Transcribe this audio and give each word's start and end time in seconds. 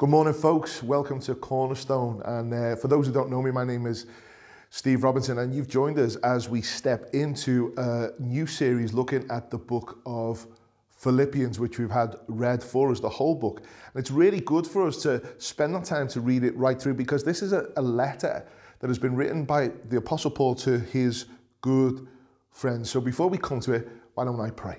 Good 0.00 0.08
morning, 0.08 0.32
folks. 0.32 0.82
Welcome 0.82 1.20
to 1.20 1.34
Cornerstone. 1.34 2.22
And 2.24 2.54
uh, 2.54 2.76
for 2.76 2.88
those 2.88 3.06
who 3.06 3.12
don't 3.12 3.28
know 3.28 3.42
me, 3.42 3.50
my 3.50 3.64
name 3.64 3.84
is 3.84 4.06
Steve 4.70 5.04
Robinson, 5.04 5.36
and 5.40 5.54
you've 5.54 5.68
joined 5.68 5.98
us 5.98 6.16
as 6.16 6.48
we 6.48 6.62
step 6.62 7.10
into 7.12 7.74
a 7.76 8.08
new 8.18 8.46
series 8.46 8.94
looking 8.94 9.30
at 9.30 9.50
the 9.50 9.58
book 9.58 10.00
of 10.06 10.46
Philippians, 10.88 11.60
which 11.60 11.78
we've 11.78 11.90
had 11.90 12.16
read 12.28 12.62
for 12.62 12.90
us, 12.90 12.98
the 12.98 13.10
whole 13.10 13.34
book. 13.34 13.58
And 13.58 14.00
it's 14.00 14.10
really 14.10 14.40
good 14.40 14.66
for 14.66 14.86
us 14.86 15.02
to 15.02 15.22
spend 15.36 15.74
that 15.74 15.84
time 15.84 16.08
to 16.08 16.22
read 16.22 16.44
it 16.44 16.56
right 16.56 16.80
through 16.80 16.94
because 16.94 17.22
this 17.22 17.42
is 17.42 17.52
a, 17.52 17.66
a 17.76 17.82
letter 17.82 18.46
that 18.78 18.88
has 18.88 18.98
been 18.98 19.14
written 19.14 19.44
by 19.44 19.70
the 19.90 19.98
Apostle 19.98 20.30
Paul 20.30 20.54
to 20.54 20.78
his 20.78 21.26
good 21.60 22.08
friends. 22.52 22.88
So 22.88 23.02
before 23.02 23.28
we 23.28 23.36
come 23.36 23.60
to 23.60 23.74
it, 23.74 23.86
why 24.14 24.24
don't 24.24 24.40
I 24.40 24.48
pray? 24.48 24.78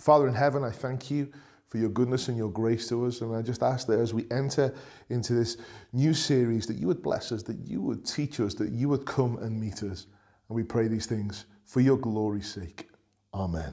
Father 0.00 0.26
in 0.26 0.34
heaven, 0.34 0.64
I 0.64 0.70
thank 0.70 1.10
you 1.10 1.30
for 1.68 1.78
your 1.78 1.88
goodness 1.88 2.28
and 2.28 2.36
your 2.36 2.50
grace 2.50 2.88
to 2.88 3.06
us. 3.06 3.20
And 3.20 3.34
I 3.34 3.42
just 3.42 3.62
ask 3.62 3.86
that 3.88 3.98
as 3.98 4.14
we 4.14 4.26
enter 4.30 4.74
into 5.08 5.34
this 5.34 5.56
new 5.92 6.14
series, 6.14 6.66
that 6.66 6.76
you 6.76 6.86
would 6.86 7.02
bless 7.02 7.32
us, 7.32 7.42
that 7.44 7.58
you 7.66 7.80
would 7.82 8.06
teach 8.06 8.40
us, 8.40 8.54
that 8.54 8.70
you 8.70 8.88
would 8.88 9.04
come 9.04 9.38
and 9.38 9.58
meet 9.58 9.82
us. 9.82 10.06
And 10.48 10.56
we 10.56 10.62
pray 10.62 10.88
these 10.88 11.06
things 11.06 11.46
for 11.64 11.80
your 11.80 11.96
glory's 11.96 12.52
sake. 12.52 12.88
Amen. 13.34 13.72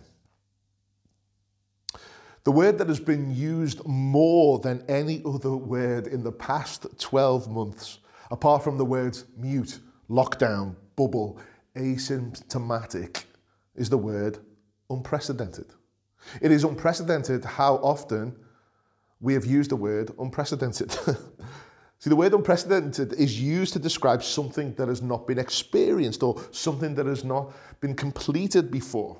The 2.43 2.52
word 2.52 2.77
that 2.79 2.89
has 2.89 2.99
been 2.99 3.33
used 3.33 3.85
more 3.85 4.59
than 4.59 4.83
any 4.89 5.21
other 5.25 5.55
word 5.55 6.07
in 6.07 6.23
the 6.23 6.31
past 6.31 6.88
12 6.99 7.49
months, 7.49 7.99
apart 8.31 8.63
from 8.63 8.77
the 8.77 8.83
words 8.83 9.25
mute, 9.38 9.80
lockdown, 10.09 10.75
bubble, 10.97 11.39
asymptomatic, 11.75 13.23
is 13.75 13.89
the 13.89 13.97
word 13.97 14.39
unprecedented. 14.89 15.67
It 16.41 16.51
is 16.51 16.63
unprecedented 16.63 17.45
how 17.45 17.75
often 17.75 18.35
we 19.21 19.33
have 19.33 19.45
used 19.45 19.71
the 19.71 19.75
word 19.75 20.11
unprecedented. 20.19 20.91
See, 21.99 22.09
the 22.09 22.15
word 22.15 22.33
unprecedented 22.33 23.13
is 23.13 23.39
used 23.39 23.71
to 23.73 23.79
describe 23.79 24.21
something 24.21 24.73
that 24.73 24.89
has 24.89 25.02
not 25.02 25.25
been 25.25 25.39
experienced 25.39 26.21
or 26.21 26.41
something 26.52 26.95
that 26.95 27.05
has 27.05 27.23
not 27.23 27.53
been 27.80 27.95
completed 27.95 28.69
before. 28.69 29.17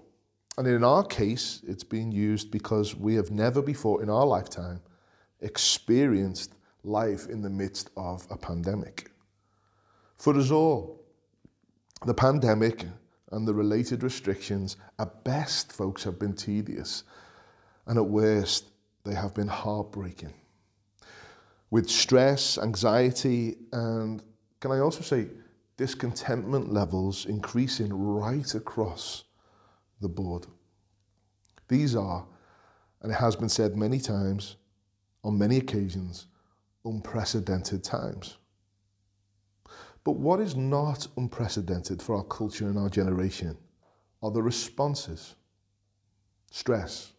And 0.58 0.68
in 0.68 0.84
our 0.84 1.04
case, 1.04 1.62
it's 1.66 1.84
being 1.84 2.12
used 2.12 2.52
because 2.52 2.96
we 2.96 3.16
have 3.16 3.32
never 3.32 3.62
before 3.62 4.04
in 4.04 4.10
our 4.10 4.26
lifetime 4.26 4.82
experienced 5.40 6.56
life 6.84 7.28
in 7.28 7.42
the 7.42 7.50
midst 7.50 7.90
of 7.96 8.28
a 8.30 8.38
pandemic. 8.38 9.10
For 10.18 10.38
us 10.38 10.52
all, 10.52 11.02
the 12.06 12.14
pandemic 12.14 12.86
and 13.34 13.48
the 13.48 13.54
related 13.54 14.04
restrictions, 14.04 14.78
at 15.00 15.24
best, 15.24 15.72
folks, 15.72 16.04
have 16.04 16.18
been 16.18 16.34
tedious, 16.34 17.04
and 17.88 17.98
at 17.98 18.06
worst, 18.06 18.70
they 19.04 19.14
have 19.14 19.34
been 19.34 19.48
heartbreaking. 19.48 20.34
With 21.70 21.90
stress, 21.90 22.58
anxiety, 22.58 23.58
and 23.72 24.24
can 24.60 24.72
I 24.72 24.80
also 24.80 25.02
say, 25.02 25.28
discontentment 25.76 26.72
levels 26.72 27.26
increasing 27.26 27.92
right 27.92 28.54
across 28.56 29.24
the 30.00 30.08
board. 30.08 30.46
These 31.68 31.96
are, 31.96 32.26
and 33.02 33.12
it 33.12 33.16
has 33.16 33.36
been 33.36 33.50
said 33.50 33.76
many 33.76 34.00
times, 34.00 34.58
on 35.24 35.38
many 35.38 35.58
occasions, 35.58 36.28
unprecedented 36.86 37.84
times. 37.84 38.38
But 40.04 40.18
what 40.18 40.40
is 40.40 40.56
not 40.56 41.08
unprecedented 41.16 42.02
for 42.02 42.16
our 42.16 42.24
culture 42.24 42.68
and 42.68 42.78
our 42.78 42.90
generation 42.90 43.58
are 44.22 44.32
the 44.32 44.42
responses 44.42 45.36
stress, 46.52 47.14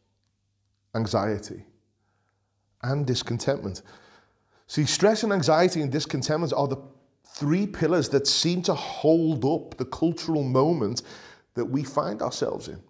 anxiety, 0.95 1.65
and 2.83 3.05
discontentment. 3.05 3.83
See, 4.69 4.85
stress 4.85 5.25
and 5.25 5.33
anxiety 5.33 5.83
and 5.83 5.91
discontentment 5.91 6.53
are 6.53 6.69
the 6.69 6.81
three 7.27 7.67
pillars 7.67 8.09
that 8.11 8.29
seem 8.29 8.63
to 8.63 8.75
hold 8.75 9.45
up 9.45 9.77
the 9.77 9.87
cultural 9.87 10.45
moment 10.45 11.03
that 11.55 11.65
we 11.65 11.83
find 11.83 12.23
ourselves 12.23 12.69
in. 12.69 12.81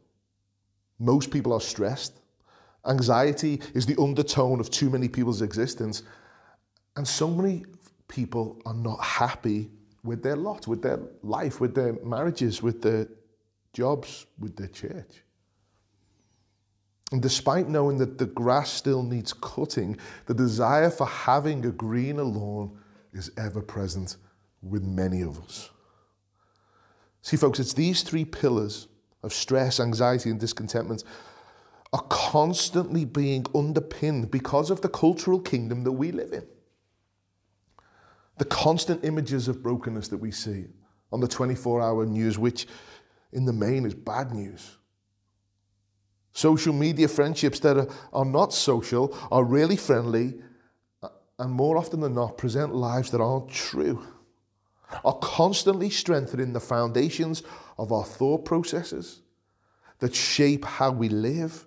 Most 0.99 1.31
people 1.31 1.53
are 1.53 1.61
stressed. 1.61 2.21
Anxiety 2.87 3.61
is 3.75 3.87
the 3.87 4.01
undertone 4.01 4.61
of 4.61 4.71
too 4.71 4.91
many 4.91 5.09
people's 5.09 5.41
existence. 5.41 6.03
And 6.97 7.09
so 7.09 7.31
many 7.31 7.65
people 8.09 8.61
are 8.67 8.75
not 8.75 9.03
happy 9.03 9.71
with 10.05 10.23
their 10.23 10.37
lot, 10.37 10.69
with 10.69 10.83
their 10.83 11.01
life, 11.23 11.61
with 11.61 11.75
their 11.75 11.95
marriages, 12.05 12.63
with 12.63 12.83
their 12.83 13.09
jobs, 13.73 14.27
with 14.39 14.55
their 14.55 14.69
church. 14.69 15.23
And 17.11 17.23
despite 17.23 17.69
knowing 17.69 17.99
that 17.99 18.19
the 18.19 18.27
grass 18.27 18.71
still 18.71 19.03
needs 19.03 19.33
cutting, 19.33 19.97
the 20.27 20.35
desire 20.35 20.91
for 20.91 21.07
having 21.07 21.65
a 21.65 21.71
greener 21.71 22.23
lawn 22.23 22.79
is 23.13 23.31
ever 23.37 23.63
present 23.63 24.17
with 24.63 24.83
many 24.83 25.23
of 25.23 25.41
us. 25.41 25.71
See, 27.23 27.37
folks, 27.37 27.59
it's 27.59 27.73
these 27.73 28.03
three 28.03 28.25
pillars 28.25 28.89
of 29.23 29.33
stress, 29.33 29.81
anxiety, 29.81 30.31
and 30.31 30.39
discontentment 30.39 31.05
are 31.93 32.05
constantly 32.11 33.05
being 33.05 33.47
underpinned 33.55 34.31
because 34.31 34.71
of 34.71 34.81
the 34.83 34.89
cultural 34.89 35.41
kingdom 35.41 35.85
that 35.85 35.93
we 35.93 36.13
live 36.13 36.33
in 36.33 36.45
the 38.39 38.45
constant 38.45 39.05
images 39.05 39.49
of 39.49 39.63
brokenness 39.63 40.09
that 40.09 40.19
we 40.19 40.31
see 40.31 40.67
on 41.13 41.21
the 41.21 41.29
24 41.29 41.81
hour 41.81 42.05
news, 42.07 42.39
which 42.39 42.67
in 43.33 43.45
the 43.45 43.53
main 43.53 43.85
is 43.87 43.95
bad 43.95 44.33
news. 44.33 44.77
Social 46.33 46.73
media 46.73 47.07
friendships 47.07 47.61
that 47.61 47.89
are, 48.13 48.25
not 48.25 48.53
social 48.53 49.17
are 49.31 49.45
really 49.45 49.77
friendly 49.77 50.35
uh, 51.03 51.09
and 51.39 51.53
more 51.53 51.77
often 51.77 52.01
than 52.01 52.15
not 52.15 52.37
present 52.37 52.75
lives 52.75 53.13
that 53.13 53.21
aren't 53.21 53.49
true, 53.51 54.03
are 55.05 55.19
constantly 55.23 55.91
strengthening 55.91 56.53
the 56.53 56.61
foundations 56.61 57.45
of 57.79 57.93
our 57.93 58.05
thought 58.05 58.45
processes 58.45 59.21
that 60.01 60.15
shape 60.15 60.65
how 60.65 60.91
we 60.91 61.09
live 61.09 61.67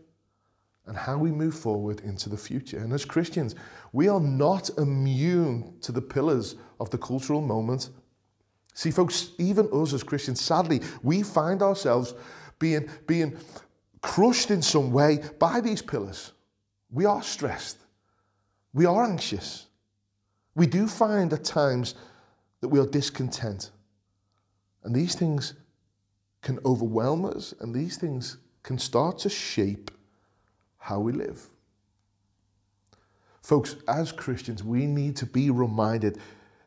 and 0.86 0.98
how 0.98 1.18
we 1.18 1.32
move 1.32 1.56
forward 1.56 2.02
into 2.02 2.30
the 2.30 2.38
future. 2.38 2.78
And 2.78 2.92
as 2.94 3.06
Christians, 3.06 3.56
we 3.94 4.08
are 4.08 4.20
not 4.20 4.70
immune 4.78 5.74
to 5.82 5.92
the 5.92 6.02
pillars 6.02 6.56
of 6.80 6.90
the 6.90 6.98
cultural 6.98 7.42
moment. 7.42 7.90
See, 8.74 8.92
folks, 8.92 9.32
even 9.38 9.68
us 9.72 9.94
as 9.94 10.04
Christians, 10.04 10.42
sadly, 10.42 10.82
we 11.02 11.24
find 11.24 11.62
ourselves 11.62 12.14
being, 12.60 12.90
being 13.08 13.38
crushed 14.02 14.52
in 14.52 14.62
some 14.62 14.92
way 14.92 15.24
by 15.40 15.62
these 15.62 15.82
pillars. 15.82 16.34
We 16.92 17.06
are 17.06 17.24
stressed. 17.24 17.78
We 18.74 18.86
are 18.86 19.04
anxious. 19.04 19.66
We 20.56 20.68
do 20.68 20.88
find 20.88 21.34
at 21.34 21.44
times 21.44 21.96
that 22.62 22.70
we 22.70 22.80
are 22.80 22.86
discontent. 22.86 23.72
And 24.84 24.96
these 24.96 25.16
things 25.16 25.54
can 26.42 26.60
overwhelm 26.66 27.26
us, 27.26 27.54
and 27.60 27.74
these 27.74 27.98
things 27.98 28.38
can 28.64 28.78
start 28.78 29.18
to 29.20 29.30
shape 29.30 29.92
how 30.78 31.00
we 31.00 31.12
live. 31.12 31.50
Folks, 33.48 33.78
as 33.88 34.12
Christians, 34.12 34.62
we 34.62 34.86
need 34.86 35.16
to 35.16 35.26
be 35.26 35.50
reminded 35.50 36.18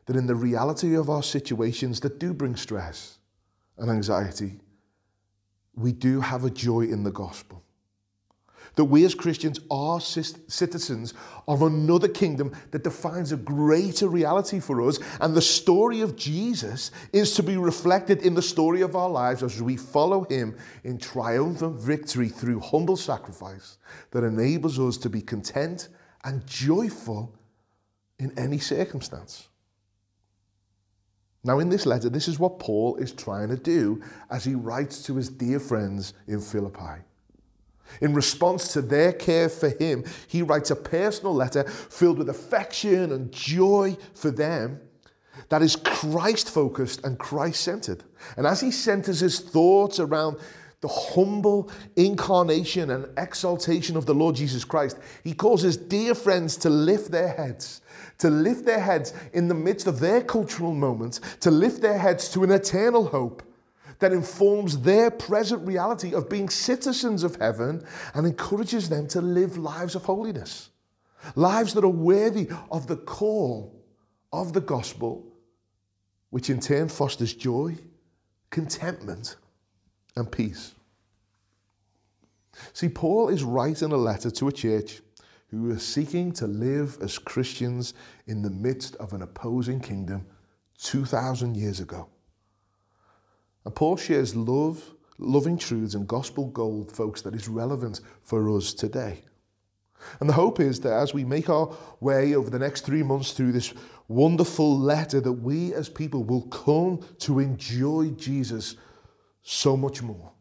that 0.07 0.15
in 0.15 0.25
the 0.25 0.33
reality 0.33 0.95
of 0.95 1.11
our 1.11 1.21
situations 1.21 1.99
that 1.99 2.17
do 2.17 2.33
bring 2.33 2.55
stress 2.55 3.19
and 3.77 3.91
anxiety, 3.91 4.59
we 5.75 5.91
do 5.91 6.19
have 6.21 6.43
a 6.43 6.49
joy 6.49 6.81
in 6.81 7.03
the 7.03 7.11
gospel 7.11 7.61
that 8.75 8.85
we 8.85 9.05
as 9.05 9.13
Christians 9.13 9.59
are 9.69 9.99
citizens 9.99 11.13
of 11.47 11.61
another 11.61 12.07
kingdom 12.07 12.51
that 12.71 12.83
defines 12.83 13.31
a 13.31 13.37
greater 13.37 14.07
reality 14.07 14.59
for 14.59 14.81
us. 14.87 14.97
And 15.19 15.35
the 15.35 15.41
story 15.41 16.01
of 16.01 16.15
Jesus 16.15 16.89
is 17.13 17.35
to 17.35 17.43
be 17.43 17.57
reflected 17.57 18.21
in 18.23 18.33
the 18.33 18.41
story 18.41 18.81
of 18.81 18.95
our 18.95 19.09
lives 19.09 19.43
as 19.43 19.61
we 19.61 19.77
follow 19.77 20.23
him 20.23 20.57
in 20.83 20.97
triumphant 20.97 21.79
victory 21.79 22.29
through 22.29 22.59
humble 22.59 22.97
sacrifice 22.97 23.77
that 24.11 24.23
enables 24.23 24.79
us 24.79 24.97
to 24.97 25.09
be 25.09 25.21
content 25.21 25.89
and 26.23 26.45
joyful 26.45 27.33
in 28.19 28.37
any 28.37 28.59
circumstance. 28.59 29.47
Now, 31.43 31.59
in 31.59 31.69
this 31.69 31.87
letter, 31.87 32.09
this 32.09 32.27
is 32.27 32.37
what 32.37 32.59
Paul 32.59 32.97
is 32.97 33.11
trying 33.11 33.49
to 33.49 33.57
do 33.57 34.01
as 34.29 34.43
he 34.43 34.53
writes 34.53 35.01
to 35.03 35.15
his 35.15 35.29
dear 35.29 35.59
friends 35.59 36.13
in 36.27 36.39
Philippi. 36.39 37.01
In 37.99 38.13
response 38.13 38.71
to 38.73 38.81
their 38.81 39.11
care 39.11 39.49
for 39.49 39.69
him, 39.69 40.05
he 40.27 40.43
writes 40.43 40.71
a 40.71 40.75
personal 40.75 41.33
letter 41.33 41.63
filled 41.63 42.19
with 42.19 42.29
affection 42.29 43.11
and 43.11 43.31
joy 43.31 43.97
for 44.13 44.29
them 44.31 44.79
that 45.49 45.61
is 45.61 45.75
Christ 45.75 46.49
focused 46.49 47.03
and 47.03 47.17
Christ 47.17 47.61
centered. 47.61 48.03
And 48.37 48.45
as 48.45 48.61
he 48.61 48.71
centers 48.71 49.19
his 49.19 49.39
thoughts 49.39 49.99
around 49.99 50.37
the 50.81 50.87
humble 50.87 51.71
incarnation 51.95 52.89
and 52.89 53.07
exaltation 53.17 53.95
of 53.95 54.07
the 54.07 54.15
Lord 54.15 54.35
Jesus 54.35 54.65
Christ, 54.65 54.97
he 55.23 55.33
calls 55.33 55.61
his 55.61 55.77
dear 55.77 56.15
friends 56.15 56.57
to 56.57 56.69
lift 56.69 57.11
their 57.11 57.29
heads, 57.29 57.81
to 58.17 58.29
lift 58.29 58.65
their 58.65 58.79
heads 58.79 59.13
in 59.33 59.47
the 59.47 59.53
midst 59.53 59.85
of 59.85 59.99
their 59.99 60.21
cultural 60.21 60.73
moments, 60.73 61.21
to 61.41 61.51
lift 61.51 61.81
their 61.81 61.97
heads 61.97 62.29
to 62.29 62.43
an 62.43 62.51
eternal 62.51 63.05
hope 63.05 63.43
that 63.99 64.11
informs 64.11 64.79
their 64.79 65.11
present 65.11 65.65
reality 65.65 66.15
of 66.15 66.27
being 66.27 66.49
citizens 66.49 67.23
of 67.23 67.35
heaven 67.35 67.85
and 68.15 68.25
encourages 68.25 68.89
them 68.89 69.07
to 69.07 69.21
live 69.21 69.57
lives 69.59 69.93
of 69.93 70.03
holiness. 70.03 70.71
Lives 71.35 71.75
that 71.75 71.83
are 71.83 71.89
worthy 71.89 72.49
of 72.71 72.87
the 72.87 72.97
call 72.97 73.79
of 74.33 74.53
the 74.53 74.61
gospel, 74.61 75.31
which 76.31 76.49
in 76.49 76.59
turn 76.59 76.89
fosters 76.89 77.35
joy, 77.35 77.77
contentment, 78.49 79.35
and 80.15 80.31
peace. 80.31 80.73
See, 82.73 82.89
Paul 82.89 83.29
is 83.29 83.43
writing 83.43 83.91
a 83.91 83.97
letter 83.97 84.29
to 84.31 84.47
a 84.47 84.51
church 84.51 85.01
who 85.49 85.71
are 85.71 85.79
seeking 85.79 86.31
to 86.33 86.47
live 86.47 86.97
as 87.01 87.17
Christians 87.17 87.93
in 88.27 88.41
the 88.41 88.49
midst 88.49 88.95
of 88.97 89.13
an 89.13 89.21
opposing 89.21 89.79
kingdom 89.79 90.25
2,000 90.79 91.55
years 91.55 91.79
ago. 91.79 92.07
And 93.65 93.75
Paul 93.75 93.97
shares 93.97 94.35
love, 94.35 94.93
loving 95.17 95.57
truths 95.57 95.93
and 95.93 96.07
gospel 96.07 96.47
gold, 96.47 96.91
folks, 96.91 97.21
that 97.23 97.35
is 97.35 97.47
relevant 97.47 98.01
for 98.23 98.55
us 98.55 98.73
today. 98.73 99.23
And 100.19 100.27
the 100.27 100.33
hope 100.33 100.59
is 100.59 100.79
that 100.79 100.93
as 100.93 101.13
we 101.13 101.23
make 101.23 101.49
our 101.49 101.75
way 101.99 102.33
over 102.33 102.49
the 102.49 102.57
next 102.57 102.85
three 102.85 103.03
months 103.03 103.33
through 103.33 103.51
this 103.51 103.73
wonderful 104.07 104.77
letter, 104.79 105.21
that 105.21 105.31
we 105.31 105.73
as 105.73 105.89
people 105.89 106.23
will 106.23 106.43
come 106.43 107.01
to 107.19 107.39
enjoy 107.39 108.09
Jesus 108.11 108.77
so 109.43 109.75
much 109.75 110.01
more. 110.01 110.31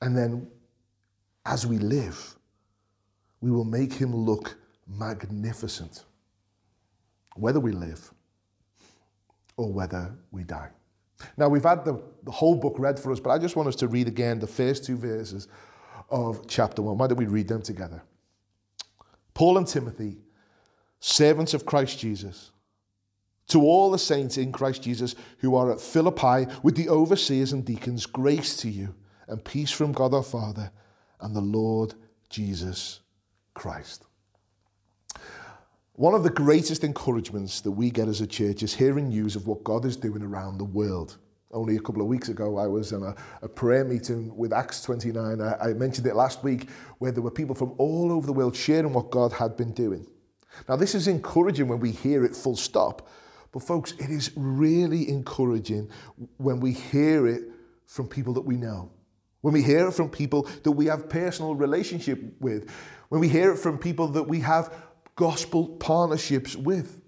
And 0.00 0.16
then 0.16 0.48
as 1.44 1.66
we 1.66 1.78
live, 1.78 2.36
we 3.40 3.50
will 3.50 3.64
make 3.64 3.92
him 3.92 4.14
look 4.14 4.56
magnificent, 4.86 6.04
whether 7.36 7.60
we 7.60 7.72
live 7.72 8.12
or 9.56 9.72
whether 9.72 10.14
we 10.30 10.44
die. 10.44 10.70
Now, 11.36 11.48
we've 11.48 11.62
had 11.62 11.84
the, 11.84 12.00
the 12.24 12.30
whole 12.30 12.56
book 12.56 12.76
read 12.78 12.98
for 12.98 13.12
us, 13.12 13.20
but 13.20 13.30
I 13.30 13.38
just 13.38 13.56
want 13.56 13.68
us 13.68 13.76
to 13.76 13.88
read 13.88 14.08
again 14.08 14.38
the 14.38 14.46
first 14.46 14.84
two 14.84 14.96
verses 14.96 15.48
of 16.10 16.46
chapter 16.46 16.82
1. 16.82 16.98
Why 16.98 17.06
don't 17.06 17.18
we 17.18 17.26
read 17.26 17.48
them 17.48 17.62
together? 17.62 18.02
Paul 19.34 19.58
and 19.58 19.66
Timothy, 19.66 20.18
servants 21.00 21.54
of 21.54 21.64
Christ 21.66 21.98
Jesus, 21.98 22.51
to 23.52 23.62
all 23.62 23.90
the 23.90 23.98
saints 23.98 24.38
in 24.38 24.50
Christ 24.52 24.82
Jesus 24.82 25.14
who 25.38 25.54
are 25.56 25.70
at 25.70 25.80
Philippi 25.80 26.46
with 26.62 26.76
the 26.76 26.88
overseers 26.88 27.52
and 27.52 27.64
deacons, 27.64 28.06
grace 28.06 28.56
to 28.58 28.70
you 28.70 28.94
and 29.28 29.44
peace 29.44 29.70
from 29.70 29.92
God 29.92 30.14
our 30.14 30.22
Father 30.22 30.70
and 31.20 31.36
the 31.36 31.40
Lord 31.40 31.94
Jesus 32.28 33.00
Christ. 33.54 34.04
One 35.94 36.14
of 36.14 36.22
the 36.22 36.30
greatest 36.30 36.84
encouragements 36.84 37.60
that 37.60 37.70
we 37.70 37.90
get 37.90 38.08
as 38.08 38.22
a 38.22 38.26
church 38.26 38.62
is 38.62 38.74
hearing 38.74 39.08
news 39.08 39.36
of 39.36 39.46
what 39.46 39.62
God 39.62 39.84
is 39.84 39.96
doing 39.96 40.22
around 40.22 40.56
the 40.56 40.64
world. 40.64 41.18
Only 41.52 41.76
a 41.76 41.80
couple 41.80 42.00
of 42.00 42.08
weeks 42.08 42.30
ago, 42.30 42.56
I 42.56 42.66
was 42.66 42.92
in 42.92 43.02
a, 43.02 43.14
a 43.42 43.48
prayer 43.48 43.84
meeting 43.84 44.34
with 44.34 44.54
Acts 44.54 44.82
29. 44.82 45.42
I, 45.42 45.54
I 45.56 45.72
mentioned 45.74 46.06
it 46.06 46.16
last 46.16 46.42
week, 46.42 46.70
where 46.98 47.12
there 47.12 47.22
were 47.22 47.30
people 47.30 47.54
from 47.54 47.74
all 47.76 48.10
over 48.10 48.26
the 48.26 48.32
world 48.32 48.56
sharing 48.56 48.94
what 48.94 49.10
God 49.10 49.32
had 49.32 49.54
been 49.58 49.72
doing. 49.72 50.06
Now, 50.66 50.76
this 50.76 50.94
is 50.94 51.08
encouraging 51.08 51.68
when 51.68 51.78
we 51.78 51.90
hear 51.90 52.24
it 52.24 52.34
full 52.34 52.56
stop, 52.56 53.08
but 53.52 53.62
folks, 53.62 53.92
it 53.92 54.10
is 54.10 54.32
really 54.34 55.08
encouraging 55.08 55.90
when 56.38 56.58
we 56.58 56.72
hear 56.72 57.26
it 57.26 57.42
from 57.86 58.08
people 58.08 58.32
that 58.34 58.40
we 58.40 58.56
know. 58.56 58.90
When 59.42 59.52
we 59.52 59.62
hear 59.62 59.88
it 59.88 59.92
from 59.92 60.08
people 60.08 60.48
that 60.62 60.70
we 60.70 60.86
have 60.86 61.08
personal 61.08 61.54
relationship 61.54 62.34
with, 62.40 62.70
when 63.10 63.20
we 63.20 63.28
hear 63.28 63.52
it 63.52 63.58
from 63.58 63.76
people 63.76 64.08
that 64.08 64.22
we 64.22 64.40
have 64.40 64.72
gospel 65.16 65.68
partnerships 65.68 66.56
with. 66.56 67.00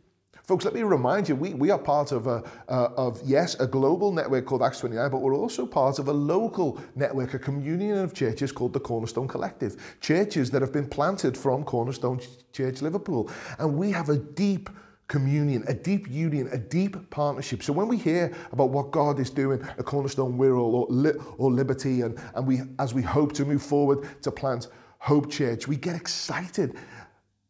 Folks, 0.43 0.67
let 0.67 0.75
me 0.75 0.82
remind 0.82 1.26
you, 1.26 1.35
we, 1.35 1.55
we 1.55 1.70
are 1.70 1.79
part 1.79 2.12
of, 2.12 2.26
a, 2.26 2.44
uh, 2.69 2.91
of, 2.99 3.19
yes, 3.25 3.55
a 3.61 3.67
global 3.67 4.12
network 4.12 4.44
called 4.44 4.62
Acts 4.62 4.81
29, 4.81 5.11
but 5.11 5.23
we're 5.23 5.35
also 5.35 5.64
part 5.64 5.99
of 5.99 6.08
a 6.08 6.12
local 6.12 6.79
network, 6.94 7.32
a 7.32 7.38
communion 7.38 7.96
of 7.96 8.12
churches 8.12 8.52
called 8.52 8.75
the 8.75 8.81
Cornerstone 8.81 9.26
Collective. 9.26 9.96
Churches 10.02 10.50
that 10.50 10.61
have 10.61 10.73
been 10.73 10.87
planted 10.87 11.38
from 11.38 11.64
Cornerstone 11.64 12.20
Church 12.52 12.82
Liverpool. 12.82 13.31
And 13.58 13.75
we 13.79 13.91
have 13.93 14.11
a 14.11 14.19
deep 14.19 14.69
communion, 15.09 15.65
a 15.69 15.75
deep 15.75 16.11
union, 16.11 16.49
a 16.53 16.59
deep 16.59 17.11
partnership. 17.11 17.62
So 17.62 17.73
when 17.73 17.89
we 17.89 17.97
hear 17.97 18.33
about 18.53 18.71
what 18.71 18.91
God 18.91 19.19
is 19.19 19.31
doing 19.31 19.62
at 19.62 19.85
Cornerstone 19.85 20.39
Wirral 20.39 20.73
or, 20.73 20.87
Li- 20.89 21.19
or 21.37 21.51
Liberty, 21.51 22.03
and, 22.03 22.19
and 22.35 22.47
we, 22.47 22.62
as 22.79 22.95
we 22.95 23.03
hope 23.03 23.33
to 23.35 23.45
move 23.45 23.62
forward 23.62 24.09
to 24.23 24.31
plant 24.31 24.69
Hope 24.99 25.31
Church, 25.31 25.69
we 25.69 25.77
get 25.77 25.95
excited 25.95 26.77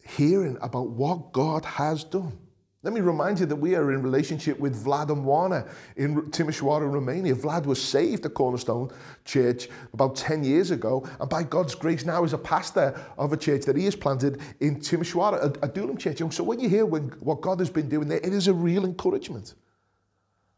hearing 0.07 0.59
about 0.61 0.91
what 0.91 1.33
God 1.33 1.65
has 1.65 2.05
done. 2.05 2.37
Let 2.85 2.93
me 2.93 3.01
remind 3.01 3.41
you 3.41 3.47
that 3.47 3.57
we 3.57 3.75
are 3.77 3.93
in 3.93 4.03
relationship 4.03 4.61
with 4.61 4.85
Vlad 4.85 5.09
and 5.09 5.25
Wana 5.25 5.67
in 5.97 6.21
Timișoara, 6.31 6.93
Romania. 6.93 7.35
Vlad 7.35 7.65
was 7.65 7.83
saved 7.83 8.27
at 8.27 8.35
Cornerstone 8.35 8.91
Church 9.25 9.69
about 9.95 10.17
10 10.17 10.45
years 10.45 10.71
ago, 10.71 11.03
and 11.19 11.31
by 11.31 11.45
God's 11.45 11.75
grace 11.75 12.05
now 12.05 12.25
is 12.25 12.35
a 12.35 12.39
pastor 12.39 12.95
of 13.17 13.33
a 13.33 13.39
church 13.39 13.65
that 13.65 13.75
he 13.75 13.87
has 13.87 13.97
planted 13.97 14.39
in 14.61 14.81
Timișoara, 14.81 15.63
a, 15.63 15.67
a 15.67 15.97
church. 15.97 16.35
So 16.35 16.45
when 16.45 16.61
you 16.61 16.69
hear 16.69 16.85
when, 16.85 17.05
what 17.21 17.41
God 17.41 17.59
has 17.61 17.71
been 17.71 17.89
doing 17.89 18.07
there, 18.07 18.19
it 18.19 18.35
is 18.35 18.49
a 18.49 18.53
real 18.53 18.85
encouragement. 18.85 19.55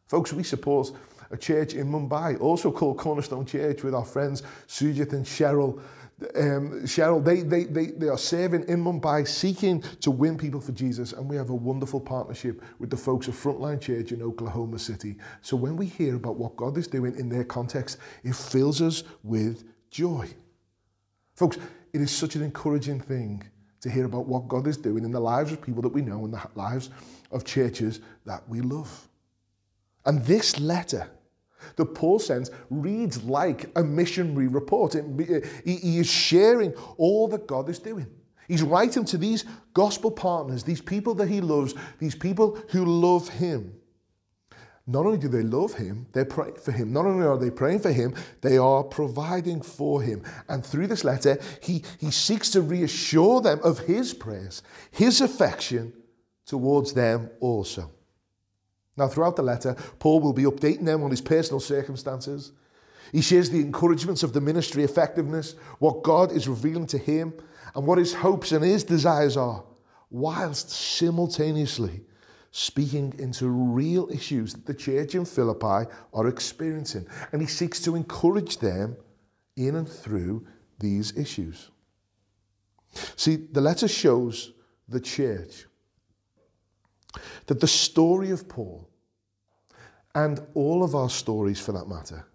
Folks, 0.09 0.33
we 0.33 0.43
support 0.43 0.91
a 1.31 1.37
church 1.37 1.75
in 1.75 1.87
Mumbai, 1.87 2.41
also 2.41 2.73
called 2.73 2.99
Cornerstone 2.99 3.47
Church, 3.47 3.85
with 3.85 3.95
our 3.95 4.05
friends 4.05 4.43
Sujit 4.67 5.13
and 5.13 5.25
Cheryl 5.25 5.81
um, 6.35 6.83
Cheryl, 6.85 7.23
they, 7.23 7.43
they, 7.43 7.65
they, 7.65 7.87
they 7.87 8.09
are 8.09 8.17
serving 8.17 8.65
in 8.69 8.83
Mumbai, 8.83 9.29
seeking 9.29 9.83
to 10.01 10.11
win 10.11 10.39
people 10.39 10.61
for 10.61 10.73
Jesus. 10.73 11.13
And 11.13 11.29
we 11.29 11.37
have 11.37 11.51
a 11.51 11.55
wonderful 11.55 12.01
partnership 12.01 12.63
with 12.79 12.89
the 12.89 12.97
folks 12.97 13.29
of 13.29 13.35
Frontline 13.35 13.81
Church 13.81 14.13
in 14.13 14.23
Oklahoma 14.23 14.79
City. 14.79 15.17
So 15.43 15.57
when 15.57 15.77
we 15.77 15.87
hear 15.87 16.17
about 16.17 16.37
what 16.37 16.57
God 16.57 16.79
is 16.79 16.87
doing 16.87 17.17
in 17.17 17.29
their 17.29 17.45
context, 17.45 17.99
it 18.25 18.35
fills 18.35 18.81
us 18.81 19.05
with 19.23 19.65
joy. 19.91 20.27
Folks, 21.35 21.59
it 21.93 22.01
is 22.01 22.11
such 22.11 22.35
an 22.35 22.43
encouraging 22.43 23.01
thing 23.01 23.43
to 23.83 23.91
hear 23.91 24.07
about 24.07 24.27
what 24.27 24.49
God 24.49 24.67
is 24.67 24.79
doing 24.79 25.05
in 25.05 25.13
the 25.13 25.21
lives 25.21 25.53
of 25.53 25.61
people 25.61 25.83
that 25.83 25.91
we 25.91 26.01
know, 26.01 26.25
in 26.25 26.31
the 26.31 26.41
lives 26.55 26.89
of 27.31 27.45
churches 27.45 28.01
that 28.25 28.49
we 28.49 28.63
love. 28.63 29.07
And 30.07 30.25
this 30.25 30.59
letter 30.59 31.11
that 31.77 31.95
Paul 31.95 32.19
sends 32.19 32.51
reads 32.71 33.23
like 33.25 33.71
a 33.77 33.83
missionary 33.83 34.47
report. 34.49 34.95
He 35.65 35.99
is 35.99 36.07
sharing 36.07 36.73
all 36.97 37.29
that 37.29 37.47
God 37.47 37.69
is 37.69 37.79
doing. 37.79 38.07
He's 38.49 38.63
writing 38.63 39.05
to 39.07 39.19
these 39.19 39.45
gospel 39.75 40.11
partners, 40.11 40.63
these 40.63 40.81
people 40.81 41.15
that 41.17 41.29
he 41.29 41.41
loves, 41.41 41.75
these 41.99 42.15
people 42.15 42.59
who 42.71 42.85
love 42.85 43.29
him. 43.29 43.75
Not 44.87 45.05
only 45.05 45.19
do 45.19 45.27
they 45.27 45.43
love 45.43 45.75
him, 45.75 46.07
they're 46.13 46.25
praying 46.25 46.55
for 46.55 46.71
him. 46.71 46.93
Not 46.93 47.07
only 47.07 47.27
are 47.27 47.37
they 47.37 47.51
praying 47.51 47.81
for 47.81 47.91
him, 47.91 48.15
they 48.41 48.57
are 48.57 48.85
providing 48.85 49.61
for 49.61 50.01
him. 50.01 50.23
And 50.49 50.65
through 50.65 50.87
this 50.87 51.03
letter, 51.03 51.41
he, 51.61 51.83
he 51.99 52.13
seeks 52.13 52.51
to 52.53 52.63
reassure 52.63 53.41
them 53.41 53.59
of 53.65 53.81
his 53.81 54.15
prayers, 54.15 54.63
his 54.93 55.21
affection 55.21 55.93
towards 56.47 56.93
them 56.93 57.31
also. 57.41 57.91
Now, 58.97 59.09
throughout 59.09 59.37
the 59.37 59.43
letter, 59.43 59.77
Paul 59.99 60.21
will 60.21 60.33
be 60.33 60.45
updating 60.45 60.85
them 60.85 61.03
on 61.03 61.11
his 61.11 61.21
personal 61.21 61.61
circumstances. 61.61 62.53
He 63.13 63.21
shares 63.21 63.51
the 63.51 63.61
encouragements 63.61 64.23
of 64.23 64.33
the 64.33 64.41
ministry 64.41 64.85
effectiveness, 64.85 65.55
what 65.79 66.03
God 66.03 66.33
is 66.33 66.49
revealing 66.49 66.87
to 66.89 66.99
him, 66.99 67.35
and 67.75 67.87
what 67.87 67.99
his 67.99 68.15
hopes 68.15 68.53
and 68.53 68.65
his 68.65 68.85
desires 68.85 69.37
are, 69.37 69.63
whilst 70.11 70.71
simultaneously 70.71 72.03
speaking 72.51 73.15
into 73.19 73.49
real 73.49 74.09
issues 74.11 74.55
that 74.55 74.65
the 74.65 74.73
church 74.73 75.15
in 75.15 75.27
Philippi 75.27 75.91
are 76.15 76.27
experiencing. 76.27 77.07
And 77.33 77.43
he 77.43 77.47
seeks 77.47 77.83
to 77.83 77.97
encourage 77.97 78.59
them 78.59 78.97
in 79.57 79.77
and 79.77 79.87
through 79.87 80.47
these 80.79 81.15
issues. 81.19 81.71
See, 83.15 83.37
the 83.37 83.61
letter 83.61 83.89
shows 83.89 84.53
the 84.89 85.01
church 85.01 85.67
that 87.47 87.61
the 87.61 87.69
story 87.69 88.31
of 88.31 88.49
Paul, 88.49 88.89
and 90.15 90.41
all 90.55 90.83
of 90.83 90.95
our 90.95 91.11
stories 91.11 91.61
for 91.61 91.73
that 91.73 91.89
matter, 91.89 92.27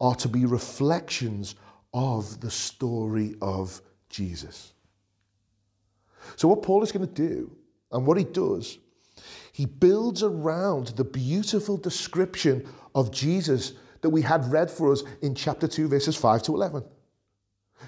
are 0.00 0.14
to 0.14 0.28
be 0.28 0.46
reflections 0.46 1.54
of 1.92 2.40
the 2.40 2.50
story 2.50 3.34
of 3.42 3.80
Jesus. 4.08 4.72
So, 6.36 6.48
what 6.48 6.62
Paul 6.62 6.82
is 6.82 6.92
going 6.92 7.06
to 7.06 7.12
do, 7.12 7.50
and 7.90 8.06
what 8.06 8.18
he 8.18 8.24
does, 8.24 8.78
he 9.52 9.66
builds 9.66 10.22
around 10.22 10.88
the 10.88 11.04
beautiful 11.04 11.76
description 11.76 12.66
of 12.94 13.10
Jesus 13.10 13.72
that 14.02 14.10
we 14.10 14.22
had 14.22 14.50
read 14.50 14.70
for 14.70 14.92
us 14.92 15.02
in 15.22 15.34
chapter 15.34 15.66
2, 15.66 15.88
verses 15.88 16.16
5 16.16 16.42
to 16.44 16.54
11. 16.54 16.84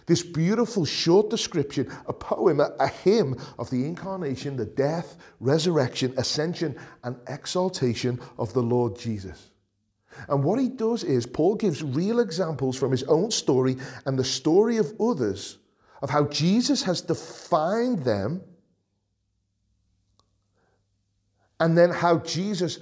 This 0.07 0.23
beautiful 0.23 0.85
short 0.85 1.31
description, 1.31 1.91
a 2.07 2.13
poem, 2.13 2.61
a, 2.61 2.73
a, 2.81 2.89
hymn 2.89 3.37
of 3.59 3.71
the 3.71 3.85
incarnation, 3.85 4.57
the 4.57 4.65
death, 4.65 5.17
resurrection, 5.41 6.15
ascension, 6.17 6.77
and 7.05 7.17
exaltation 7.29 8.21
of 8.39 8.53
the 8.53 8.63
Lord 8.63 8.99
Jesus. 8.99 9.51
And 10.29 10.43
what 10.43 10.59
he 10.59 10.69
does 10.69 11.05
is, 11.05 11.27
Paul 11.27 11.55
gives 11.55 11.83
real 11.83 12.21
examples 12.21 12.77
from 12.77 12.91
his 12.91 13.05
own 13.05 13.31
story 13.31 13.77
and 14.07 14.19
the 14.19 14.25
story 14.25 14.77
of 14.79 14.93
others 15.01 15.59
of 16.03 16.11
how 16.11 16.25
Jesus 16.25 16.83
has 16.83 17.03
defined 17.03 18.05
them, 18.05 18.43
and 21.59 21.77
then 21.77 21.91
how 21.91 22.19
Jesus 22.19 22.79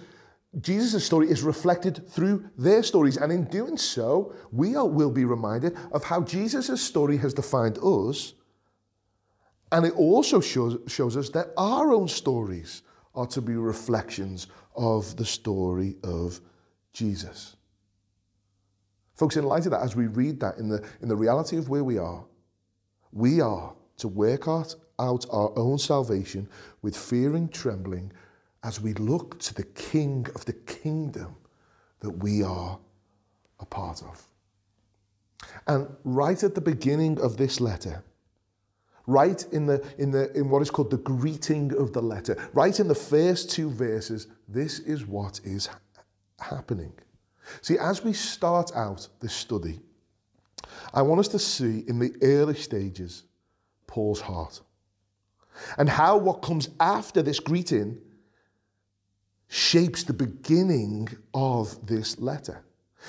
Jesus' 0.60 1.04
story 1.04 1.30
is 1.30 1.42
reflected 1.42 2.08
through 2.08 2.48
their 2.56 2.82
stories. 2.82 3.16
And 3.16 3.30
in 3.30 3.44
doing 3.44 3.76
so, 3.76 4.34
we 4.50 4.72
will 4.72 5.10
be 5.10 5.24
reminded 5.24 5.76
of 5.92 6.04
how 6.04 6.22
Jesus' 6.22 6.80
story 6.80 7.18
has 7.18 7.34
defined 7.34 7.78
us 7.78 8.32
And 9.72 9.84
it 9.84 9.94
also 9.94 10.40
shows, 10.40 10.78
shows 10.90 11.16
us 11.16 11.30
that 11.30 11.48
our 11.56 11.92
own 11.92 12.08
stories 12.08 12.82
are 13.14 13.26
to 13.26 13.42
be 13.42 13.54
reflections 13.54 14.46
of 14.76 15.16
the 15.16 15.24
story 15.24 15.96
of 16.02 16.40
Jesus. 16.92 17.56
Folks, 19.14 19.36
in 19.36 19.44
light 19.44 19.66
of 19.66 19.72
that, 19.72 19.82
as 19.82 19.96
we 19.96 20.06
read 20.06 20.40
that 20.40 20.58
in 20.58 20.68
the, 20.68 20.84
in 21.02 21.08
the 21.08 21.16
reality 21.16 21.56
of 21.56 21.68
where 21.68 21.84
we 21.84 21.98
are, 21.98 22.24
we 23.12 23.40
are 23.40 23.74
to 23.98 24.08
work 24.08 24.46
out, 24.46 24.74
out 24.98 25.26
our 25.30 25.52
own 25.58 25.76
salvation 25.76 26.48
with 26.82 26.96
fear 26.96 27.34
and 27.34 27.52
trembling 27.52 28.12
as 28.64 28.80
we 28.80 28.92
look 28.94 29.38
to 29.40 29.54
the 29.54 29.64
King 29.64 30.26
of 30.34 30.44
the 30.44 30.52
kingdom 30.52 31.36
that 32.00 32.10
we 32.10 32.42
are 32.42 32.78
a 33.60 33.66
part 33.66 34.02
of. 34.02 34.26
And 35.66 35.88
right 36.04 36.42
at 36.42 36.54
the 36.54 36.60
beginning 36.60 37.20
of 37.20 37.36
this 37.36 37.60
letter, 37.60 38.02
right 39.06 39.44
in, 39.52 39.66
the, 39.66 39.84
in, 39.98 40.10
the, 40.10 40.32
in 40.36 40.50
what 40.50 40.62
is 40.62 40.70
called 40.70 40.90
the 40.90 40.98
greeting 40.98 41.72
of 41.76 41.92
the 41.92 42.02
letter, 42.02 42.36
right 42.52 42.78
in 42.78 42.88
the 42.88 42.94
first 42.94 43.50
two 43.50 43.70
verses, 43.70 44.26
this 44.48 44.80
is 44.80 45.06
what 45.06 45.40
is 45.44 45.68
happening. 46.40 46.92
See, 47.62 47.78
as 47.78 48.04
we 48.04 48.12
start 48.12 48.72
out 48.74 49.08
this 49.20 49.32
study, 49.32 49.80
I 50.92 51.02
want 51.02 51.20
us 51.20 51.28
to 51.28 51.38
see 51.38 51.84
in 51.88 51.98
the 51.98 52.14
early 52.22 52.54
stages 52.54 53.24
Paul's 53.86 54.20
heart 54.20 54.60
and 55.76 55.88
how 55.88 56.16
what 56.16 56.42
comes 56.42 56.68
after 56.78 57.22
this 57.22 57.40
greeting 57.40 57.98
shapes 59.48 60.04
the 60.04 60.12
beginning 60.12 61.08
of 61.34 61.86
this 61.86 62.18
letter. 62.18 62.62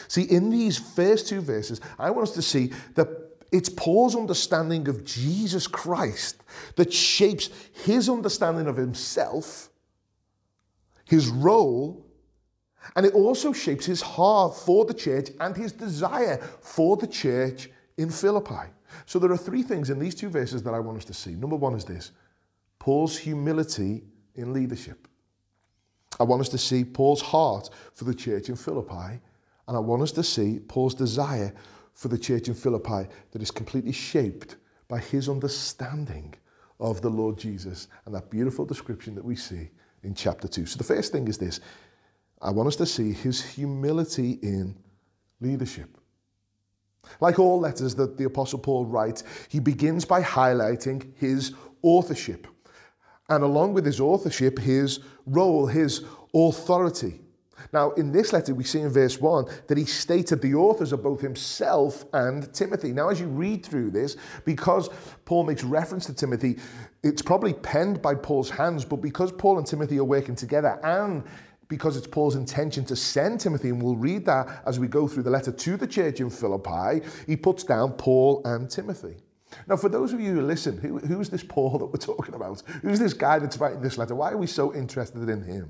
See, 0.08 0.24
in 0.24 0.50
these 0.50 0.78
first 0.78 1.28
two 1.28 1.42
verses, 1.42 1.82
I 1.98 2.10
want 2.12 2.30
us 2.30 2.36
to 2.36 2.42
see 2.42 2.72
that 2.96 3.08
it's 3.52 3.70
Paul's 3.70 4.16
understanding 4.16 4.88
of 4.88 5.04
Jesus 5.04 5.68
Christ 5.68 6.44
that 6.76 6.94
shapes 6.94 7.50
his 7.84 8.08
understanding 8.08 8.68
of 8.68 8.78
himself, 8.78 9.70
his 11.06 11.28
role, 11.28 12.06
and 12.96 13.06
it 13.06 13.14
also 13.14 13.52
shapes 13.52 13.86
his 13.86 14.02
heart 14.02 14.56
for 14.56 14.86
the 14.86 14.94
church 14.94 15.30
and 15.40 15.56
his 15.56 15.72
desire 15.74 16.38
for 16.62 16.96
the 16.96 17.08
church 17.08 17.70
in 17.98 18.10
Philippi. 18.10 18.72
So 19.06 19.20
there 19.20 19.32
are 19.32 19.38
three 19.38 19.64
things 19.64 19.90
in 19.90 20.00
these 20.00 20.16
two 20.16 20.30
verses 20.30 20.64
that 20.64 20.74
I 20.74 20.80
want 20.80 20.98
us 20.98 21.06
to 21.06 21.14
see. 21.14 21.32
Number 21.32 21.56
one 21.56 21.74
is 21.74 21.86
this 21.86 22.12
Paul's 22.78 23.18
humility 23.18 24.04
in 24.36 24.54
leadership. 24.54 25.09
I 26.20 26.24
want 26.24 26.42
us 26.42 26.50
to 26.50 26.58
see 26.58 26.84
Paul's 26.84 27.22
heart 27.22 27.70
for 27.94 28.04
the 28.04 28.14
church 28.14 28.50
in 28.50 28.56
Philippi, 28.56 29.20
and 29.68 29.78
I 29.78 29.80
want 29.80 30.02
us 30.02 30.12
to 30.14 30.24
see 30.24 30.60
Paul's 30.60 30.96
desire 30.96 31.54
for 31.94 32.08
the 32.08 32.18
church 32.18 32.48
in 32.48 32.54
Philippi 32.54 33.08
that 33.32 33.42
is 33.42 33.52
completely 33.52 33.92
shaped 33.92 34.58
by 34.88 35.00
his 35.00 35.30
understanding 35.30 36.34
of 36.80 37.02
the 37.02 37.10
Lord 37.10 37.38
Jesus 37.38 37.88
and 38.06 38.16
that 38.16 38.30
beautiful 38.30 38.66
description 38.66 39.16
that 39.16 39.24
we 39.24 39.36
see 39.36 39.70
in 40.04 40.14
chapter 40.14 40.48
2. 40.48 40.66
So 40.66 40.78
the 40.78 40.84
first 40.84 41.12
thing 41.12 41.28
is 41.28 41.38
this 41.38 41.60
I 42.42 42.52
want 42.52 42.68
us 42.68 42.76
to 42.78 42.86
see 42.86 43.12
his 43.12 43.44
humility 43.44 44.40
in 44.42 44.76
leadership. 45.42 45.98
Like 47.20 47.40
all 47.40 47.60
letters 47.60 47.96
that 47.96 48.18
the 48.18 48.26
Apostle 48.26 48.60
Paul 48.60 48.86
writes, 48.86 49.24
he 49.50 49.60
begins 49.60 50.06
by 50.06 50.22
highlighting 50.22 51.12
his 51.16 51.54
authorship. 51.82 52.48
And 53.30 53.44
along 53.44 53.74
with 53.74 53.86
his 53.86 54.00
authorship, 54.00 54.60
his 54.60 55.00
role, 55.26 55.68
his 55.68 56.04
authority. 56.34 57.22
Now, 57.74 57.92
in 57.92 58.12
this 58.12 58.34
letter, 58.34 58.56
we 58.56 58.64
see 58.64 58.80
in 58.80 58.90
verse 58.90 59.20
1 59.20 59.46
that 59.68 59.78
he 59.78 59.86
stated 59.86 60.42
the 60.42 60.56
authors 60.56 60.92
of 60.92 61.04
both 61.04 61.22
himself 61.22 62.06
and 62.14 62.52
Timothy. 62.54 62.92
Now, 62.92 63.10
as 63.10 63.20
you 63.20 63.28
read 63.28 63.66
through 63.66 63.92
this, 63.92 64.18
because 64.46 64.90
Paul 65.26 65.44
makes 65.44 65.64
reference 65.64 66.06
to 66.06 66.14
Timothy, 66.14 66.58
it's 67.04 67.22
probably 67.22 67.54
penned 67.54 68.02
by 68.02 68.16
Paul's 68.16 68.50
hands, 68.50 68.86
but 68.86 68.98
because 68.98 69.32
Paul 69.32 69.58
and 69.58 69.68
Timothy 69.68 70.00
are 70.00 70.04
working 70.06 70.36
together 70.36 70.80
and 70.84 71.24
because 71.68 71.96
it's 71.96 72.08
Paul's 72.08 72.36
intention 72.36 72.84
to 72.86 72.96
send 72.96 73.40
Timothy, 73.40 73.70
and 73.70 73.82
we'll 73.82 73.96
read 73.96 74.26
that 74.26 74.64
as 74.66 74.80
we 74.80 74.88
go 74.88 75.08
through 75.08 75.24
the 75.24 75.30
letter 75.30 75.52
to 75.52 75.78
the 75.78 75.86
church 75.86 76.20
in 76.20 76.30
Philippi, 76.32 77.06
he 77.28 77.36
puts 77.36 77.64
down 77.64 77.92
Paul 77.92 78.42
and 78.46 78.70
Timothy. 78.70 79.18
Now, 79.68 79.78
for 79.78 79.90
those 79.90 80.14
of 80.14 80.20
you 80.20 80.34
who 80.34 80.42
listen, 80.42 80.78
who, 80.78 81.00
who's 81.00 81.30
this 81.30 81.44
Paul 81.44 81.78
that 81.80 81.86
we're 81.86 81.98
talking 81.98 82.36
about? 82.36 82.62
Who's 82.82 83.00
this 83.00 83.14
guy 83.14 83.40
that's 83.40 83.58
writing 83.58 83.82
this 83.82 83.98
letter? 83.98 84.16
Why 84.16 84.32
are 84.32 84.38
we 84.38 84.48
so 84.48 84.74
interested 84.74 85.28
in 85.28 85.44
him? 85.44 85.70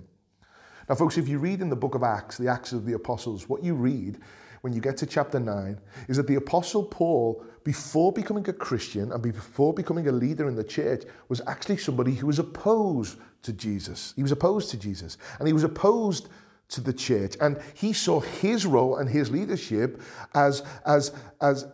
Now, 0.87 0.95
folks, 0.95 1.17
if 1.17 1.27
you 1.27 1.37
read 1.39 1.61
in 1.61 1.69
the 1.69 1.75
book 1.75 1.95
of 1.95 2.03
Acts, 2.03 2.37
the 2.37 2.47
Acts 2.47 2.73
of 2.73 2.85
the 2.85 2.93
Apostles, 2.93 3.47
what 3.47 3.63
you 3.63 3.75
read 3.75 4.19
when 4.61 4.73
you 4.73 4.81
get 4.81 4.97
to 4.97 5.05
chapter 5.05 5.39
9 5.39 5.79
is 6.07 6.17
that 6.17 6.27
the 6.27 6.35
Apostle 6.35 6.83
Paul, 6.83 7.43
before 7.63 8.11
becoming 8.11 8.47
a 8.49 8.53
Christian 8.53 9.11
and 9.11 9.21
before 9.21 9.73
becoming 9.73 10.07
a 10.07 10.11
leader 10.11 10.47
in 10.47 10.55
the 10.55 10.63
church, 10.63 11.03
was 11.29 11.41
actually 11.47 11.77
somebody 11.77 12.13
who 12.13 12.27
was 12.27 12.39
opposed 12.39 13.17
to 13.43 13.53
Jesus. 13.53 14.13
He 14.15 14.23
was 14.23 14.31
opposed 14.31 14.69
to 14.71 14.77
Jesus 14.77 15.17
and 15.37 15.47
he 15.47 15.53
was 15.53 15.63
opposed 15.63 16.27
to 16.69 16.81
the 16.81 16.93
church. 16.93 17.35
And 17.39 17.59
he 17.73 17.93
saw 17.93 18.19
his 18.19 18.65
role 18.65 18.97
and 18.97 19.09
his 19.09 19.31
leadership 19.31 20.01
as, 20.33 20.63
as, 20.85 21.13
as, 21.41 21.65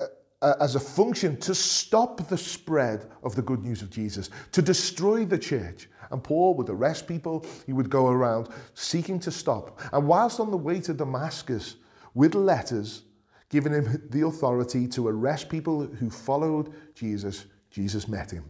uh, 0.45 0.53
as 0.59 0.75
a 0.75 0.79
function 0.79 1.35
to 1.37 1.55
stop 1.55 2.27
the 2.29 2.37
spread 2.37 3.09
of 3.23 3.35
the 3.35 3.41
good 3.41 3.63
news 3.63 3.81
of 3.81 3.89
Jesus, 3.89 4.29
to 4.51 4.61
destroy 4.61 5.25
the 5.25 5.39
church. 5.39 5.89
And 6.11 6.23
Paul 6.23 6.53
would 6.53 6.69
arrest 6.69 7.07
people, 7.07 7.43
he 7.65 7.73
would 7.73 7.89
go 7.89 8.09
around 8.09 8.49
seeking 8.75 9.19
to 9.21 9.31
stop. 9.31 9.81
And 9.91 10.07
whilst 10.07 10.39
on 10.39 10.51
the 10.51 10.57
way 10.57 10.79
to 10.81 10.93
Damascus 10.93 11.77
with 12.13 12.35
letters 12.35 13.01
giving 13.49 13.73
him 13.73 14.07
the 14.11 14.27
authority 14.27 14.87
to 14.89 15.07
arrest 15.07 15.49
people 15.49 15.87
who 15.87 16.11
followed 16.11 16.71
Jesus, 16.93 17.45
Jesus 17.71 18.07
met 18.07 18.29
him. 18.29 18.45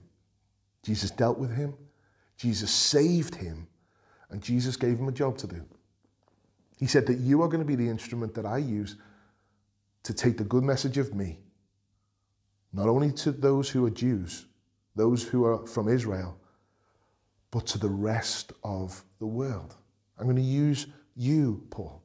Jesus 0.83 1.11
dealt 1.11 1.37
with 1.37 1.55
him, 1.55 1.75
Jesus 2.35 2.71
saved 2.71 3.35
him, 3.35 3.67
and 4.31 4.41
Jesus 4.41 4.75
gave 4.75 4.99
him 4.99 5.07
a 5.07 5.13
job 5.13 5.37
to 5.37 5.47
do. 5.47 5.63
He 6.77 6.87
said 6.87 7.07
that 7.07 7.19
you 7.19 7.41
are 7.41 7.47
going 7.47 7.63
to 7.63 7.65
be 7.65 7.75
the 7.75 7.87
instrument 7.87 8.33
that 8.35 8.45
I 8.45 8.57
use 8.57 8.97
to 10.03 10.13
take 10.13 10.37
the 10.37 10.43
good 10.43 10.65
message 10.65 10.97
of 10.97 11.15
me 11.15 11.39
not 12.75 12.89
only 12.89 13.11
to 13.11 13.31
those 13.31 13.69
who 13.69 13.85
are 13.85 13.89
Jews, 13.89 14.47
those 14.95 15.23
who 15.23 15.45
are 15.45 15.65
from 15.65 15.87
Israel, 15.87 16.37
but 17.49 17.65
to 17.67 17.77
the 17.77 17.89
rest 17.89 18.51
of 18.63 19.01
the 19.19 19.25
world. 19.25 19.75
I'm 20.19 20.25
going 20.25 20.35
to 20.35 20.41
use 20.41 20.87
you, 21.15 21.63
Paul. 21.69 22.01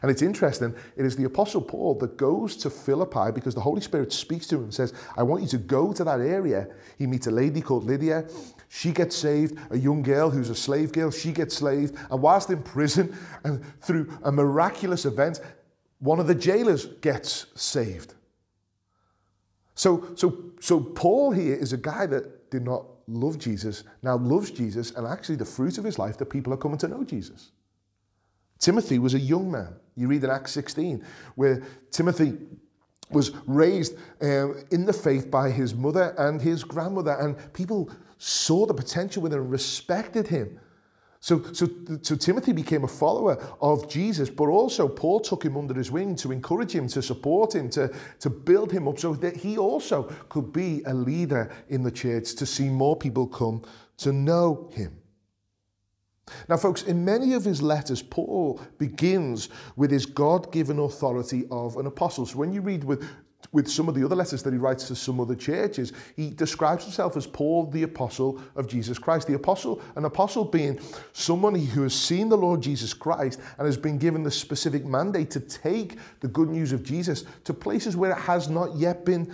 And 0.00 0.10
it's 0.10 0.22
interesting, 0.22 0.74
it 0.96 1.04
is 1.04 1.16
the 1.16 1.24
Apostle 1.24 1.60
Paul 1.60 1.96
that 1.96 2.16
goes 2.16 2.56
to 2.58 2.70
Philippi 2.70 3.32
because 3.34 3.54
the 3.54 3.60
Holy 3.60 3.80
Spirit 3.80 4.12
speaks 4.12 4.46
to 4.46 4.56
him 4.56 4.62
and 4.64 4.74
says, 4.74 4.94
I 5.16 5.22
want 5.24 5.42
you 5.42 5.48
to 5.48 5.58
go 5.58 5.92
to 5.92 6.04
that 6.04 6.20
area. 6.20 6.68
He 6.96 7.06
meets 7.06 7.26
a 7.26 7.30
lady 7.30 7.60
called 7.60 7.84
Lydia. 7.84 8.26
She 8.68 8.92
gets 8.92 9.14
saved, 9.14 9.58
a 9.70 9.76
young 9.76 10.02
girl 10.02 10.30
who's 10.30 10.50
a 10.50 10.54
slave 10.54 10.92
girl, 10.92 11.10
she 11.10 11.32
gets 11.32 11.58
saved. 11.58 11.96
And 12.10 12.22
whilst 12.22 12.48
in 12.48 12.62
prison, 12.62 13.14
and 13.42 13.62
through 13.82 14.10
a 14.22 14.32
miraculous 14.32 15.04
event, 15.04 15.40
one 15.98 16.20
of 16.20 16.28
the 16.28 16.34
jailers 16.34 16.86
gets 16.86 17.46
saved. 17.54 18.14
So, 19.74 20.08
so, 20.14 20.52
so 20.60 20.80
Paul 20.80 21.32
here 21.32 21.54
is 21.54 21.72
a 21.72 21.76
guy 21.76 22.06
that 22.06 22.50
did 22.50 22.64
not 22.64 22.86
love 23.06 23.38
Jesus, 23.38 23.84
now 24.02 24.16
loves 24.16 24.50
Jesus, 24.50 24.92
and 24.92 25.06
actually 25.06 25.36
the 25.36 25.44
fruit 25.44 25.78
of 25.78 25.84
his 25.84 25.98
life 25.98 26.16
that 26.18 26.26
people 26.26 26.52
are 26.52 26.56
coming 26.56 26.78
to 26.78 26.88
know 26.88 27.04
Jesus. 27.04 27.50
Timothy 28.58 28.98
was 28.98 29.14
a 29.14 29.18
young 29.18 29.50
man. 29.50 29.74
You 29.96 30.08
read 30.08 30.24
in 30.24 30.30
Acts 30.30 30.52
16, 30.52 31.04
where 31.34 31.62
Timothy 31.90 32.38
was 33.10 33.32
raised 33.46 33.94
um, 34.22 34.64
in 34.70 34.86
the 34.86 34.92
faith 34.92 35.30
by 35.30 35.50
his 35.50 35.74
mother 35.74 36.14
and 36.18 36.40
his 36.40 36.64
grandmother, 36.64 37.12
and 37.20 37.36
people 37.52 37.90
saw 38.18 38.66
the 38.66 38.74
potential 38.74 39.22
within 39.22 39.40
and 39.40 39.50
respected 39.50 40.26
him. 40.26 40.58
So, 41.24 41.42
so, 41.54 41.70
so 42.02 42.16
Timothy 42.16 42.52
became 42.52 42.84
a 42.84 42.86
follower 42.86 43.42
of 43.62 43.88
Jesus, 43.88 44.28
but 44.28 44.48
also 44.48 44.86
Paul 44.86 45.20
took 45.20 45.42
him 45.42 45.56
under 45.56 45.72
his 45.72 45.90
wing 45.90 46.16
to 46.16 46.32
encourage 46.32 46.72
him, 46.72 46.86
to 46.88 47.00
support 47.00 47.54
him, 47.54 47.70
to, 47.70 47.90
to 48.20 48.28
build 48.28 48.70
him 48.70 48.86
up 48.86 48.98
so 48.98 49.14
that 49.14 49.34
he 49.34 49.56
also 49.56 50.02
could 50.28 50.52
be 50.52 50.82
a 50.84 50.92
leader 50.92 51.50
in 51.70 51.82
the 51.82 51.90
church 51.90 52.34
to 52.34 52.44
see 52.44 52.68
more 52.68 52.94
people 52.94 53.26
come 53.26 53.62
to 53.96 54.12
know 54.12 54.70
him. 54.74 54.98
Now, 56.48 56.56
folks, 56.56 56.82
in 56.82 57.04
many 57.04 57.34
of 57.34 57.44
his 57.44 57.60
letters, 57.60 58.02
Paul 58.02 58.60
begins 58.78 59.48
with 59.76 59.90
his 59.90 60.06
God 60.06 60.50
given 60.52 60.78
authority 60.78 61.44
of 61.50 61.76
an 61.76 61.86
apostle. 61.86 62.26
So 62.26 62.38
when 62.38 62.52
you 62.52 62.60
read 62.60 62.84
with 62.84 63.06
with 63.52 63.68
some 63.68 63.88
of 63.88 63.94
the 63.94 64.04
other 64.04 64.16
letters 64.16 64.42
that 64.42 64.52
he 64.52 64.58
writes 64.58 64.88
to 64.88 64.96
some 64.96 65.20
other 65.20 65.34
churches, 65.34 65.92
he 66.16 66.30
describes 66.30 66.84
himself 66.84 67.16
as 67.16 67.26
Paul, 67.26 67.70
the 67.70 67.82
apostle 67.82 68.40
of 68.56 68.66
Jesus 68.66 68.98
Christ. 68.98 69.26
The 69.26 69.34
apostle, 69.34 69.80
an 69.96 70.04
apostle 70.04 70.44
being 70.44 70.80
someone 71.12 71.54
who 71.54 71.82
has 71.82 71.94
seen 71.94 72.28
the 72.28 72.36
Lord 72.36 72.60
Jesus 72.60 72.92
Christ 72.92 73.40
and 73.58 73.66
has 73.66 73.76
been 73.76 73.98
given 73.98 74.22
the 74.22 74.30
specific 74.30 74.84
mandate 74.84 75.30
to 75.30 75.40
take 75.40 75.98
the 76.20 76.28
good 76.28 76.48
news 76.48 76.72
of 76.72 76.82
Jesus 76.82 77.24
to 77.44 77.54
places 77.54 77.96
where 77.96 78.12
it 78.12 78.18
has 78.18 78.48
not 78.48 78.74
yet 78.76 79.04
been 79.04 79.32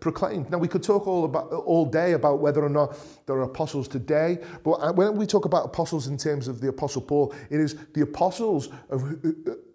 proclaimed. 0.00 0.50
Now 0.50 0.58
we 0.58 0.68
could 0.68 0.82
talk 0.82 1.06
all 1.06 1.24
about 1.24 1.52
all 1.52 1.86
day 1.86 2.12
about 2.12 2.40
whether 2.40 2.64
or 2.64 2.68
not 2.68 2.98
there 3.26 3.36
are 3.36 3.42
apostles 3.42 3.88
today, 3.88 4.38
but 4.64 4.72
uh, 4.72 4.92
when 4.92 5.16
we 5.16 5.26
talk 5.26 5.44
about 5.44 5.66
apostles 5.66 6.08
in 6.08 6.16
terms 6.16 6.48
of 6.48 6.60
the 6.60 6.68
apostle 6.68 7.02
Paul, 7.02 7.34
it 7.50 7.60
is 7.60 7.76
the 7.94 8.02
apostles 8.02 8.70
of, 8.90 9.02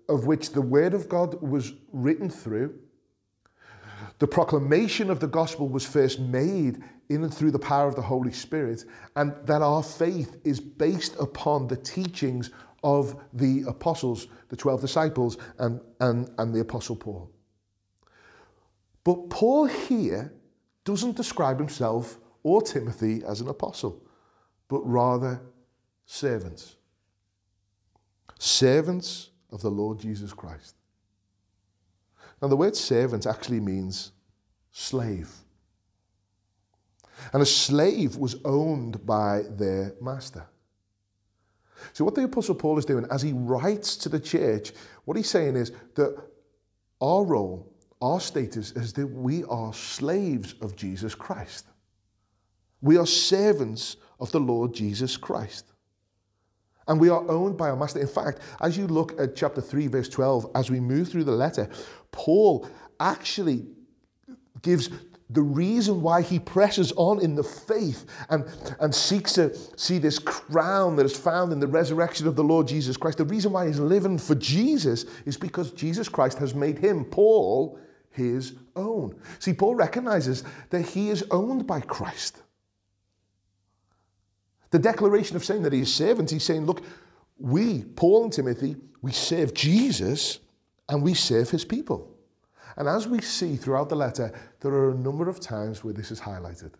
of 0.10 0.25
which 0.25 0.51
the 0.51 0.62
word 0.62 0.93
of 0.93 1.07
God 1.07 1.41
was 1.41 1.74
written 1.91 2.29
through 2.29 2.77
The 4.19 4.27
proclamation 4.27 5.10
of 5.10 5.19
the 5.19 5.27
gospel 5.27 5.67
was 5.67 5.86
first 5.86 6.19
made 6.19 6.81
in 7.10 7.24
and 7.24 7.33
through 7.33 7.51
the 7.51 7.60
power 7.60 7.88
of 7.88 7.95
the 7.95 8.01
Holy 8.01 8.31
Spirit, 8.31 8.86
and 9.15 9.33
that 9.45 9.62
our 9.62 9.83
faith 9.83 10.38
is 10.43 10.60
based 10.60 11.15
upon 11.19 11.67
the 11.67 11.75
teachings 11.75 12.51
of 12.83 13.22
the 13.33 13.63
apostles, 13.67 14.27
the 14.50 14.55
12 14.55 14.81
disciples, 14.81 15.38
and, 15.60 15.81
and, 16.00 16.29
and 16.38 16.53
the 16.53 16.62
apostle 16.62 16.95
Paul. 16.95 17.29
But 19.03 19.29
Paul 19.29 19.65
here 19.65 20.33
doesn't 20.86 21.17
describe 21.17 21.57
himself 21.57 22.19
or 22.43 22.62
Timothy 22.62 23.24
as 23.25 23.41
an 23.41 23.48
apostle, 23.48 24.01
but 24.67 24.79
rather 24.79 25.41
servants. 26.05 26.75
Servants 28.39 29.29
of 29.51 29.62
the 29.62 29.72
Lord 29.72 30.00
Jesus 30.00 30.33
Christ. 30.33 30.75
Now, 32.41 32.48
the 32.50 32.57
word 32.57 32.75
servant 32.75 33.25
actually 33.25 33.62
means 33.62 34.12
slave. 34.72 35.31
And 37.31 37.41
a 37.41 37.45
slave 37.45 38.17
was 38.17 38.36
owned 38.43 39.05
by 39.05 39.43
their 39.50 39.93
master. 40.01 40.45
So, 41.93 42.03
what 42.05 42.15
the 42.15 42.24
Apostle 42.24 42.55
Paul 42.55 42.77
is 42.77 42.86
doing 42.86 43.05
as 43.12 43.22
he 43.22 43.33
writes 43.33 43.95
to 43.98 44.10
the 44.10 44.19
church, 44.19 44.72
what 45.05 45.17
he's 45.17 45.29
saying 45.29 45.55
is 45.55 45.72
that 45.95 46.17
our 47.01 47.24
role, 47.24 47.73
our 48.03 48.19
status, 48.19 48.72
is 48.72 48.91
that 48.93 49.07
we 49.07 49.45
are 49.45 49.74
slaves 49.74 50.55
of 50.62 50.75
Jesus 50.75 51.15
Christ. 51.15 51.65
We 52.81 52.98
are 52.98 53.05
servants 53.05 53.95
of 54.19 54.29
the 54.31 54.41
Lord 54.41 54.74
Jesus 54.74 55.15
Christ. 55.15 55.72
And 56.86 57.00
we 57.00 57.07
are 57.07 57.25
owned 57.29 57.57
by 57.57 57.69
our 57.69 57.77
master. 57.77 58.01
In 58.01 58.07
fact, 58.07 58.39
as 58.60 58.77
you 58.77 58.88
look 58.88 59.19
at 59.19 59.38
chapter 59.38 59.62
3, 59.62 59.88
verse 59.88 60.10
12, 60.10 60.51
as 60.53 60.69
we 60.69 60.81
move 60.81 61.07
through 61.07 61.24
the 61.24 61.31
letter, 61.31 61.69
Paul 62.12 62.67
actually 63.00 63.65
gives 64.62 64.89
the 65.29 65.41
reason 65.41 66.01
why 66.01 66.22
he 66.22 66.39
presses 66.39 66.91
on 66.98 67.22
in 67.22 67.36
the 67.36 67.43
faith 67.43 68.05
and, 68.29 68.45
and 68.81 68.93
seeks 68.93 69.33
to 69.33 69.55
see 69.77 69.98
this 69.98 70.19
crown 70.19 70.98
that 70.98 71.05
is 71.05 71.15
found 71.15 71.53
in 71.53 71.62
the 71.62 71.67
resurrection 71.67 72.27
of 72.27 72.36
the 72.36 72.43
Lord 72.43 72.67
Jesus 72.67 72.98
Christ. 72.98 73.17
The 73.17 73.25
reason 73.25 73.53
why 73.53 73.65
he's 73.67 73.79
living 73.79 74.17
for 74.17 74.36
Jesus 74.36 75.05
is 75.25 75.38
because 75.38 75.72
Jesus 75.72 76.10
Christ 76.10 76.38
has 76.39 76.53
made 76.53 76.77
him, 76.77 77.05
Paul, 77.05 77.79
his 78.13 78.53
own. 78.75 79.15
See, 79.39 79.53
Paul 79.53 79.75
recognizes 79.75 80.43
that 80.70 80.82
he 80.82 81.10
is 81.10 81.25
owned 81.32 81.67
by 81.67 81.82
Christ. 81.82 82.41
The 84.72 84.79
declaration 84.79 85.36
of 85.36 85.46
saying 85.46 85.63
that 85.63 85.74
he 85.74 85.82
is 85.82 85.93
servant, 85.93 86.32
he's 86.32 86.43
saying, 86.43 86.65
look, 86.65 86.84
we, 87.38 87.84
Paul 87.84 88.24
and 88.24 88.34
Timothy, 88.34 88.75
we 89.01 89.12
serve 89.12 89.53
Jesus 89.53 90.39
and 90.89 91.03
we 91.03 91.13
serve 91.13 91.50
his 91.50 91.65
people. 91.65 92.10
And 92.77 92.88
as 92.88 93.08
we 93.08 93.22
see 93.22 93.55
throughout 93.55 93.89
the 93.89 93.96
letter, 93.96 94.34
there 94.62 94.72
are 94.72 94.91
a 94.91 94.96
number 94.96 95.29
of 95.29 95.39
times 95.39 95.84
where 95.84 95.93
this 95.93 96.12
is 96.12 96.20
highlighted. 96.20 96.72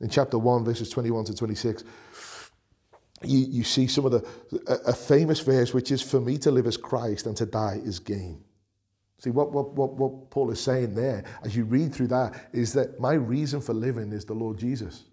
In 0.00 0.08
chapter 0.08 0.38
1, 0.38 0.64
verses 0.64 0.90
21 0.90 1.24
to 1.26 1.34
26, 1.34 1.84
you, 3.24 3.38
you 3.38 3.64
see 3.64 3.86
some 3.86 4.04
of 4.04 4.12
the, 4.12 4.26
a, 4.66 4.90
a 4.90 4.92
famous 4.92 5.40
verse, 5.40 5.74
which 5.74 5.90
is, 5.90 6.02
For 6.02 6.20
me 6.20 6.38
to 6.38 6.50
live 6.50 6.66
as 6.66 6.76
Christ 6.76 7.26
and 7.26 7.36
to 7.36 7.46
die 7.46 7.80
is 7.84 7.98
gain. 7.98 8.42
See, 9.18 9.30
what, 9.30 9.52
what, 9.52 9.72
what, 9.72 9.94
what 9.94 10.30
Paul 10.30 10.50
is 10.50 10.60
saying 10.60 10.94
there, 10.94 11.24
as 11.42 11.56
you 11.56 11.64
read 11.64 11.92
through 11.92 12.06
that, 12.08 12.48
is 12.52 12.72
that 12.74 13.00
my 13.00 13.14
reason 13.14 13.60
for 13.60 13.74
living 13.74 14.12
is 14.12 14.24
the 14.24 14.34
Lord 14.34 14.58
Jesus. 14.58 15.04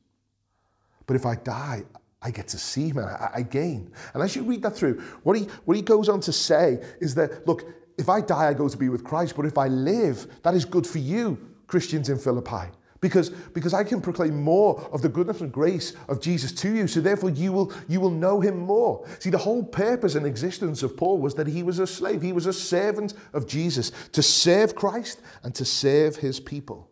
But 1.08 1.16
if 1.16 1.26
I 1.26 1.36
die, 1.36 1.84
I 2.22 2.32
get 2.32 2.48
to 2.50 2.58
see 2.58 2.90
him 2.90 3.00
and 3.00 3.08
I, 3.08 3.32
I 3.36 3.42
gain. 3.42 3.92
And 4.14 4.22
as 4.22 4.36
you 4.36 4.44
read 4.44 4.62
that 4.62 4.76
through, 4.76 5.02
what 5.24 5.38
he, 5.38 5.48
what 5.66 5.76
he 5.76 5.82
goes 5.82 6.08
on 6.08 6.20
to 6.22 6.32
say 6.32 6.82
is 7.00 7.16
that, 7.16 7.48
look, 7.48 7.66
if 7.98 8.10
I 8.10 8.22
die, 8.22 8.50
I 8.50 8.54
go 8.54 8.68
to 8.68 8.78
be 8.78 8.90
with 8.90 9.04
Christ. 9.04 9.36
But 9.36 9.46
if 9.46 9.58
I 9.58 9.68
live, 9.68 10.28
that 10.44 10.54
is 10.54 10.66
good 10.66 10.86
for 10.86 11.00
you, 11.00 11.40
Christians 11.68 12.10
in 12.10 12.18
Philippi. 12.18 12.72
Because, 13.02 13.30
because 13.30 13.74
I 13.74 13.84
can 13.84 14.02
proclaim 14.02 14.42
more 14.42 14.82
of 14.92 15.02
the 15.02 15.10
goodness 15.10 15.42
and 15.42 15.52
grace 15.52 15.94
of 16.08 16.22
Jesus 16.22 16.52
to 16.54 16.74
you. 16.74 16.88
So 16.88 17.02
therefore 17.02 17.30
you 17.30 17.52
will, 17.52 17.74
you 17.88 18.00
will 18.00 18.10
know 18.10 18.40
him 18.40 18.58
more. 18.58 19.06
See, 19.20 19.30
the 19.30 19.38
whole 19.38 19.64
purpose 19.64 20.16
and 20.16 20.26
existence 20.26 20.82
of 20.82 20.96
Paul 20.96 21.20
was 21.20 21.36
that 21.36 21.48
he 21.48 21.62
was 21.62 21.80
a 21.80 21.88
slave. 21.88 22.22
He 22.22 22.34
was 22.34 22.46
a 22.46 22.54
servant 22.54 23.14
of 23.34 23.48
Jesus 23.48 23.92
to 24.14 24.24
serve 24.24 24.76
Christ 24.76 25.22
and 25.44 25.54
to 25.56 25.66
serve 25.66 26.16
his 26.16 26.40
people. 26.40 26.90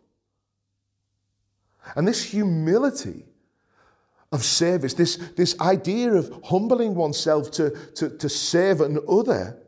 And 1.96 2.06
this 2.06 2.22
humility 2.22 3.24
of 4.32 4.44
service, 4.44 4.94
this, 4.94 5.16
this 5.36 5.58
idea 5.60 6.12
of 6.12 6.40
humbling 6.44 6.94
oneself 6.94 7.50
to, 7.52 7.70
to, 7.94 8.10
to 8.10 8.28
serve 8.28 8.80
another, 8.80 9.58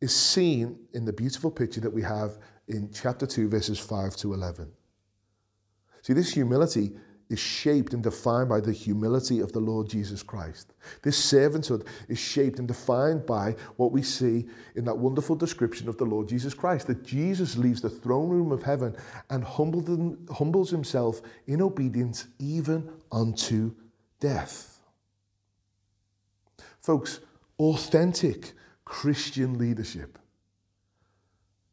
is 0.00 0.14
seen 0.14 0.78
in 0.92 1.04
the 1.04 1.12
beautiful 1.12 1.50
picture 1.50 1.80
that 1.80 1.92
we 1.92 2.02
have 2.02 2.38
in 2.68 2.90
chapter 2.92 3.26
2, 3.26 3.48
verses 3.48 3.78
5 3.78 4.16
to 4.16 4.34
11. 4.34 4.70
See, 6.02 6.12
this 6.12 6.32
humility 6.32 6.92
is 7.30 7.38
shaped 7.38 7.94
and 7.94 8.02
defined 8.02 8.48
by 8.50 8.60
the 8.60 8.72
humility 8.72 9.40
of 9.40 9.52
the 9.52 9.60
Lord 9.60 9.88
Jesus 9.88 10.22
Christ. 10.22 10.74
This 11.00 11.18
servanthood 11.32 11.86
is 12.08 12.18
shaped 12.18 12.58
and 12.58 12.68
defined 12.68 13.24
by 13.24 13.56
what 13.76 13.90
we 13.90 14.02
see 14.02 14.46
in 14.74 14.84
that 14.84 14.98
wonderful 14.98 15.34
description 15.34 15.88
of 15.88 15.96
the 15.96 16.04
Lord 16.04 16.28
Jesus 16.28 16.52
Christ 16.52 16.88
that 16.88 17.04
Jesus 17.04 17.56
leaves 17.56 17.80
the 17.80 17.88
throne 17.88 18.28
room 18.28 18.52
of 18.52 18.62
heaven 18.62 18.94
and 19.30 19.42
humbles 19.44 20.70
himself 20.70 21.22
in 21.46 21.62
obedience 21.62 22.26
even 22.38 22.90
unto 23.10 23.72
death. 24.20 24.80
Folks, 26.80 27.20
authentic 27.58 28.52
Christian 28.84 29.56
leadership 29.56 30.18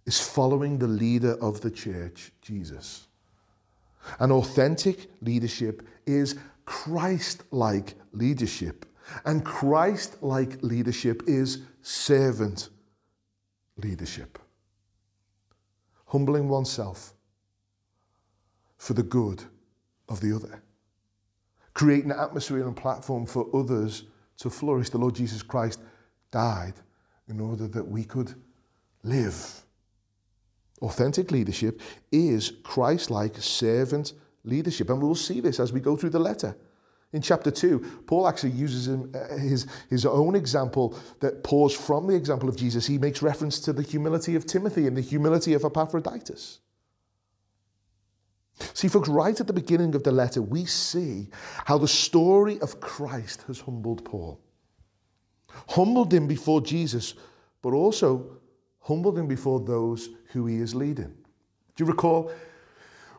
is 0.05 0.21
following 0.21 0.77
the 0.77 0.87
leader 0.87 1.33
of 1.41 1.59
the 1.59 1.71
church, 1.71 2.31
Jesus. 2.41 3.07
An 4.19 4.31
authentic 4.31 5.09
leadership 5.21 5.87
is 6.05 6.35
Christ 6.65 7.43
like 7.51 7.95
leadership. 8.11 8.85
And 9.25 9.43
Christ 9.43 10.21
like 10.21 10.61
leadership 10.61 11.23
is 11.27 11.59
servant 11.81 12.69
leadership. 13.77 14.39
Humbling 16.05 16.47
oneself 16.47 17.13
for 18.77 18.93
the 18.93 19.03
good 19.03 19.43
of 20.07 20.21
the 20.21 20.35
other. 20.35 20.61
Creating 21.73 22.11
an 22.11 22.19
atmosphere 22.19 22.65
and 22.67 22.75
platform 22.75 23.25
for 23.25 23.47
others 23.53 24.03
to 24.37 24.49
flourish. 24.49 24.89
The 24.89 24.97
Lord 24.97 25.15
Jesus 25.15 25.43
Christ 25.43 25.79
died 26.31 26.73
in 27.27 27.39
order 27.39 27.67
that 27.67 27.87
we 27.87 28.03
could 28.03 28.33
live 29.03 29.63
Authentic 30.81 31.31
leadership 31.31 31.81
is 32.11 32.53
Christ 32.63 33.11
like 33.11 33.37
servant 33.37 34.13
leadership. 34.43 34.89
And 34.89 35.01
we'll 35.01 35.15
see 35.15 35.41
this 35.41 35.59
as 35.59 35.73
we 35.73 35.79
go 35.79 35.95
through 35.95 36.11
the 36.11 36.19
letter. 36.19 36.55
In 37.11 37.21
chapter 37.21 37.49
2, 37.49 38.03
Paul 38.05 38.27
actually 38.27 38.51
uses 38.51 38.87
uh, 38.87 39.37
his, 39.39 39.65
his 39.89 40.05
own 40.05 40.35
example 40.35 40.97
that 41.21 41.43
pours 41.43 41.73
from 41.73 42.05
the 42.05 42.13
example 42.13 42.47
of 42.47 42.55
Jesus. 42.55 42.85
He 42.85 42.99
makes 42.99 43.21
reference 43.23 43.59
to 43.61 43.73
the 43.73 43.81
humility 43.81 44.35
of 44.35 44.45
Timothy 44.45 44.85
and 44.85 44.95
the 44.95 45.01
humility 45.01 45.53
of 45.53 45.65
Epaphroditus. 45.65 46.59
See, 48.73 48.89
folks, 48.89 49.09
right 49.09 49.39
at 49.39 49.47
the 49.47 49.53
beginning 49.53 49.95
of 49.95 50.03
the 50.03 50.11
letter, 50.11 50.41
we 50.41 50.65
see 50.65 51.29
how 51.65 51.77
the 51.77 51.87
story 51.87 52.59
of 52.59 52.79
Christ 52.79 53.43
has 53.47 53.59
humbled 53.61 54.05
Paul. 54.05 54.39
Humbled 55.69 56.13
him 56.13 56.27
before 56.27 56.61
Jesus, 56.61 57.15
but 57.61 57.73
also 57.73 58.38
humbled 58.81 59.17
him 59.17 59.27
before 59.27 59.59
those 59.59 60.09
who 60.31 60.45
he 60.45 60.57
is 60.57 60.73
leading. 60.73 61.13
Do 61.75 61.83
you 61.83 61.85
recall 61.85 62.31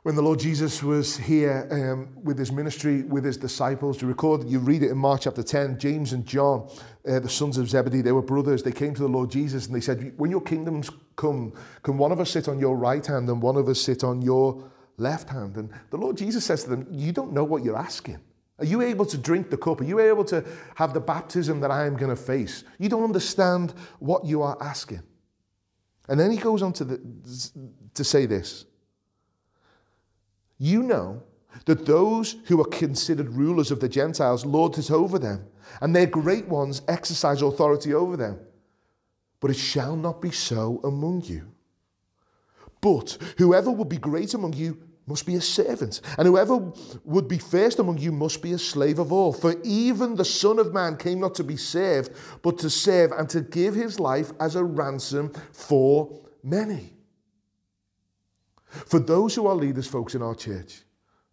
when 0.03 0.15
the 0.15 0.23
Lord 0.23 0.41
Jesus 0.41 0.83
was 0.83 1.17
here 1.17 1.69
um, 1.71 2.09
with 2.25 2.39
his 2.39 2.51
ministry, 2.51 3.03
with 3.03 3.25
his 3.25 3.37
disciples? 3.37 3.99
Do 3.99 4.07
you 4.07 4.09
recall, 4.09 4.45
you 4.45 4.59
read 4.59 4.83
it 4.83 4.91
in 4.91 4.99
Mark 4.99 5.23
chapter 5.23 5.43
10, 5.43 5.79
James 5.79 6.13
and 6.13 6.25
John, 6.27 6.69
uh, 7.07 7.21
the 7.21 7.29
sons 7.29 7.59
of 7.59 7.69
Zebedee, 7.69 8.01
they 8.01 8.13
were 8.13 8.23
brothers. 8.23 8.63
They 8.63 8.73
came 8.73 8.95
to 8.95 9.03
the 9.03 9.09
Lord 9.09 9.31
Jesus 9.31 9.67
and 9.67 9.75
they 9.75 9.81
said, 9.81 10.15
When 10.17 10.31
your 10.31 10.41
kingdoms 10.41 10.91
come, 11.17 11.53
can 11.83 11.99
one 11.99 12.13
of 12.13 12.21
us 12.21 12.31
sit 12.31 12.49
on 12.49 12.59
your 12.59 12.77
right 12.77 13.05
hand 13.05 13.29
and 13.29 13.43
one 13.43 13.57
of 13.57 13.69
us 13.69 13.81
sit 13.81 14.03
on 14.03 14.23
your 14.23 14.71
left 14.97 15.29
hand? 15.29 15.57
And 15.57 15.71
the 15.91 15.99
Lord 15.99 16.17
Jesus 16.17 16.45
says 16.45 16.65
to 16.65 16.71
them, 16.71 16.87
You 16.91 17.13
don't 17.13 17.33
know 17.33 17.45
what 17.45 17.63
you're 17.63 17.79
asking. 17.79 18.21
Are 18.59 18.67
you 18.67 18.83
able 18.83 19.07
to 19.07 19.17
drink 19.17 19.49
the 19.49 19.57
cup? 19.57 19.81
Are 19.81 19.85
you 19.85 20.01
able 20.01 20.25
to 20.25 20.45
have 20.75 20.93
the 20.93 21.01
baptism 21.01 21.61
that 21.61 21.71
I 21.71 21.87
am 21.87 21.97
going 21.97 22.15
to 22.15 22.23
face? 22.23 22.65
You 22.79 22.91
don't 22.91 23.05
understand 23.05 23.73
what 23.99 24.27
you 24.27 24.43
are 24.43 24.57
asking. 24.61 25.03
And 26.11 26.19
then 26.19 26.33
he 26.33 26.39
goes 26.39 26.61
on 26.61 26.73
to, 26.75 26.85
the, 26.85 27.01
to 27.95 28.05
say 28.05 28.27
this 28.27 28.67
You 30.59 30.83
know 30.83 31.23
that 31.65 31.87
those 31.87 32.37
who 32.47 32.61
are 32.61 32.67
considered 32.67 33.29
rulers 33.31 33.71
of 33.71 33.79
the 33.79 33.89
Gentiles 33.89 34.45
lord 34.45 34.77
it 34.77 34.91
over 34.91 35.21
them, 35.21 35.47
and 35.81 35.95
their 35.95 36.07
great 36.07 36.49
ones 36.49 36.83
exercise 36.89 37.43
authority 37.43 37.95
over 37.95 38.17
them. 38.17 38.41
But 39.39 39.53
it 39.53 39.57
shall 39.57 39.97
not 39.97 40.21
be 40.21 40.33
so 40.33 40.81
among 40.83 41.23
you. 41.23 41.53
But 42.81 43.17
whoever 43.39 43.71
will 43.71 43.85
be 43.85 43.97
great 43.97 44.35
among 44.35 44.55
you 44.55 44.83
must 45.11 45.27
be 45.27 45.35
a 45.35 45.41
servant, 45.41 46.01
and 46.17 46.27
whoever 46.27 46.73
would 47.05 47.29
be 47.29 47.37
first 47.37 47.79
among 47.79 47.99
you 47.99 48.13
must 48.13 48.41
be 48.41 48.53
a 48.53 48.59
slave 48.59 48.99
of 48.99 49.13
all. 49.13 49.33
For 49.33 49.55
even 49.63 50.15
the 50.15 50.25
Son 50.25 50.59
of 50.59 50.73
Man 50.73 50.97
came 50.97 51.21
not 51.21 51.35
to 51.35 51.45
be 51.45 51.57
served, 51.57 52.13
but 52.43 52.59
to 52.59 52.71
serve 52.71 53.13
and 53.13 53.29
to 53.29 53.43
give 53.43 53.75
his 53.75 54.01
life 54.01 54.33
as 54.41 54.57
a 54.57 54.65
ransom 54.65 55.33
for 55.53 56.23
many. 56.43 56.95
For 58.65 59.01
those 59.01 59.35
who 59.35 59.47
are 59.47 59.55
leaders, 59.55 59.87
folks, 59.87 60.15
in 60.15 60.23
our 60.23 60.35
church, 60.35 60.83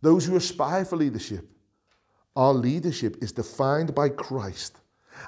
those 0.02 0.26
who 0.26 0.36
aspire 0.36 0.84
for 0.84 0.98
leadership, 0.98 1.48
our 2.36 2.54
leadership 2.54 3.18
is 3.22 3.32
defined 3.32 3.96
by 3.96 4.10
Christ 4.10 4.80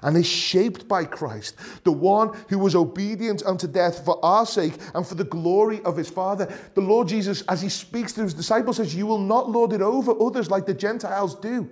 and 0.02 0.17
is 0.17 0.25
shaped 0.25 0.88
by 0.88 1.06
Christ, 1.06 1.56
the 1.84 1.91
one 1.91 2.36
who 2.49 2.60
was 2.60 2.75
obedient 2.75 3.45
unto 3.45 3.67
death 3.67 4.06
for 4.06 4.23
our 4.23 4.45
sake 4.45 4.73
and 4.93 5.06
for 5.06 5.15
the 5.15 5.23
glory 5.23 5.82
of 5.84 5.97
his 5.97 6.10
Father. 6.10 6.52
The 6.75 6.82
Lord 6.82 7.08
Jesus, 7.08 7.41
as 7.43 7.62
he 7.62 7.69
speaks 7.69 8.13
to 8.13 8.21
his 8.21 8.34
disciples, 8.34 8.78
says, 8.78 8.95
You 8.95 9.06
will 9.06 9.19
not 9.19 9.49
lord 9.49 9.73
it 9.73 9.82
over 9.82 10.13
others 10.21 10.49
like 10.49 10.65
the 10.65 10.73
Gentiles 10.73 11.36
do. 11.36 11.69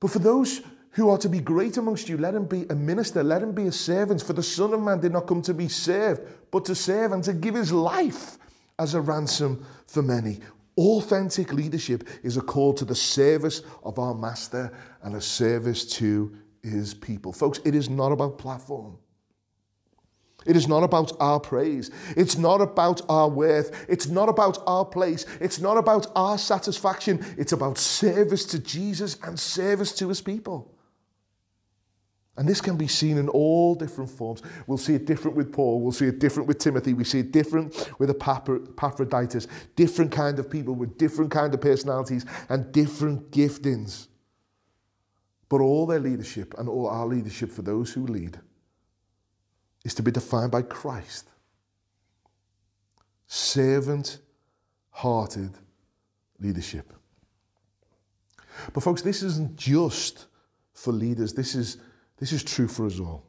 But 0.00 0.10
for 0.10 0.18
those 0.18 0.62
who 0.92 1.08
are 1.10 1.18
to 1.18 1.28
be 1.28 1.40
great 1.40 1.76
amongst 1.76 2.08
you, 2.08 2.16
let 2.18 2.34
him 2.34 2.46
be 2.46 2.66
a 2.70 2.74
minister, 2.74 3.22
let 3.22 3.42
him 3.42 3.52
be 3.52 3.66
a 3.66 3.72
servant. 3.72 4.22
For 4.22 4.32
the 4.32 4.42
Son 4.42 4.72
of 4.72 4.80
Man 4.80 5.00
did 5.00 5.12
not 5.12 5.26
come 5.26 5.42
to 5.42 5.54
be 5.54 5.68
served, 5.68 6.22
but 6.50 6.64
to 6.64 6.74
serve 6.74 7.12
and 7.12 7.22
to 7.24 7.32
give 7.32 7.54
his 7.54 7.72
life 7.72 8.38
as 8.78 8.94
a 8.94 9.00
ransom 9.00 9.64
for 9.86 10.02
many. 10.02 10.40
Authentic 10.76 11.52
leadership 11.52 12.08
is 12.22 12.36
a 12.36 12.40
call 12.40 12.72
to 12.74 12.84
the 12.84 12.94
service 12.94 13.62
of 13.84 13.98
our 13.98 14.14
Master 14.14 14.72
and 15.02 15.14
a 15.14 15.20
service 15.20 15.84
to 15.96 16.34
his 16.62 16.94
people. 16.94 17.32
Folks, 17.32 17.60
it 17.64 17.74
is 17.74 17.88
not 17.88 18.12
about 18.12 18.38
platform. 18.38 18.98
It 20.46 20.56
is 20.56 20.66
not 20.66 20.82
about 20.82 21.12
our 21.20 21.38
praise. 21.38 21.90
It's 22.16 22.38
not 22.38 22.60
about 22.60 23.02
our 23.10 23.28
worth. 23.28 23.86
It's 23.88 24.08
not 24.08 24.28
about 24.28 24.62
our 24.66 24.84
place. 24.84 25.26
It's 25.40 25.60
not 25.60 25.76
about 25.76 26.06
our 26.16 26.38
satisfaction. 26.38 27.24
It's 27.36 27.52
about 27.52 27.76
service 27.76 28.46
to 28.46 28.58
Jesus 28.58 29.18
and 29.22 29.38
service 29.38 29.92
to 29.96 30.08
his 30.08 30.22
people. 30.22 30.74
And 32.36 32.48
this 32.48 32.62
can 32.62 32.76
be 32.76 32.86
seen 32.86 33.18
in 33.18 33.28
all 33.28 33.74
different 33.74 34.08
forms. 34.08 34.40
We'll 34.66 34.78
see 34.78 34.94
it 34.94 35.04
different 35.04 35.36
with 35.36 35.52
Paul. 35.52 35.82
We'll 35.82 35.92
see 35.92 36.06
it 36.06 36.20
different 36.20 36.48
with 36.48 36.58
Timothy. 36.58 36.94
We 36.94 37.04
see 37.04 37.18
it 37.18 37.32
different 37.32 37.92
with 37.98 38.08
Epaphroditus. 38.08 39.46
Different 39.76 40.10
kind 40.10 40.38
of 40.38 40.48
people 40.48 40.74
with 40.74 40.96
different 40.96 41.30
kind 41.30 41.52
of 41.52 41.60
personalities 41.60 42.24
and 42.48 42.72
different 42.72 43.30
giftings. 43.30 44.06
But 45.50 45.60
all 45.60 45.84
their 45.84 45.98
leadership 45.98 46.54
and 46.56 46.68
all 46.68 46.88
our 46.88 47.06
leadership 47.06 47.50
for 47.50 47.62
those 47.62 47.92
who 47.92 48.06
lead 48.06 48.38
is 49.84 49.92
to 49.94 50.02
be 50.02 50.12
defined 50.12 50.52
by 50.52 50.62
Christ. 50.62 51.28
Servant 53.26 54.18
hearted 54.90 55.52
leadership. 56.38 56.92
But, 58.72 58.82
folks, 58.82 59.02
this 59.02 59.22
isn't 59.22 59.56
just 59.56 60.26
for 60.72 60.92
leaders, 60.92 61.34
this 61.34 61.54
is, 61.54 61.78
this 62.18 62.32
is 62.32 62.44
true 62.44 62.68
for 62.68 62.86
us 62.86 63.00
all. 63.00 63.26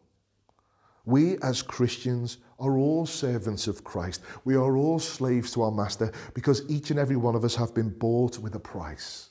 We 1.06 1.38
as 1.40 1.64
Christians 1.64 2.38
are 2.60 2.78
all 2.78 3.08
servants 3.08 3.66
of 3.66 3.84
Christ. 3.84 4.22
We 4.46 4.56
are 4.56 4.78
all 4.78 5.00
slaves 5.00 5.52
to 5.54 5.64
our 5.64 5.72
Master 5.72 6.12
because 6.36 6.70
each 6.70 6.92
and 6.92 7.00
every 7.00 7.16
one 7.16 7.34
of 7.34 7.44
us 7.44 7.56
have 7.56 7.74
been 7.74 7.90
bought 7.90 8.38
with 8.38 8.54
a 8.54 8.60
price. 8.60 9.31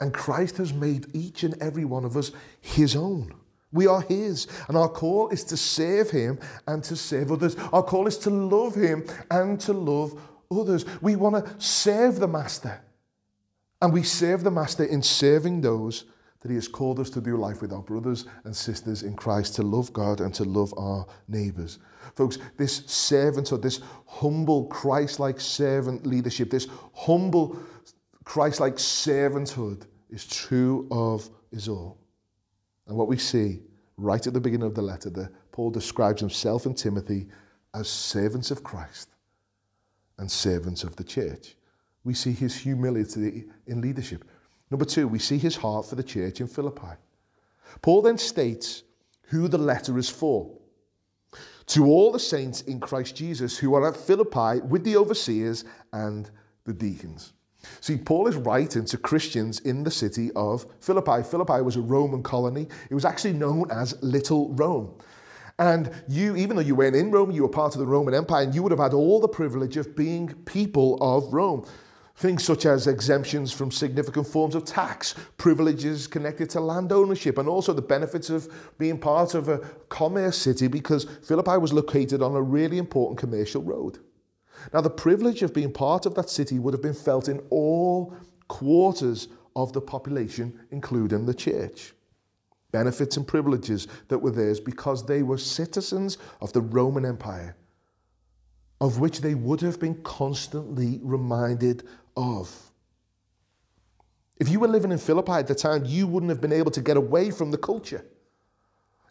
And 0.00 0.12
Christ 0.12 0.56
has 0.58 0.72
made 0.72 1.06
each 1.14 1.44
and 1.44 1.60
every 1.62 1.84
one 1.84 2.04
of 2.04 2.16
us 2.16 2.32
his 2.60 2.96
own. 2.96 3.32
We 3.74 3.88
are 3.88 4.02
His, 4.02 4.46
and 4.68 4.76
our 4.76 4.88
call 4.88 5.28
is 5.30 5.42
to 5.44 5.56
serve 5.56 6.08
Him 6.08 6.38
and 6.68 6.82
to 6.84 6.94
serve 6.94 7.32
others. 7.32 7.56
Our 7.72 7.82
call 7.82 8.06
is 8.06 8.16
to 8.18 8.30
love 8.30 8.76
Him 8.76 9.04
and 9.32 9.60
to 9.62 9.72
love 9.72 10.18
others. 10.50 10.86
We 11.02 11.16
want 11.16 11.44
to 11.44 11.60
serve 11.60 12.20
the 12.20 12.28
Master, 12.28 12.80
and 13.82 13.92
we 13.92 14.04
serve 14.04 14.44
the 14.44 14.50
Master 14.52 14.84
in 14.84 15.02
serving 15.02 15.60
those 15.60 16.04
that 16.40 16.50
He 16.50 16.54
has 16.54 16.68
called 16.68 17.00
us 17.00 17.10
to 17.10 17.20
do 17.20 17.36
life 17.36 17.60
with 17.60 17.72
our 17.72 17.82
brothers 17.82 18.26
and 18.44 18.54
sisters 18.54 19.02
in 19.02 19.16
Christ, 19.16 19.56
to 19.56 19.62
love 19.62 19.92
God 19.92 20.20
and 20.20 20.32
to 20.34 20.44
love 20.44 20.72
our 20.76 21.04
neighbours. 21.26 21.80
Folks, 22.14 22.38
this 22.56 22.84
servant 22.86 23.50
or 23.50 23.58
this 23.58 23.80
humble 24.06 24.66
Christ 24.66 25.18
like 25.18 25.40
servant 25.40 26.06
leadership, 26.06 26.50
this 26.50 26.68
humble 26.94 27.58
Christ 28.24 28.60
like 28.60 28.76
servanthood 28.76 29.86
is 30.10 30.26
true 30.26 30.88
of 30.90 31.28
us 31.54 31.68
all. 31.68 31.98
And 32.86 32.96
what 32.96 33.08
we 33.08 33.18
see 33.18 33.60
right 33.96 34.26
at 34.26 34.32
the 34.32 34.40
beginning 34.40 34.66
of 34.66 34.74
the 34.74 34.82
letter, 34.82 35.10
that 35.10 35.30
Paul 35.52 35.70
describes 35.70 36.20
himself 36.20 36.66
and 36.66 36.76
Timothy 36.76 37.28
as 37.74 37.88
servants 37.88 38.50
of 38.50 38.62
Christ 38.62 39.10
and 40.18 40.30
servants 40.30 40.84
of 40.84 40.96
the 40.96 41.04
church. 41.04 41.56
We 42.04 42.14
see 42.14 42.32
his 42.32 42.56
humility 42.56 43.44
in 43.66 43.80
leadership. 43.80 44.24
Number 44.70 44.84
two, 44.84 45.06
we 45.08 45.18
see 45.18 45.38
his 45.38 45.56
heart 45.56 45.86
for 45.86 45.94
the 45.94 46.02
church 46.02 46.40
in 46.40 46.46
Philippi. 46.46 46.96
Paul 47.82 48.02
then 48.02 48.18
states 48.18 48.82
who 49.22 49.48
the 49.48 49.58
letter 49.58 49.98
is 49.98 50.10
for. 50.10 50.50
To 51.66 51.86
all 51.86 52.12
the 52.12 52.18
saints 52.18 52.62
in 52.62 52.80
Christ 52.80 53.16
Jesus 53.16 53.56
who 53.56 53.74
are 53.74 53.88
at 53.88 53.96
Philippi 53.96 54.60
with 54.66 54.84
the 54.84 54.96
overseers 54.96 55.64
and 55.92 56.30
the 56.64 56.72
deacons. 56.72 57.33
See, 57.80 57.96
Paul 57.96 58.26
is 58.26 58.36
writing 58.36 58.84
to 58.86 58.98
Christians 58.98 59.60
in 59.60 59.84
the 59.84 59.90
city 59.90 60.30
of 60.36 60.66
Philippi. 60.80 61.22
Philippi 61.22 61.62
was 61.62 61.76
a 61.76 61.80
Roman 61.80 62.22
colony. 62.22 62.68
It 62.90 62.94
was 62.94 63.04
actually 63.04 63.34
known 63.34 63.70
as 63.70 64.00
Little 64.02 64.50
Rome. 64.54 64.94
And 65.58 65.90
you, 66.08 66.34
even 66.36 66.56
though 66.56 66.62
you 66.62 66.74
weren't 66.74 66.96
in 66.96 67.10
Rome, 67.10 67.30
you 67.30 67.42
were 67.42 67.48
part 67.48 67.74
of 67.74 67.80
the 67.80 67.86
Roman 67.86 68.14
Empire, 68.14 68.42
and 68.42 68.54
you 68.54 68.62
would 68.62 68.72
have 68.72 68.80
had 68.80 68.92
all 68.92 69.20
the 69.20 69.28
privilege 69.28 69.76
of 69.76 69.94
being 69.94 70.34
people 70.44 70.98
of 71.00 71.32
Rome. 71.32 71.64
Things 72.16 72.44
such 72.44 72.64
as 72.64 72.86
exemptions 72.86 73.52
from 73.52 73.72
significant 73.72 74.26
forms 74.26 74.54
of 74.54 74.64
tax, 74.64 75.14
privileges 75.36 76.06
connected 76.06 76.48
to 76.50 76.60
land 76.60 76.92
ownership, 76.92 77.38
and 77.38 77.48
also 77.48 77.72
the 77.72 77.82
benefits 77.82 78.30
of 78.30 78.52
being 78.78 78.98
part 78.98 79.34
of 79.34 79.48
a 79.48 79.58
commerce 79.88 80.38
city 80.38 80.68
because 80.68 81.06
Philippi 81.24 81.58
was 81.58 81.72
located 81.72 82.22
on 82.22 82.34
a 82.34 82.42
really 82.42 82.78
important 82.78 83.18
commercial 83.18 83.62
road. 83.62 83.98
Now, 84.72 84.80
the 84.80 84.90
privilege 84.90 85.42
of 85.42 85.52
being 85.52 85.72
part 85.72 86.06
of 86.06 86.14
that 86.14 86.30
city 86.30 86.58
would 86.58 86.74
have 86.74 86.82
been 86.82 86.94
felt 86.94 87.28
in 87.28 87.40
all 87.50 88.14
quarters 88.48 89.28
of 89.56 89.72
the 89.72 89.80
population, 89.80 90.58
including 90.70 91.26
the 91.26 91.34
church. 91.34 91.92
Benefits 92.72 93.16
and 93.16 93.26
privileges 93.26 93.86
that 94.08 94.18
were 94.18 94.30
theirs 94.30 94.58
because 94.58 95.06
they 95.06 95.22
were 95.22 95.38
citizens 95.38 96.18
of 96.40 96.52
the 96.52 96.60
Roman 96.60 97.04
Empire, 97.04 97.56
of 98.80 98.98
which 98.98 99.20
they 99.20 99.34
would 99.34 99.60
have 99.60 99.78
been 99.78 100.02
constantly 100.02 100.98
reminded 101.02 101.84
of. 102.16 102.72
If 104.38 104.48
you 104.48 104.58
were 104.58 104.66
living 104.66 104.90
in 104.90 104.98
Philippi 104.98 105.32
at 105.32 105.46
the 105.46 105.54
time, 105.54 105.84
you 105.84 106.08
wouldn't 106.08 106.30
have 106.30 106.40
been 106.40 106.52
able 106.52 106.72
to 106.72 106.80
get 106.80 106.96
away 106.96 107.30
from 107.30 107.52
the 107.52 107.58
culture. 107.58 108.04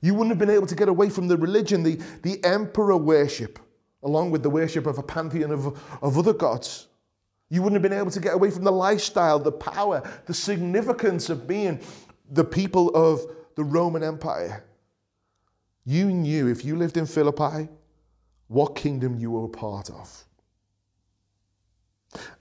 You 0.01 0.13
wouldn't 0.13 0.31
have 0.31 0.39
been 0.39 0.49
able 0.49 0.67
to 0.67 0.75
get 0.75 0.89
away 0.89 1.09
from 1.09 1.29
the 1.29 1.37
religion, 1.37 1.83
the, 1.83 1.95
the 2.23 2.43
emperor 2.43 2.97
worship 2.97 3.59
along 4.03 4.31
with 4.31 4.43
the 4.43 4.49
worship 4.49 4.85
of 4.85 4.97
a 4.97 5.03
pantheon 5.03 5.51
of, 5.51 5.79
of 6.01 6.17
other 6.17 6.33
gods. 6.33 6.87
You 7.49 7.61
wouldn't 7.61 7.81
have 7.81 7.89
been 7.89 7.97
able 7.97 8.11
to 8.11 8.19
get 8.19 8.33
away 8.33 8.51
from 8.51 8.63
the 8.63 8.71
lifestyle, 8.71 9.39
the 9.39 9.51
power, 9.51 10.01
the 10.25 10.33
significance 10.33 11.29
of 11.29 11.47
being 11.47 11.79
the 12.31 12.43
people 12.43 12.89
of 12.95 13.21
the 13.55 13.63
Roman 13.63 14.03
Empire. 14.03 14.63
You 15.85 16.11
knew 16.11 16.47
if 16.47 16.63
you 16.65 16.75
lived 16.75 16.97
in 16.97 17.05
Philippi 17.05 17.69
what 18.47 18.75
kingdom 18.75 19.17
you 19.19 19.31
were 19.31 19.45
a 19.45 19.49
part 19.49 19.89
of. 19.89 20.25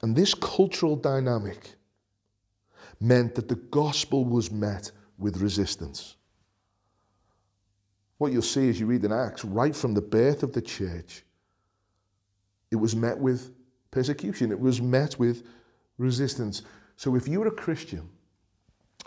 And 0.03 0.15
this 0.15 0.35
cultural 0.35 0.97
dynamic 0.97 1.75
meant 3.01 3.35
that 3.35 3.49
the 3.49 3.57
gospel 3.57 4.25
was 4.25 4.51
met 4.51 4.93
with 5.19 5.39
resistance. 5.39 6.17
What 8.19 8.33
you'll 8.33 8.43
see 8.43 8.69
as 8.69 8.79
you 8.79 8.87
read 8.87 9.05
in 9.05 9.13
Acts, 9.13 9.45
right 9.45 9.75
from 9.75 9.95
the 9.95 10.01
birth 10.01 10.43
of 10.43 10.53
the 10.53 10.63
church, 10.63 11.25
it 12.73 12.77
was 12.77 12.97
met 12.97 13.19
with 13.19 13.53
persecution, 13.91 14.51
it 14.51 14.59
was 14.59 14.81
met 14.81 15.19
with 15.19 15.47
resistance. 15.99 16.63
So 16.97 17.15
if 17.15 17.29
you 17.29 17.41
were 17.41 17.49
a 17.49 17.53
Christian 17.53 18.09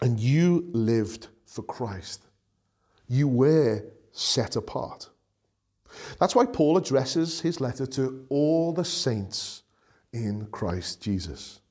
and 0.02 0.20
you 0.20 0.70
lived 0.72 1.28
for 1.46 1.64
Christ, 1.64 2.22
you 3.08 3.28
were 3.28 3.84
set 4.12 4.56
apart. 4.56 5.10
That's 6.20 6.36
why 6.36 6.46
Paul 6.46 6.78
addresses 6.78 7.42
his 7.42 7.60
letter 7.60 7.86
to 7.88 8.26
all 8.30 8.72
the 8.74 8.86
saints 8.86 9.64
in 10.14 10.48
Christ 10.48 11.02
Jesus. 11.02 11.62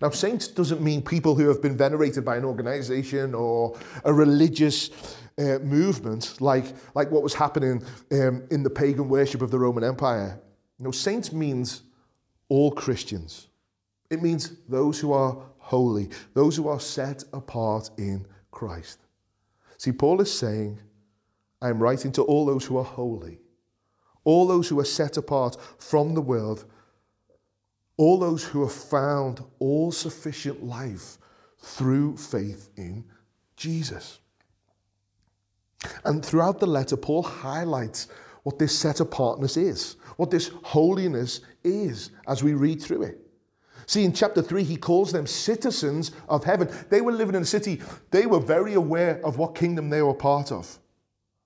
Now, 0.00 0.10
saints 0.10 0.48
doesn't 0.48 0.80
mean 0.80 1.02
people 1.02 1.34
who 1.34 1.48
have 1.48 1.60
been 1.60 1.76
venerated 1.76 2.24
by 2.24 2.36
an 2.36 2.44
organization 2.44 3.34
or 3.34 3.76
a 4.04 4.12
religious 4.12 4.90
uh, 5.38 5.58
movement 5.58 6.40
like, 6.40 6.66
like 6.94 7.10
what 7.10 7.22
was 7.22 7.34
happening 7.34 7.82
um, 8.12 8.44
in 8.50 8.62
the 8.62 8.70
pagan 8.70 9.08
worship 9.08 9.42
of 9.42 9.50
the 9.50 9.58
Roman 9.58 9.84
Empire. 9.84 10.40
You 10.78 10.84
know, 10.84 10.90
saints 10.90 11.32
means 11.32 11.82
all 12.48 12.72
Christians. 12.72 13.48
It 14.10 14.22
means 14.22 14.56
those 14.68 15.00
who 15.00 15.12
are 15.12 15.36
holy, 15.58 16.10
those 16.34 16.56
who 16.56 16.68
are 16.68 16.80
set 16.80 17.24
apart 17.32 17.90
in 17.96 18.26
Christ. 18.50 18.98
See, 19.78 19.92
Paul 19.92 20.20
is 20.20 20.32
saying, 20.32 20.80
I 21.60 21.68
am 21.70 21.82
writing 21.82 22.12
to 22.12 22.22
all 22.22 22.44
those 22.44 22.64
who 22.64 22.76
are 22.76 22.84
holy, 22.84 23.38
all 24.24 24.46
those 24.46 24.68
who 24.68 24.78
are 24.80 24.84
set 24.84 25.16
apart 25.16 25.56
from 25.78 26.14
the 26.14 26.20
world, 26.20 26.64
all 27.96 28.18
those 28.18 28.44
who 28.44 28.62
have 28.62 28.72
found 28.72 29.42
all 29.58 29.92
sufficient 29.92 30.64
life 30.64 31.18
through 31.58 32.16
faith 32.16 32.68
in 32.76 33.04
Jesus. 33.56 34.18
And 36.04 36.24
throughout 36.24 36.60
the 36.60 36.66
letter, 36.66 36.96
Paul 36.96 37.22
highlights 37.22 38.08
what 38.42 38.58
this 38.58 38.78
set 38.78 39.00
apartness 39.00 39.56
is, 39.56 39.96
what 40.16 40.30
this 40.30 40.50
holiness 40.62 41.40
is 41.62 42.10
as 42.26 42.42
we 42.42 42.54
read 42.54 42.80
through 42.80 43.02
it. 43.02 43.20
See, 43.86 44.04
in 44.04 44.12
chapter 44.12 44.40
3, 44.40 44.64
he 44.64 44.76
calls 44.76 45.12
them 45.12 45.26
citizens 45.26 46.12
of 46.28 46.44
heaven. 46.44 46.68
They 46.88 47.00
were 47.00 47.12
living 47.12 47.34
in 47.34 47.42
a 47.42 47.46
city, 47.46 47.82
they 48.10 48.26
were 48.26 48.40
very 48.40 48.74
aware 48.74 49.20
of 49.24 49.38
what 49.38 49.54
kingdom 49.54 49.90
they 49.90 50.02
were 50.02 50.14
part 50.14 50.52
of. 50.52 50.78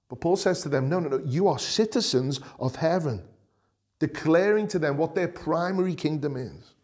But 0.08 0.20
Paul 0.20 0.36
says 0.36 0.62
to 0.62 0.68
them, 0.68 0.88
No, 0.88 1.00
no, 1.00 1.08
no, 1.08 1.22
you 1.24 1.48
are 1.48 1.58
citizens 1.58 2.40
of 2.58 2.76
heaven, 2.76 3.22
declaring 3.98 4.68
to 4.68 4.78
them 4.78 4.96
what 4.96 5.14
their 5.14 5.28
primary 5.28 5.94
kingdom 5.94 6.36
is. 6.36 6.74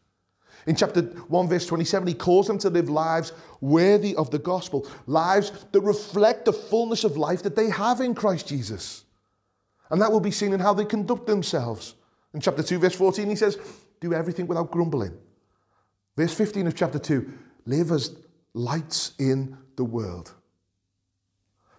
In 0.66 0.74
chapter 0.76 1.02
1, 1.02 1.48
verse 1.48 1.66
27, 1.66 2.08
he 2.08 2.14
calls 2.14 2.46
them 2.46 2.58
to 2.58 2.70
live 2.70 2.88
lives 2.88 3.32
worthy 3.60 4.16
of 4.16 4.30
the 4.30 4.38
gospel, 4.38 4.88
lives 5.06 5.52
that 5.72 5.80
reflect 5.80 6.46
the 6.46 6.52
fullness 6.52 7.04
of 7.04 7.16
life 7.16 7.42
that 7.42 7.56
they 7.56 7.68
have 7.68 8.00
in 8.00 8.14
Christ 8.14 8.48
Jesus. 8.48 9.03
And 9.90 10.00
that 10.00 10.10
will 10.10 10.20
be 10.20 10.30
seen 10.30 10.52
in 10.52 10.60
how 10.60 10.74
they 10.74 10.84
conduct 10.84 11.26
themselves. 11.26 11.94
In 12.32 12.40
chapter 12.40 12.62
2, 12.62 12.78
verse 12.78 12.94
14, 12.94 13.28
he 13.28 13.36
says, 13.36 13.58
Do 14.00 14.12
everything 14.12 14.46
without 14.46 14.70
grumbling. 14.70 15.16
Verse 16.16 16.34
15 16.34 16.66
of 16.66 16.74
chapter 16.74 16.98
2 16.98 17.32
live 17.66 17.90
as 17.92 18.16
lights 18.52 19.12
in 19.18 19.56
the 19.76 19.84
world. 19.84 20.32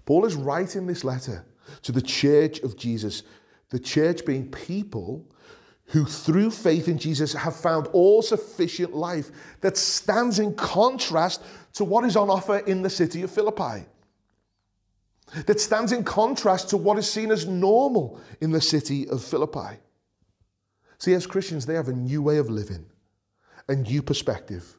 Paul 0.06 0.26
is 0.26 0.36
writing 0.36 0.88
this 0.88 1.04
letter 1.04 1.46
to 1.84 1.92
the 1.92 2.02
church 2.02 2.60
of 2.60 2.78
Jesus, 2.78 3.24
the 3.70 3.80
church 3.80 4.26
being 4.26 4.50
people 4.52 5.26
who, 5.88 6.06
through 6.06 6.52
faith 6.52 6.88
in 6.88 6.98
Jesus, 6.98 7.34
have 7.34 7.56
found 7.56 7.88
all 7.88 8.22
sufficient 8.22 8.96
life 8.96 9.32
that 9.62 9.78
stands 9.78 10.40
in 10.40 10.54
contrast 10.56 11.44
to 11.74 11.84
what 11.84 12.06
is 12.06 12.16
on 12.16 12.30
offer 12.30 12.58
in 12.60 12.82
the 12.82 12.90
city 12.90 13.22
of 13.22 13.32
Philippi. 13.32 13.86
That 15.48 15.60
stands 15.60 15.92
in 15.92 16.04
contrast 16.04 16.70
to 16.70 16.78
what 16.78 16.98
is 16.98 17.12
seen 17.12 17.32
as 17.32 17.48
normal 17.48 18.22
in 18.42 18.52
the 18.52 18.62
city 18.62 19.10
of 19.10 19.24
Philippi. 19.24 19.80
See, 20.98 21.14
as 21.14 21.28
Christians, 21.28 21.66
they 21.66 21.74
have 21.74 21.88
a 21.88 21.94
new 21.94 22.22
way 22.22 22.38
of 22.38 22.50
living 22.50 22.86
a 23.68 23.76
new 23.76 24.02
perspective. 24.02 24.78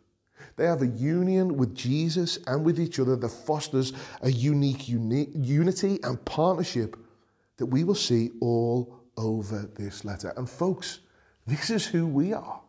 They 0.56 0.64
have 0.64 0.82
a 0.82 0.86
union 0.86 1.56
with 1.56 1.74
Jesus 1.74 2.38
and 2.46 2.64
with 2.64 2.80
each 2.80 2.98
other 2.98 3.16
that 3.16 3.28
fosters 3.28 3.92
a 4.22 4.30
unique 4.30 4.88
uni- 4.88 5.28
unity 5.34 5.98
and 6.02 6.24
partnership 6.24 6.96
that 7.58 7.66
we 7.66 7.84
will 7.84 7.94
see 7.94 8.30
all 8.40 8.96
over 9.16 9.68
this 9.74 10.04
letter. 10.04 10.32
And 10.36 10.48
folks, 10.48 11.00
this 11.46 11.70
is 11.70 11.86
who 11.86 12.06
we 12.06 12.32
are. 12.32 12.60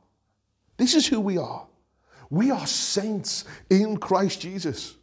This 0.77 0.95
is 0.95 1.07
who 1.07 1.19
we 1.19 1.37
are. 1.37 1.65
We 2.29 2.51
are 2.51 2.67
saints 2.67 3.45
in 3.69 3.97
Christ 3.97 4.41
Jesus. 4.41 4.96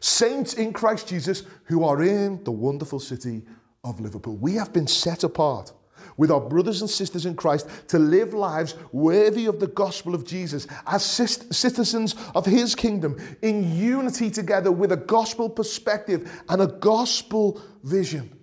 Saints 0.00 0.54
in 0.54 0.72
Christ 0.72 1.08
Jesus 1.08 1.44
who 1.64 1.84
are 1.84 2.02
in 2.02 2.42
the 2.44 2.52
wonderful 2.52 3.00
city 3.00 3.42
of 3.82 4.00
Liverpool. 4.00 4.36
We 4.36 4.54
have 4.54 4.72
been 4.72 4.86
set 4.86 5.24
apart 5.24 5.72
with 6.16 6.30
our 6.30 6.40
brothers 6.40 6.80
and 6.80 6.88
sisters 6.88 7.26
in 7.26 7.34
Christ 7.34 7.68
to 7.88 7.98
live 7.98 8.34
lives 8.34 8.76
worthy 8.92 9.46
of 9.46 9.58
the 9.58 9.66
gospel 9.66 10.14
of 10.14 10.24
Jesus 10.24 10.66
as 10.86 11.04
citizens 11.04 12.14
of 12.34 12.46
his 12.46 12.74
kingdom 12.74 13.16
in 13.42 13.76
unity 13.76 14.30
together 14.30 14.70
with 14.70 14.92
a 14.92 14.96
gospel 14.96 15.50
perspective 15.50 16.42
and 16.48 16.62
a 16.62 16.66
gospel 16.66 17.60
vision. 17.82 18.38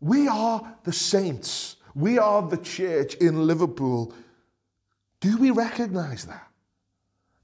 We 0.00 0.28
are 0.28 0.76
the 0.84 0.92
saints. 0.92 1.76
We 1.94 2.18
are 2.18 2.42
the 2.42 2.58
church 2.58 3.14
in 3.14 3.46
Liverpool. 3.46 4.14
Do 5.20 5.36
we 5.38 5.50
recognize 5.50 6.26
that? 6.26 6.46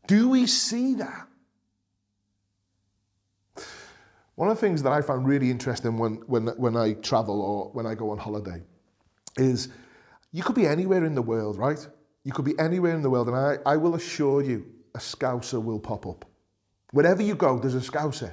Do 0.07 0.29
we 0.29 0.47
see 0.47 0.95
that? 0.95 1.27
One 4.37 4.49
of 4.49 4.57
the 4.57 4.61
things 4.61 4.83
that 4.83 4.93
I 4.93 5.01
find 5.01 5.27
really 5.27 5.51
interesting 5.51 5.97
when, 5.97 6.15
when, 6.27 6.49
when 6.49 6.77
I 6.77 6.95
travel 6.95 7.41
or 7.41 7.71
when 7.73 7.87
I 7.87 7.95
go 7.95 8.11
on 8.11 8.19
holiday 8.19 8.63
is 9.37 9.69
you 10.33 10.43
could 10.43 10.57
be 10.57 10.67
anywhere 10.67 11.05
in 11.05 11.15
the 11.15 11.23
world, 11.23 11.57
right? 11.57 11.87
You 12.25 12.33
could 12.33 12.45
be 12.45 12.59
anywhere 12.59 12.95
in 12.95 13.03
the 13.03 13.11
world, 13.11 13.29
and 13.29 13.37
I, 13.37 13.59
I 13.65 13.77
will 13.77 13.95
assure 13.95 14.43
you, 14.43 14.67
a 14.95 14.99
scouser 14.99 15.63
will 15.63 15.79
pop 15.79 16.07
up. 16.07 16.25
Wherever 16.91 17.23
you 17.23 17.35
go, 17.35 17.59
there's 17.59 17.75
a 17.75 17.81
scouser. 17.81 18.33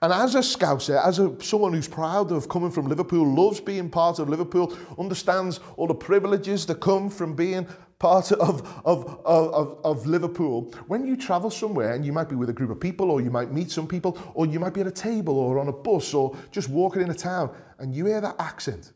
And 0.00 0.12
as 0.12 0.34
a 0.34 0.38
scouser, 0.38 1.04
as 1.04 1.18
a, 1.18 1.34
someone 1.40 1.72
who's 1.72 1.88
proud 1.88 2.32
of 2.32 2.48
coming 2.48 2.70
from 2.70 2.88
Liverpool, 2.88 3.26
loves 3.26 3.60
being 3.60 3.90
part 3.90 4.18
of 4.18 4.28
Liverpool, 4.28 4.76
understands 4.98 5.60
all 5.76 5.86
the 5.86 5.94
privileges 5.94 6.66
that 6.66 6.80
come 6.80 7.08
from 7.08 7.34
being 7.34 7.66
part 8.04 8.30
of, 8.32 8.82
of, 8.84 9.18
of, 9.24 9.78
of, 9.82 10.06
Liverpool, 10.06 10.70
when 10.88 11.06
you 11.06 11.16
travel 11.16 11.50
somewhere 11.50 11.94
and 11.94 12.04
you 12.04 12.12
might 12.12 12.28
be 12.28 12.34
with 12.34 12.50
a 12.50 12.52
group 12.52 12.68
of 12.68 12.78
people 12.78 13.10
or 13.10 13.22
you 13.22 13.30
might 13.30 13.50
meet 13.50 13.70
some 13.70 13.88
people 13.88 14.18
or 14.34 14.44
you 14.44 14.60
might 14.60 14.74
be 14.74 14.82
at 14.82 14.86
a 14.86 14.90
table 14.90 15.38
or 15.38 15.58
on 15.58 15.68
a 15.68 15.72
bus 15.72 16.12
or 16.12 16.36
just 16.50 16.68
walking 16.68 17.00
in 17.00 17.08
a 17.08 17.14
town 17.14 17.50
and 17.78 17.94
you 17.94 18.04
hear 18.04 18.20
that 18.20 18.36
accent, 18.38 18.92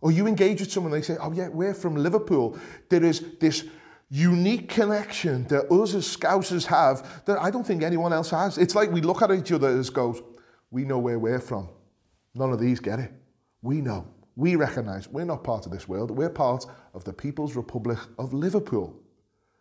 or 0.00 0.10
you 0.10 0.26
engage 0.26 0.58
with 0.58 0.72
someone, 0.72 0.90
they 0.90 1.02
say, 1.02 1.18
Oh, 1.20 1.30
yeah, 1.30 1.46
we're 1.46 1.72
from 1.72 1.94
Liverpool. 1.94 2.58
There 2.88 3.04
is 3.04 3.24
this 3.38 3.64
unique 4.08 4.68
connection 4.68 5.44
that 5.44 5.70
us 5.70 5.94
as 5.94 6.16
Scousers 6.16 6.66
have 6.66 7.24
that 7.26 7.38
I 7.38 7.52
don't 7.52 7.64
think 7.64 7.84
anyone 7.84 8.12
else 8.12 8.30
has. 8.30 8.58
It's 8.58 8.74
like 8.74 8.90
we 8.90 9.02
look 9.02 9.22
at 9.22 9.30
each 9.30 9.52
other 9.52 9.68
as 9.68 9.88
goes, 9.88 10.20
We 10.72 10.84
know 10.84 10.98
where 10.98 11.20
we're 11.20 11.38
from. 11.38 11.68
None 12.34 12.52
of 12.52 12.58
these 12.58 12.80
get 12.80 12.98
it. 12.98 13.12
We 13.62 13.80
know. 13.80 14.08
We 14.40 14.56
recognize 14.56 15.06
we're 15.06 15.26
not 15.26 15.44
part 15.44 15.66
of 15.66 15.72
this 15.72 15.86
world. 15.86 16.10
We're 16.10 16.30
part 16.30 16.64
of 16.94 17.04
the 17.04 17.12
People's 17.12 17.54
Republic 17.54 17.98
of 18.18 18.32
Liverpool. 18.32 18.98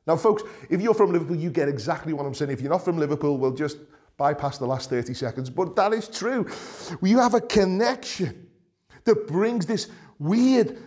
Now, 0.07 0.15
folks, 0.15 0.43
if 0.69 0.79
you're 0.79 0.93
from 0.93 1.11
Liverpool, 1.11 1.35
you 1.35 1.49
get 1.49 1.67
exactly 1.67 2.13
what 2.13 2.25
I'm 2.25 2.33
saying. 2.33 2.51
If 2.51 2.61
you're 2.61 2.71
not 2.71 2.85
from 2.85 2.97
Liverpool, 2.97 3.37
we'll 3.37 3.51
just 3.51 3.77
bypass 4.15 4.57
the 4.57 4.65
last 4.65 4.89
30 4.89 5.13
seconds. 5.13 5.49
But 5.49 5.75
that 5.75 5.91
is 5.91 6.07
true. 6.07 6.47
You 7.03 7.19
have 7.19 7.33
a 7.33 7.41
connection 7.41 8.47
that 9.03 9.27
brings 9.27 9.65
this 9.65 9.89
weird 10.17 10.77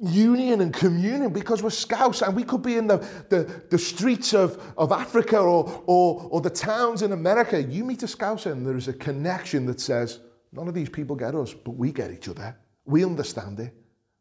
union 0.00 0.60
and 0.60 0.74
communion 0.74 1.32
because 1.32 1.62
we're 1.62 1.70
scouts 1.70 2.22
and 2.22 2.34
we 2.34 2.42
could 2.42 2.62
be 2.62 2.76
in 2.76 2.88
the, 2.88 2.98
the, 3.28 3.62
the 3.70 3.78
streets 3.78 4.34
of, 4.34 4.60
of 4.76 4.90
Africa 4.90 5.38
or, 5.38 5.84
or, 5.86 6.28
or 6.32 6.40
the 6.40 6.50
towns 6.50 7.02
in 7.02 7.12
America. 7.12 7.62
You 7.62 7.84
meet 7.84 8.02
a 8.02 8.08
scout 8.08 8.46
and 8.46 8.66
there 8.66 8.76
is 8.76 8.88
a 8.88 8.92
connection 8.92 9.66
that 9.66 9.80
says, 9.80 10.18
none 10.50 10.66
of 10.66 10.74
these 10.74 10.88
people 10.88 11.14
get 11.14 11.36
us, 11.36 11.54
but 11.54 11.76
we 11.76 11.92
get 11.92 12.10
each 12.10 12.28
other. 12.28 12.56
We 12.86 13.04
understand 13.04 13.60
it. 13.60 13.74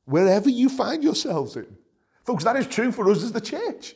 Wherever 0.06 0.49
you 0.49 0.69
find 0.69 1.04
yourselves 1.04 1.56
in. 1.56 1.78
Folks, 2.23 2.43
that 2.43 2.56
is 2.56 2.67
true 2.67 2.91
for 2.91 3.10
us 3.10 3.23
as 3.23 3.32
the 3.32 3.41
church. 3.41 3.95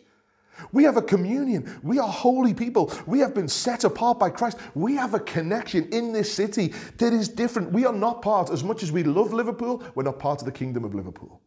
We 0.72 0.84
have 0.84 0.98
a 0.98 1.02
communion. 1.02 1.80
We 1.84 2.00
are 2.00 2.08
holy 2.08 2.54
people. 2.54 2.94
We 3.06 3.20
have 3.20 3.34
been 3.34 3.48
set 3.48 3.84
apart 3.84 4.20
by 4.20 4.30
Christ. 4.30 4.58
We 4.76 4.96
have 4.96 5.14
a 5.14 5.20
connection 5.20 5.88
in 5.92 6.12
this 6.12 6.32
city 6.32 6.74
that 6.98 7.14
is 7.14 7.30
different. 7.30 7.72
We 7.72 7.86
are 7.86 7.94
not 7.94 8.22
part, 8.22 8.50
as 8.50 8.64
much 8.64 8.84
as 8.84 8.92
we 8.92 9.04
love 9.04 9.34
Liverpool, 9.34 9.84
we're 9.96 10.04
not 10.04 10.20
part 10.20 10.42
of 10.42 10.46
the 10.46 10.52
kingdom 10.52 10.84
of 10.84 10.94
Liverpool. 10.94 11.42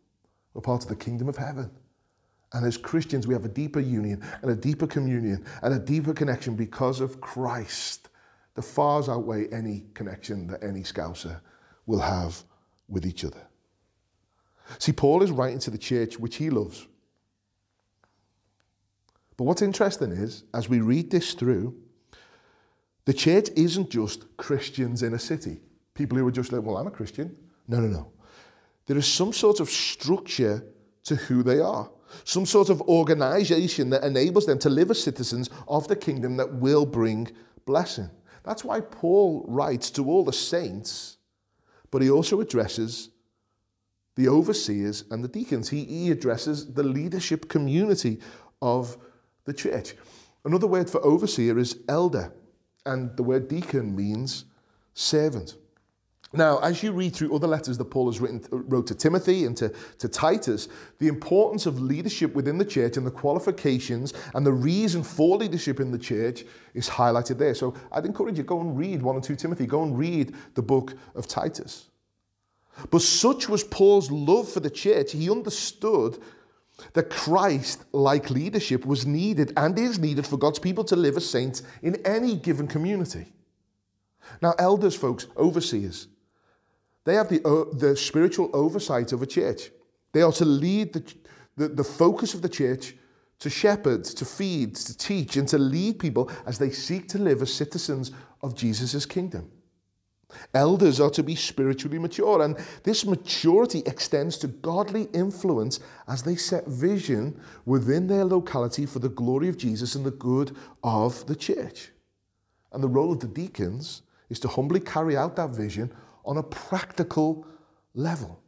We're 0.54 0.62
part 0.62 0.82
of 0.82 0.88
the 0.88 0.96
kingdom 0.96 1.28
of 1.28 1.36
heaven. 1.36 1.70
And 2.54 2.66
as 2.66 2.76
Christians, 2.76 3.26
we 3.26 3.34
have 3.34 3.44
a 3.44 3.48
deeper 3.48 3.80
union 3.80 4.22
and 4.42 4.50
a 4.50 4.56
deeper 4.56 4.86
communion 4.86 5.44
and 5.62 5.74
a 5.74 5.78
deeper 5.78 6.12
connection 6.12 6.54
because 6.54 7.00
of 7.00 7.20
Christ 7.20 8.10
that 8.54 8.62
far 8.62 9.10
outweigh 9.10 9.48
any 9.48 9.84
connection 9.94 10.46
that 10.48 10.62
any 10.62 10.82
Scouser 10.82 11.40
will 11.86 12.00
have 12.00 12.42
with 12.92 13.04
each 13.04 13.24
other. 13.24 13.42
See, 14.78 14.92
Paul 14.92 15.22
is 15.22 15.32
writing 15.32 15.58
to 15.60 15.70
the 15.70 15.78
church 15.78 16.18
which 16.18 16.36
he 16.36 16.50
loves 16.50 16.86
but 19.42 19.44
what's 19.44 19.62
interesting 19.62 20.12
is, 20.12 20.44
as 20.54 20.68
we 20.68 20.80
read 20.80 21.10
this 21.10 21.34
through, 21.34 21.74
the 23.06 23.12
church 23.12 23.48
isn't 23.56 23.90
just 23.90 24.36
Christians 24.36 25.02
in 25.02 25.14
a 25.14 25.18
city. 25.18 25.60
People 25.94 26.16
who 26.16 26.26
are 26.26 26.30
just 26.30 26.52
like, 26.52 26.62
well, 26.62 26.76
I'm 26.76 26.86
a 26.86 26.92
Christian. 26.92 27.36
No, 27.66 27.80
no, 27.80 27.88
no. 27.88 28.12
There 28.86 28.96
is 28.96 29.06
some 29.06 29.32
sort 29.32 29.60
of 29.60 29.68
structure 29.68 30.64
to 31.04 31.16
who 31.16 31.42
they 31.42 31.58
are, 31.58 31.90
some 32.24 32.46
sort 32.46 32.68
of 32.68 32.80
organization 32.82 33.90
that 33.90 34.04
enables 34.04 34.46
them 34.46 34.60
to 34.60 34.70
live 34.70 34.90
as 34.92 35.02
citizens 35.02 35.50
of 35.66 35.88
the 35.88 35.96
kingdom 35.96 36.36
that 36.36 36.52
will 36.54 36.86
bring 36.86 37.28
blessing. 37.64 38.10
That's 38.44 38.64
why 38.64 38.80
Paul 38.80 39.44
writes 39.48 39.90
to 39.92 40.08
all 40.08 40.24
the 40.24 40.32
saints, 40.32 41.16
but 41.92 42.02
he 42.02 42.10
also 42.10 42.40
addresses 42.40 43.10
the 44.16 44.26
overseers 44.26 45.04
and 45.12 45.22
the 45.22 45.28
deacons. 45.28 45.68
He, 45.68 45.84
he 45.84 46.10
addresses 46.10 46.72
the 46.72 46.82
leadership 46.82 47.48
community 47.48 48.18
of 48.60 48.96
the 49.44 49.52
church. 49.52 49.94
Another 50.44 50.66
word 50.66 50.90
for 50.90 51.04
overseer 51.04 51.56
is 51.58 51.78
elder, 51.88 52.32
and 52.84 53.16
the 53.16 53.22
word 53.22 53.46
deacon 53.46 53.94
means 53.94 54.46
servant. 54.94 55.56
Now, 56.34 56.58
as 56.58 56.82
you 56.82 56.92
read 56.92 57.14
through 57.14 57.34
other 57.34 57.46
letters 57.46 57.76
that 57.76 57.84
Paul 57.86 58.06
has 58.06 58.18
written, 58.18 58.42
uh, 58.52 58.58
wrote 58.58 58.86
to 58.86 58.94
Timothy 58.94 59.44
and 59.44 59.56
to, 59.58 59.68
to 59.98 60.08
Titus, 60.08 60.68
the 60.98 61.08
importance 61.08 61.66
of 61.66 61.80
leadership 61.80 62.34
within 62.34 62.56
the 62.56 62.64
church 62.64 62.96
and 62.96 63.06
the 63.06 63.10
qualifications 63.10 64.14
and 64.34 64.46
the 64.46 64.52
reason 64.52 65.02
for 65.02 65.36
leadership 65.36 65.78
in 65.78 65.90
the 65.90 65.98
church 65.98 66.44
is 66.72 66.88
highlighted 66.88 67.36
there. 67.36 67.54
So 67.54 67.74
I'd 67.92 68.06
encourage 68.06 68.38
you, 68.38 68.44
go 68.44 68.60
and 68.60 68.78
read 68.78 69.02
1 69.02 69.14
and 69.14 69.24
2 69.24 69.36
Timothy, 69.36 69.66
go 69.66 69.82
and 69.82 69.98
read 69.98 70.34
the 70.54 70.62
book 70.62 70.94
of 71.14 71.26
Titus. 71.26 71.90
But 72.90 73.02
such 73.02 73.50
was 73.50 73.62
Paul's 73.64 74.10
love 74.10 74.48
for 74.48 74.60
the 74.60 74.70
church, 74.70 75.12
he 75.12 75.30
understood 75.30 76.18
that 76.94 77.10
Christ 77.10 77.84
like 77.92 78.30
leadership 78.30 78.86
was 78.86 79.06
needed 79.06 79.52
and 79.58 79.78
is 79.78 79.98
needed 79.98 80.26
for 80.26 80.38
God's 80.38 80.58
people 80.58 80.84
to 80.84 80.96
live 80.96 81.18
as 81.18 81.28
saints 81.28 81.62
in 81.82 81.96
any 82.06 82.36
given 82.36 82.66
community. 82.66 83.26
Now, 84.40 84.54
elders, 84.58 84.94
folks, 84.94 85.26
overseers, 85.36 86.08
They 87.04 87.14
have 87.14 87.28
the, 87.28 87.40
the 87.72 87.96
spiritual 87.96 88.50
oversight 88.52 89.12
of 89.12 89.22
a 89.22 89.26
church. 89.26 89.70
They 90.12 90.22
are 90.22 90.32
to 90.32 90.44
lead 90.44 90.92
the, 90.92 91.14
the, 91.56 91.68
the 91.68 91.84
focus 91.84 92.34
of 92.34 92.42
the 92.42 92.48
church 92.48 92.94
to 93.40 93.50
shepherd, 93.50 94.04
to 94.04 94.24
feed, 94.24 94.76
to 94.76 94.96
teach, 94.96 95.36
and 95.36 95.48
to 95.48 95.58
lead 95.58 95.98
people 95.98 96.30
as 96.46 96.58
they 96.58 96.70
seek 96.70 97.08
to 97.08 97.18
live 97.18 97.42
as 97.42 97.52
citizens 97.52 98.12
of 98.40 98.54
Jesus' 98.54 99.04
kingdom. 99.04 99.50
Elders 100.54 101.00
are 101.00 101.10
to 101.10 101.22
be 101.22 101.34
spiritually 101.34 101.98
mature, 101.98 102.40
and 102.42 102.56
this 102.84 103.04
maturity 103.04 103.82
extends 103.84 104.38
to 104.38 104.46
godly 104.46 105.08
influence 105.12 105.80
as 106.08 106.22
they 106.22 106.36
set 106.36 106.66
vision 106.66 107.38
within 107.66 108.06
their 108.06 108.24
locality 108.24 108.86
for 108.86 109.00
the 109.00 109.08
glory 109.08 109.48
of 109.48 109.58
Jesus 109.58 109.94
and 109.94 110.06
the 110.06 110.12
good 110.12 110.56
of 110.82 111.26
the 111.26 111.36
church. 111.36 111.90
And 112.72 112.82
the 112.82 112.88
role 112.88 113.12
of 113.12 113.20
the 113.20 113.26
deacons 113.26 114.02
is 114.30 114.40
to 114.40 114.48
humbly 114.48 114.80
carry 114.80 115.16
out 115.16 115.36
that 115.36 115.50
vision 115.50 115.92
on 116.24 116.36
a 116.38 116.42
practical 116.42 117.46
level. 117.94 118.40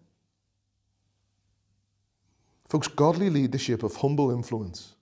Folks, 2.68 2.88
godly 2.88 3.30
leadership 3.30 3.82
of 3.82 3.94
humble 3.96 4.30
influence 4.30 4.94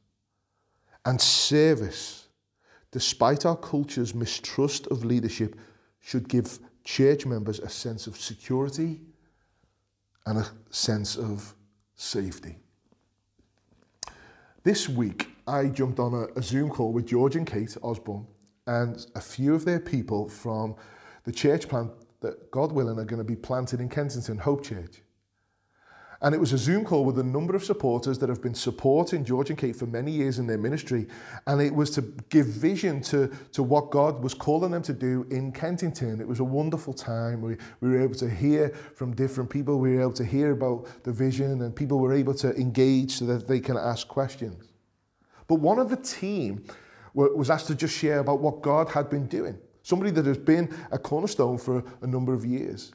and 1.04 1.20
service, 1.20 2.28
despite 2.90 3.46
our 3.46 3.56
culture's 3.56 4.14
mistrust 4.14 4.86
of 4.88 5.04
leadership, 5.04 5.58
should 6.00 6.28
give 6.28 6.58
church 6.84 7.26
members 7.26 7.60
a 7.60 7.68
sense 7.68 8.06
of 8.06 8.16
security 8.16 9.00
and 10.26 10.38
a 10.38 10.46
sense 10.70 11.16
of 11.16 11.54
safety. 11.94 12.56
This 14.64 14.88
week, 14.88 15.28
I 15.46 15.66
jumped 15.66 15.98
on 15.98 16.14
a, 16.14 16.38
a, 16.38 16.42
Zoom 16.42 16.70
call 16.70 16.92
with 16.92 17.06
George 17.06 17.34
and 17.34 17.46
Kate 17.46 17.76
Osborne 17.82 18.26
and 18.66 19.04
a 19.16 19.20
few 19.20 19.54
of 19.54 19.64
their 19.64 19.80
people 19.80 20.28
from 20.28 20.76
the 21.24 21.32
church 21.32 21.68
plant 21.68 21.90
that, 22.22 22.50
God 22.50 22.72
willing, 22.72 22.98
are 22.98 23.04
going 23.04 23.18
to 23.18 23.24
be 23.24 23.36
planted 23.36 23.80
in 23.80 23.88
Kensington, 23.88 24.38
Hope 24.38 24.64
Church. 24.64 25.02
And 26.22 26.36
it 26.36 26.38
was 26.38 26.52
a 26.52 26.58
Zoom 26.58 26.84
call 26.84 27.04
with 27.04 27.18
a 27.18 27.24
number 27.24 27.56
of 27.56 27.64
supporters 27.64 28.16
that 28.20 28.28
have 28.28 28.40
been 28.40 28.54
supporting 28.54 29.24
George 29.24 29.50
and 29.50 29.58
Kate 29.58 29.74
for 29.74 29.86
many 29.86 30.12
years 30.12 30.38
in 30.38 30.46
their 30.46 30.56
ministry. 30.56 31.08
And 31.48 31.60
it 31.60 31.74
was 31.74 31.90
to 31.90 32.02
give 32.28 32.46
vision 32.46 33.00
to, 33.02 33.26
to 33.50 33.64
what 33.64 33.90
God 33.90 34.22
was 34.22 34.32
calling 34.32 34.70
them 34.70 34.82
to 34.82 34.92
do 34.92 35.26
in 35.30 35.50
Kensington. 35.50 36.20
It 36.20 36.28
was 36.28 36.38
a 36.38 36.44
wonderful 36.44 36.94
time. 36.94 37.42
We, 37.42 37.56
we 37.80 37.88
were 37.90 38.00
able 38.00 38.14
to 38.14 38.30
hear 38.30 38.68
from 38.94 39.16
different 39.16 39.50
people. 39.50 39.80
We 39.80 39.96
were 39.96 40.02
able 40.02 40.12
to 40.12 40.24
hear 40.24 40.52
about 40.52 40.86
the 41.02 41.12
vision, 41.12 41.60
and 41.60 41.74
people 41.74 41.98
were 41.98 42.12
able 42.12 42.34
to 42.34 42.54
engage 42.54 43.14
so 43.16 43.24
that 43.26 43.48
they 43.48 43.58
can 43.58 43.76
ask 43.76 44.06
questions. 44.06 44.68
But 45.48 45.56
one 45.56 45.80
of 45.80 45.90
the 45.90 45.96
team 45.96 46.64
was 47.14 47.50
asked 47.50 47.66
to 47.66 47.74
just 47.74 47.98
share 47.98 48.20
about 48.20 48.40
what 48.40 48.62
God 48.62 48.88
had 48.88 49.10
been 49.10 49.26
doing. 49.26 49.58
Somebody 49.82 50.10
that 50.12 50.26
has 50.26 50.38
been 50.38 50.74
a 50.90 50.98
cornerstone 50.98 51.58
for 51.58 51.82
a 52.00 52.06
number 52.06 52.32
of 52.32 52.44
years. 52.44 52.92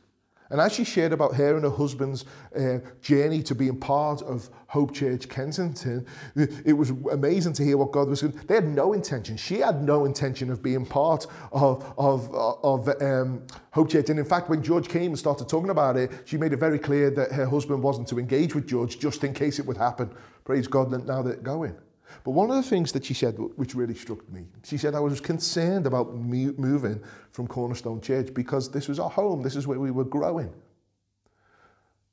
And 0.49 0.61
as 0.61 0.73
she 0.73 0.83
shared 0.83 1.11
about 1.11 1.35
her 1.35 1.55
and 1.55 1.63
her 1.63 1.69
husband's 1.69 2.23
uh, 2.57 2.79
journey 3.01 3.43
to 3.43 3.55
being 3.55 3.77
part 3.77 4.21
of 4.21 4.49
Hope 4.67 4.93
Church 4.93 5.27
Kensington, 5.27 6.05
it 6.35 6.71
was 6.71 6.91
amazing 7.11 7.53
to 7.53 7.63
hear 7.63 7.77
what 7.77 7.91
God 7.91 8.07
was 8.07 8.21
doing. 8.21 8.39
They 8.47 8.55
had 8.55 8.67
no 8.67 8.93
intention. 8.93 9.35
She 9.35 9.59
had 9.59 9.83
no 9.83 10.05
intention 10.05 10.49
of 10.49 10.63
being 10.63 10.85
part 10.85 11.27
of, 11.51 11.93
of, 11.97 12.33
of 12.33 13.01
um, 13.01 13.45
Hope 13.71 13.89
Church. 13.89 14.09
And 14.09 14.19
in 14.19 14.25
fact, 14.25 14.49
when 14.49 14.63
George 14.63 14.87
came 14.87 15.07
and 15.07 15.19
started 15.19 15.49
talking 15.49 15.69
about 15.69 15.97
it, 15.97 16.11
she 16.25 16.37
made 16.37 16.53
it 16.53 16.57
very 16.57 16.79
clear 16.79 17.09
that 17.11 17.31
her 17.33 17.45
husband 17.45 17.83
wasn't 17.83 18.07
to 18.09 18.19
engage 18.19 18.55
with 18.55 18.67
George 18.67 18.99
just 18.99 19.23
in 19.25 19.33
case 19.33 19.59
it 19.59 19.65
would 19.65 19.77
happen. 19.77 20.09
Praise 20.45 20.67
God, 20.67 20.91
now 21.05 21.21
they're 21.21 21.35
going. 21.35 21.75
But 22.23 22.31
one 22.31 22.49
of 22.49 22.55
the 22.55 22.63
things 22.63 22.91
that 22.93 23.05
she 23.05 23.13
said, 23.13 23.37
which 23.55 23.75
really 23.75 23.95
struck 23.95 24.27
me, 24.29 24.47
she 24.63 24.77
said, 24.77 24.95
I 24.95 24.99
was 24.99 25.19
concerned 25.19 25.85
about 25.85 26.15
moving 26.15 27.01
from 27.31 27.47
Cornerstone 27.47 28.01
Church 28.01 28.33
because 28.33 28.71
this 28.71 28.87
was 28.87 28.99
our 28.99 29.09
home, 29.09 29.41
this 29.41 29.55
is 29.55 29.67
where 29.67 29.79
we 29.79 29.91
were 29.91 30.05
growing. 30.05 30.53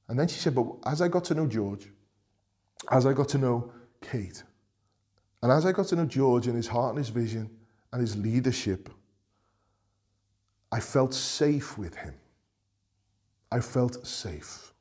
And 0.09 0.19
then 0.19 0.29
she 0.29 0.39
said, 0.39 0.55
But 0.55 0.67
as 0.87 1.01
I 1.01 1.09
got 1.09 1.25
to 1.27 1.35
know 1.35 1.47
George, 1.47 1.89
as 2.91 3.07
I 3.07 3.13
got 3.13 3.29
to 3.31 3.39
know 3.39 3.73
Kate, 4.01 4.43
and 5.43 5.53
as 5.53 5.67
I 5.67 5.73
got 5.73 5.89
to 5.89 5.97
know 5.97 6.07
George 6.07 6.47
and 6.47 6.57
his 6.57 6.69
heart 6.69 6.91
and 6.91 6.99
his 6.99 7.09
vision 7.09 7.51
and 7.93 8.01
his 8.01 8.17
leadership, 8.17 8.89
I 10.73 10.81
felt 10.81 11.15
safe 11.15 11.79
with 11.79 11.95
him. 11.95 12.15
I 13.51 13.61
felt 13.61 14.07
safe. 14.07 14.73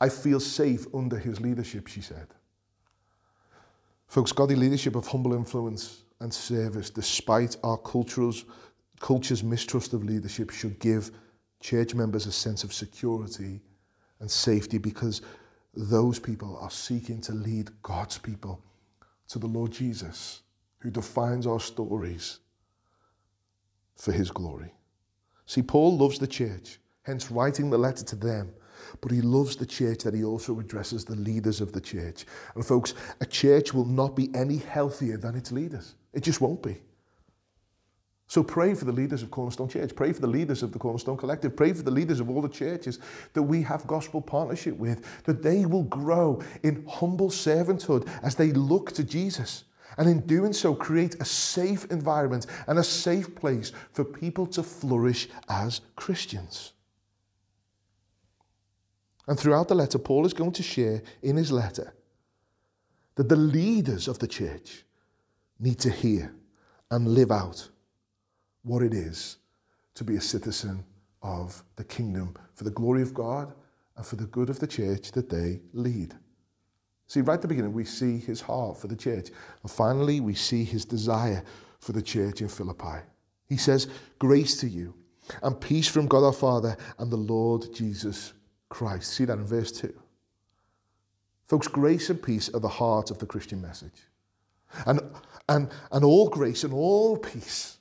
I 0.00 0.08
feel 0.08 0.40
safe 0.40 0.86
under 0.94 1.18
his 1.18 1.40
leadership, 1.40 1.86
she 1.86 2.00
said. 2.00 2.28
Folks, 4.16 4.32
godly 4.32 4.56
leadership 4.56 4.96
of 4.96 5.06
humble 5.06 5.34
influence 5.34 6.04
and 6.20 6.32
service, 6.32 6.88
despite 6.88 7.54
our 7.62 7.76
culture's, 7.76 8.46
culture's 8.98 9.44
mistrust 9.44 9.92
of 9.92 10.04
leadership, 10.04 10.48
should 10.48 10.78
give 10.78 11.10
church 11.60 11.94
members 11.94 12.24
a 12.24 12.32
sense 12.32 12.64
of 12.64 12.72
security 12.72 13.60
and 14.20 14.30
safety 14.30 14.78
because 14.78 15.20
those 15.74 16.18
people 16.18 16.56
are 16.62 16.70
seeking 16.70 17.20
to 17.20 17.32
lead 17.32 17.68
God's 17.82 18.16
people 18.16 18.64
to 19.28 19.38
the 19.38 19.46
Lord 19.46 19.72
Jesus, 19.72 20.40
who 20.78 20.88
defines 20.90 21.46
our 21.46 21.60
stories 21.60 22.38
for 23.96 24.12
his 24.12 24.30
glory. 24.30 24.72
See, 25.44 25.60
Paul 25.60 25.98
loves 25.98 26.18
the 26.18 26.26
church, 26.26 26.78
hence 27.02 27.30
writing 27.30 27.68
the 27.68 27.76
letter 27.76 28.04
to 28.06 28.16
them 28.16 28.54
but 29.00 29.10
he 29.10 29.20
loves 29.20 29.56
the 29.56 29.66
church 29.66 30.02
that 30.04 30.14
he 30.14 30.24
also 30.24 30.58
addresses 30.60 31.04
the 31.04 31.16
leaders 31.16 31.60
of 31.60 31.72
the 31.72 31.80
church. 31.80 32.26
And 32.54 32.64
folks, 32.64 32.94
a 33.20 33.26
church 33.26 33.72
will 33.74 33.84
not 33.84 34.16
be 34.16 34.30
any 34.34 34.58
healthier 34.58 35.16
than 35.16 35.34
its 35.34 35.52
leaders. 35.52 35.94
It 36.12 36.22
just 36.22 36.40
won't 36.40 36.62
be. 36.62 36.80
So 38.28 38.42
pray 38.42 38.74
for 38.74 38.84
the 38.84 38.92
leaders 38.92 39.22
of 39.22 39.30
Cornerstone 39.30 39.68
Church. 39.68 39.94
Pray 39.94 40.12
for 40.12 40.20
the 40.20 40.26
leaders 40.26 40.62
of 40.62 40.72
the 40.72 40.78
Cornerstone 40.78 41.16
Collective. 41.16 41.54
Pray 41.54 41.72
for 41.72 41.82
the 41.82 41.92
leaders 41.92 42.18
of 42.18 42.28
all 42.28 42.42
the 42.42 42.48
churches 42.48 42.98
that 43.34 43.42
we 43.42 43.62
have 43.62 43.86
gospel 43.86 44.20
partnership 44.20 44.76
with, 44.76 45.22
that 45.24 45.42
they 45.42 45.64
will 45.64 45.84
grow 45.84 46.42
in 46.64 46.84
humble 46.88 47.30
servanthood 47.30 48.08
as 48.24 48.34
they 48.34 48.50
look 48.52 48.90
to 48.92 49.04
Jesus. 49.04 49.64
And 49.96 50.08
in 50.08 50.26
doing 50.26 50.52
so, 50.52 50.74
create 50.74 51.14
a 51.20 51.24
safe 51.24 51.86
environment 51.90 52.46
and 52.66 52.78
a 52.78 52.84
safe 52.84 53.34
place 53.34 53.72
for 53.92 54.04
people 54.04 54.46
to 54.48 54.62
flourish 54.62 55.28
as 55.48 55.80
Christians. 55.94 56.72
And 59.26 59.38
throughout 59.38 59.68
the 59.68 59.74
letter, 59.74 59.98
Paul 59.98 60.24
is 60.26 60.32
going 60.32 60.52
to 60.52 60.62
share 60.62 61.02
in 61.22 61.36
his 61.36 61.50
letter 61.50 61.92
that 63.16 63.28
the 63.28 63.36
leaders 63.36 64.08
of 64.08 64.18
the 64.18 64.28
church 64.28 64.84
need 65.58 65.78
to 65.80 65.90
hear 65.90 66.32
and 66.90 67.08
live 67.08 67.32
out 67.32 67.68
what 68.62 68.82
it 68.82 68.94
is 68.94 69.38
to 69.94 70.04
be 70.04 70.16
a 70.16 70.20
citizen 70.20 70.84
of 71.22 71.62
the 71.76 71.84
kingdom 71.84 72.34
for 72.54 72.64
the 72.64 72.70
glory 72.70 73.02
of 73.02 73.14
God 73.14 73.52
and 73.96 74.06
for 74.06 74.16
the 74.16 74.26
good 74.26 74.50
of 74.50 74.60
the 74.60 74.66
church 74.66 75.12
that 75.12 75.28
they 75.28 75.60
lead. 75.72 76.14
See, 77.08 77.20
right 77.20 77.34
at 77.34 77.42
the 77.42 77.48
beginning, 77.48 77.72
we 77.72 77.84
see 77.84 78.18
his 78.18 78.40
heart 78.40 78.78
for 78.78 78.88
the 78.88 78.96
church. 78.96 79.30
And 79.62 79.70
finally, 79.70 80.20
we 80.20 80.34
see 80.34 80.64
his 80.64 80.84
desire 80.84 81.42
for 81.78 81.92
the 81.92 82.02
church 82.02 82.40
in 82.40 82.48
Philippi. 82.48 82.98
He 83.48 83.56
says, 83.56 83.88
Grace 84.18 84.56
to 84.58 84.68
you 84.68 84.94
and 85.42 85.60
peace 85.60 85.88
from 85.88 86.06
God 86.06 86.24
our 86.24 86.32
Father 86.32 86.76
and 86.98 87.10
the 87.10 87.16
Lord 87.16 87.72
Jesus 87.72 88.32
Christ. 88.68 89.12
See 89.12 89.24
that 89.24 89.38
in 89.38 89.46
verse 89.46 89.72
2. 89.72 89.92
Folks, 91.48 91.68
grace 91.68 92.10
and 92.10 92.22
peace 92.22 92.52
are 92.52 92.60
the 92.60 92.68
heart 92.68 93.10
of 93.10 93.18
the 93.18 93.26
Christian 93.26 93.62
message. 93.62 94.02
And, 94.84 95.00
and, 95.48 95.70
and 95.92 96.04
all 96.04 96.28
grace 96.28 96.64
and 96.64 96.72
all 96.72 97.16
peace 97.16 97.78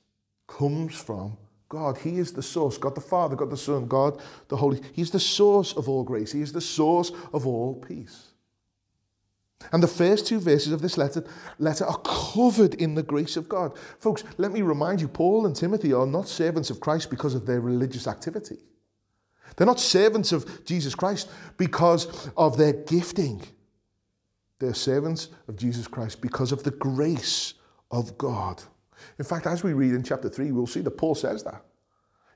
comes 0.48 0.96
from 0.96 1.38
God. 1.68 1.98
He 1.98 2.20
is 2.20 2.32
the 2.32 2.44
source. 2.44 2.78
God 2.78 2.96
the 2.96 3.02
Father, 3.02 3.36
God 3.36 3.50
the 3.50 3.58
Son, 3.58 3.88
God 3.88 4.22
the 4.48 4.58
Holy. 4.58 4.82
He's 4.94 5.12
the 5.12 5.20
source 5.20 5.74
of 5.74 5.90
all 5.90 6.04
grace. 6.04 6.32
He 6.32 6.42
is 6.42 6.54
the 6.54 6.62
source 6.62 7.12
of 7.34 7.48
all 7.48 7.76
peace. 7.76 8.28
And 9.72 9.82
the 9.82 9.88
first 9.88 10.28
two 10.28 10.40
verses 10.40 10.72
of 10.72 10.82
this 10.82 10.98
letter, 10.98 11.26
letter 11.58 11.86
are 11.86 11.98
covered 12.00 12.76
in 12.76 12.94
the 12.94 13.02
grace 13.02 13.36
of 13.36 13.50
God. 13.50 13.78
Folks, 14.00 14.24
let 14.38 14.52
me 14.52 14.62
remind 14.62 15.02
you, 15.02 15.08
Paul 15.08 15.48
and 15.48 15.56
Timothy 15.56 15.92
are 15.92 16.06
not 16.06 16.28
servants 16.28 16.70
of 16.70 16.80
Christ 16.80 17.10
because 17.10 17.34
of 17.34 17.48
their 17.48 17.62
religious 17.62 18.08
activity. 18.08 18.60
They're 19.56 19.68
not 19.68 19.80
servants 19.80 20.32
of 20.32 20.66
Jesus 20.66 20.96
Christ 20.96 21.30
because 21.58 22.30
of 22.36 22.58
their 22.58 22.74
gifting. 22.74 23.42
They're 24.60 24.74
servants 24.74 25.30
of 25.48 25.56
Jesus 25.56 25.88
Christ 25.88 26.22
because 26.22 26.52
of 26.52 26.64
the 26.64 26.72
grace 26.72 27.54
of 27.92 28.18
God. 28.18 28.62
In 29.20 29.26
fact, 29.26 29.48
as 29.48 29.64
we 29.64 29.74
read 29.74 29.94
in 29.94 30.04
chapter 30.04 30.30
3, 30.30 30.52
we'll 30.52 30.68
see 30.68 30.82
that 30.82 30.92
Paul 30.92 31.16
says 31.16 31.44
that. 31.44 31.64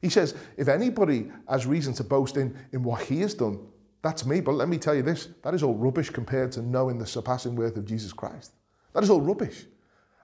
He 0.01 0.09
says, 0.09 0.35
if 0.55 0.67
anybody 0.67 1.31
has 1.49 1.65
reason 1.65 1.93
to 1.95 2.03
boast 2.03 2.37
in, 2.37 2.57
in 2.71 2.83
what 2.83 3.01
he 3.01 3.21
has 3.21 3.33
done, 3.33 3.59
that's 4.01 4.25
me. 4.25 4.39
But 4.39 4.53
let 4.53 4.69
me 4.69 4.77
tell 4.77 4.95
you 4.95 5.01
this 5.01 5.29
that 5.43 5.53
is 5.53 5.63
all 5.63 5.75
rubbish 5.75 6.09
compared 6.09 6.51
to 6.53 6.61
knowing 6.61 6.97
the 6.97 7.05
surpassing 7.05 7.55
worth 7.55 7.75
of 7.75 7.85
Jesus 7.85 8.13
Christ. 8.13 8.53
That 8.93 9.03
is 9.03 9.09
all 9.09 9.21
rubbish. 9.21 9.65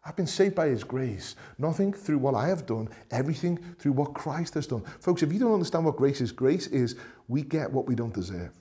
I've 0.06 0.16
been 0.16 0.28
saved 0.28 0.54
by 0.54 0.68
His 0.68 0.84
grace. 0.84 1.36
Nothing 1.58 1.92
through 1.92 2.20
what 2.20 2.36
I 2.36 2.48
have 2.48 2.68
done, 2.68 2.90
everything 3.10 3.58
through 3.80 3.94
what 3.94 4.14
Christ 4.14 4.54
has 4.54 4.68
done. 4.68 4.84
Folks, 5.00 5.24
if 5.24 5.34
you 5.34 5.40
don't 5.40 5.54
understand 5.54 5.84
what 5.84 5.98
grace 5.98 6.22
is, 6.22 6.32
grace 6.32 6.68
is 6.68 6.96
we 7.28 7.42
get 7.42 7.72
what 7.72 7.88
we 7.88 7.96
don't 7.96 8.14
deserve. 8.14 8.52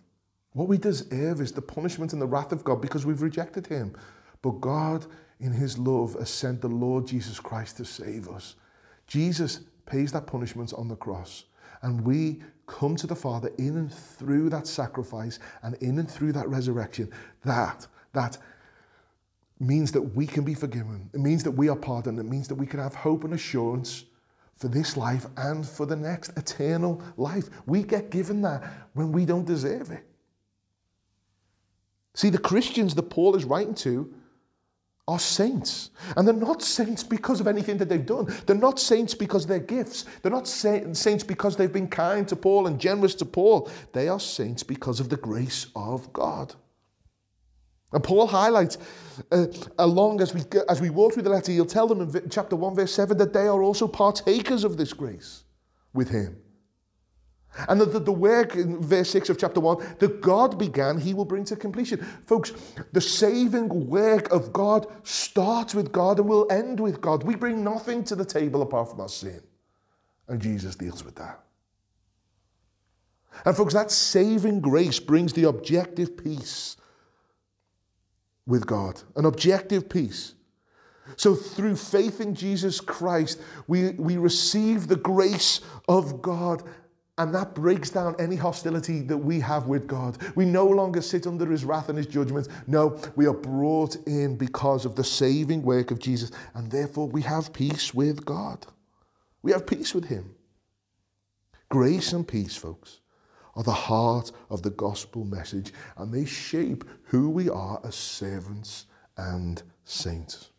What 0.52 0.68
we 0.68 0.78
deserve 0.78 1.40
is 1.40 1.52
the 1.52 1.60
punishment 1.60 2.12
and 2.12 2.22
the 2.22 2.26
wrath 2.26 2.52
of 2.52 2.64
God 2.64 2.80
because 2.80 3.04
we've 3.04 3.20
rejected 3.20 3.66
Him. 3.66 3.94
But 4.40 4.60
God, 4.60 5.04
in 5.40 5.52
His 5.52 5.78
love, 5.78 6.14
has 6.14 6.30
sent 6.30 6.62
the 6.62 6.68
Lord 6.68 7.06
Jesus 7.06 7.38
Christ 7.38 7.76
to 7.76 7.84
save 7.84 8.28
us. 8.28 8.54
Jesus 9.06 9.60
pays 9.84 10.12
that 10.12 10.26
punishment 10.26 10.72
on 10.72 10.88
the 10.88 10.96
cross. 10.96 11.44
And 11.82 12.00
we 12.00 12.40
come 12.66 12.96
to 12.96 13.06
the 13.06 13.16
Father 13.16 13.50
in 13.58 13.76
and 13.76 13.92
through 13.92 14.48
that 14.50 14.66
sacrifice 14.66 15.38
and 15.62 15.74
in 15.82 15.98
and 15.98 16.10
through 16.10 16.32
that 16.32 16.48
resurrection. 16.48 17.10
That, 17.44 17.86
that 18.14 18.38
means 19.60 19.92
that 19.92 20.02
we 20.02 20.26
can 20.26 20.44
be 20.44 20.54
forgiven. 20.54 21.08
It 21.14 21.20
means 21.20 21.44
that 21.44 21.52
we 21.52 21.68
are 21.68 21.76
pardoned. 21.76 22.18
It 22.18 22.24
means 22.24 22.48
that 22.48 22.56
we 22.56 22.66
can 22.66 22.80
have 22.80 22.94
hope 22.94 23.24
and 23.24 23.34
assurance 23.34 24.04
for 24.56 24.68
this 24.68 24.96
life 24.96 25.26
and 25.36 25.66
for 25.66 25.86
the 25.86 25.96
next 25.96 26.36
eternal 26.36 27.02
life. 27.16 27.48
We 27.66 27.82
get 27.82 28.10
given 28.10 28.42
that 28.42 28.64
when 28.94 29.12
we 29.12 29.24
don't 29.24 29.46
deserve 29.46 29.90
it. 29.90 30.04
See, 32.14 32.30
the 32.30 32.38
Christians 32.38 32.94
that 32.94 33.10
Paul 33.10 33.34
is 33.34 33.44
writing 33.44 33.74
to 33.76 34.14
are 35.06 35.18
saints. 35.18 35.90
And 36.16 36.26
they're 36.26 36.34
not 36.34 36.62
saints 36.62 37.02
because 37.02 37.40
of 37.40 37.46
anything 37.46 37.76
that 37.78 37.88
they've 37.88 38.06
done. 38.06 38.32
They're 38.46 38.56
not 38.56 38.78
saints 38.78 39.14
because 39.14 39.46
they're 39.46 39.58
gifts. 39.58 40.06
They're 40.22 40.32
not 40.32 40.46
saints 40.46 41.24
because 41.24 41.56
they've 41.56 41.72
been 41.72 41.88
kind 41.88 42.26
to 42.28 42.36
Paul 42.36 42.68
and 42.68 42.80
generous 42.80 43.14
to 43.16 43.24
Paul. 43.24 43.68
They 43.92 44.08
are 44.08 44.20
saints 44.20 44.62
because 44.62 45.00
of 45.00 45.10
the 45.10 45.16
grace 45.16 45.66
of 45.76 46.12
God. 46.12 46.54
And 47.92 48.02
Paul 48.02 48.26
highlights, 48.26 48.78
uh, 49.30 49.46
along 49.78 50.20
as 50.20 50.34
we, 50.34 50.42
as 50.68 50.80
we 50.80 50.90
walk 50.90 51.14
through 51.14 51.22
the 51.22 51.30
letter, 51.30 51.52
he'll 51.52 51.64
tell 51.64 51.86
them 51.86 52.00
in 52.00 52.28
chapter 52.28 52.56
1, 52.56 52.74
verse 52.74 52.92
7, 52.92 53.16
that 53.18 53.32
they 53.32 53.46
are 53.46 53.62
also 53.62 53.86
partakers 53.86 54.64
of 54.64 54.76
this 54.76 54.92
grace 54.92 55.44
with 55.92 56.08
him. 56.08 56.36
And 57.68 57.80
that 57.80 57.92
the, 57.92 58.00
the, 58.00 58.12
work 58.12 58.56
in 58.56 58.82
verse 58.82 59.10
6 59.10 59.28
of 59.28 59.38
chapter 59.38 59.60
1 59.60 59.96
that 60.00 60.20
God 60.20 60.58
began, 60.58 60.98
he 60.98 61.14
will 61.14 61.24
bring 61.24 61.44
to 61.44 61.56
completion. 61.56 62.04
Folks, 62.26 62.52
the 62.92 63.00
saving 63.00 63.88
work 63.88 64.28
of 64.32 64.52
God 64.52 64.88
starts 65.04 65.72
with 65.72 65.92
God 65.92 66.18
and 66.18 66.28
will 66.28 66.50
end 66.50 66.80
with 66.80 67.00
God. 67.00 67.22
We 67.22 67.36
bring 67.36 67.62
nothing 67.62 68.02
to 68.04 68.16
the 68.16 68.24
table 68.24 68.62
apart 68.62 68.90
from 68.90 69.00
our 69.00 69.08
sin. 69.08 69.40
And 70.26 70.40
Jesus 70.40 70.74
deals 70.74 71.04
with 71.04 71.14
that. 71.14 71.44
And 73.44 73.56
folks, 73.56 73.74
that 73.74 73.90
saving 73.90 74.60
grace 74.60 74.98
brings 74.98 75.32
the 75.32 75.44
objective 75.44 76.16
peace 76.16 76.76
with 78.46 78.66
God, 78.66 79.02
an 79.16 79.24
objective 79.24 79.88
peace. 79.88 80.34
So, 81.16 81.34
through 81.34 81.76
faith 81.76 82.20
in 82.20 82.34
Jesus 82.34 82.80
Christ, 82.80 83.40
we, 83.66 83.90
we 83.90 84.16
receive 84.16 84.88
the 84.88 84.96
grace 84.96 85.60
of 85.86 86.22
God, 86.22 86.62
and 87.18 87.34
that 87.34 87.54
breaks 87.54 87.90
down 87.90 88.16
any 88.18 88.36
hostility 88.36 89.00
that 89.02 89.18
we 89.18 89.38
have 89.40 89.66
with 89.66 89.86
God. 89.86 90.16
We 90.34 90.46
no 90.46 90.66
longer 90.66 91.02
sit 91.02 91.26
under 91.26 91.50
his 91.50 91.64
wrath 91.64 91.90
and 91.90 91.98
his 91.98 92.06
judgment. 92.06 92.48
No, 92.66 92.98
we 93.16 93.26
are 93.26 93.34
brought 93.34 93.96
in 94.06 94.36
because 94.36 94.86
of 94.86 94.96
the 94.96 95.04
saving 95.04 95.62
work 95.62 95.90
of 95.90 95.98
Jesus, 95.98 96.30
and 96.54 96.70
therefore 96.70 97.06
we 97.06 97.22
have 97.22 97.52
peace 97.52 97.92
with 97.92 98.24
God. 98.24 98.66
We 99.42 99.52
have 99.52 99.66
peace 99.66 99.94
with 99.94 100.06
him. 100.06 100.34
Grace 101.68 102.12
and 102.12 102.26
peace, 102.26 102.56
folks 102.56 103.00
are 103.56 103.62
the 103.62 103.72
heart 103.72 104.32
of 104.50 104.62
the 104.62 104.70
gospel 104.70 105.24
message, 105.24 105.72
and 105.96 106.12
they 106.12 106.24
shape 106.24 106.84
who 107.04 107.30
we 107.30 107.48
are 107.48 107.80
as 107.84 107.94
servants 107.94 108.86
and 109.16 109.62
saints. 109.84 110.50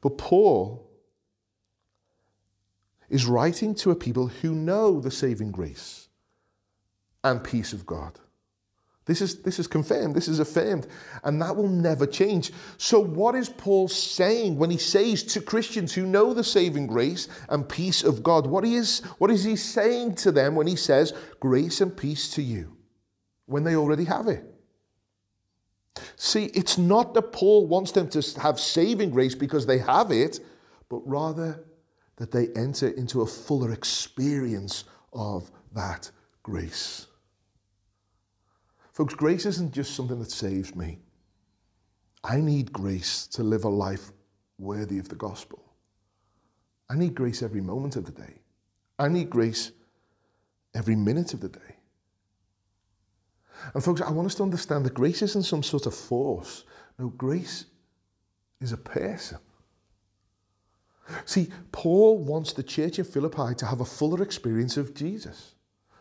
But 0.00 0.18
Paul 0.18 0.90
is 3.08 3.26
writing 3.26 3.74
to 3.76 3.90
a 3.90 3.96
people 3.96 4.26
who 4.26 4.54
know 4.54 5.00
the 5.00 5.10
saving 5.10 5.52
grace 5.52 6.08
and 7.22 7.42
peace 7.42 7.72
of 7.72 7.86
God. 7.86 8.18
This 9.06 9.20
is, 9.20 9.42
this 9.42 9.58
is 9.58 9.66
confirmed, 9.66 10.14
this 10.14 10.28
is 10.28 10.38
affirmed, 10.38 10.86
and 11.24 11.40
that 11.42 11.54
will 11.54 11.68
never 11.68 12.06
change. 12.06 12.52
So, 12.78 13.00
what 13.00 13.34
is 13.34 13.50
Paul 13.50 13.86
saying 13.86 14.56
when 14.56 14.70
he 14.70 14.78
says 14.78 15.22
to 15.24 15.42
Christians 15.42 15.92
who 15.92 16.06
know 16.06 16.32
the 16.32 16.42
saving 16.42 16.86
grace 16.86 17.28
and 17.50 17.68
peace 17.68 18.02
of 18.02 18.22
God? 18.22 18.46
What, 18.46 18.64
he 18.64 18.76
is, 18.76 19.00
what 19.18 19.30
is 19.30 19.44
he 19.44 19.56
saying 19.56 20.14
to 20.16 20.32
them 20.32 20.54
when 20.54 20.66
he 20.66 20.76
says, 20.76 21.12
Grace 21.38 21.82
and 21.82 21.94
peace 21.94 22.30
to 22.30 22.42
you, 22.42 22.74
when 23.44 23.62
they 23.62 23.76
already 23.76 24.04
have 24.04 24.26
it? 24.26 24.42
See, 26.16 26.46
it's 26.46 26.78
not 26.78 27.12
that 27.12 27.32
Paul 27.32 27.66
wants 27.66 27.92
them 27.92 28.08
to 28.08 28.40
have 28.40 28.58
saving 28.58 29.10
grace 29.10 29.34
because 29.34 29.66
they 29.66 29.78
have 29.78 30.12
it, 30.12 30.40
but 30.88 31.06
rather 31.06 31.62
that 32.16 32.30
they 32.30 32.48
enter 32.56 32.88
into 32.88 33.20
a 33.20 33.26
fuller 33.26 33.72
experience 33.72 34.84
of 35.12 35.50
that 35.74 36.10
grace. 36.42 37.06
Folks, 38.94 39.14
grace 39.14 39.44
isn't 39.44 39.72
just 39.72 39.96
something 39.96 40.20
that 40.20 40.30
saves 40.30 40.76
me. 40.76 41.00
I 42.22 42.40
need 42.40 42.72
grace 42.72 43.26
to 43.28 43.42
live 43.42 43.64
a 43.64 43.68
life 43.68 44.12
worthy 44.56 44.98
of 44.98 45.08
the 45.08 45.16
gospel. 45.16 45.60
I 46.88 46.94
need 46.94 47.16
grace 47.16 47.42
every 47.42 47.60
moment 47.60 47.96
of 47.96 48.06
the 48.06 48.12
day. 48.12 48.40
I 48.96 49.08
need 49.08 49.30
grace 49.30 49.72
every 50.74 50.94
minute 50.94 51.34
of 51.34 51.40
the 51.40 51.48
day. 51.48 51.76
And 53.74 53.82
folks, 53.82 54.00
I 54.00 54.12
want 54.12 54.26
us 54.26 54.36
to 54.36 54.44
understand 54.44 54.86
that 54.86 54.94
grace 54.94 55.22
isn't 55.22 55.42
some 55.42 55.64
sort 55.64 55.86
of 55.86 55.94
force. 55.94 56.64
No, 56.96 57.08
grace 57.08 57.64
is 58.60 58.72
a 58.72 58.76
person. 58.76 59.38
See, 61.24 61.48
Paul 61.72 62.18
wants 62.18 62.52
the 62.52 62.62
church 62.62 63.00
in 63.00 63.04
Philippi 63.04 63.56
to 63.56 63.66
have 63.66 63.80
a 63.80 63.84
fuller 63.84 64.22
experience 64.22 64.76
of 64.76 64.94
Jesus 64.94 65.54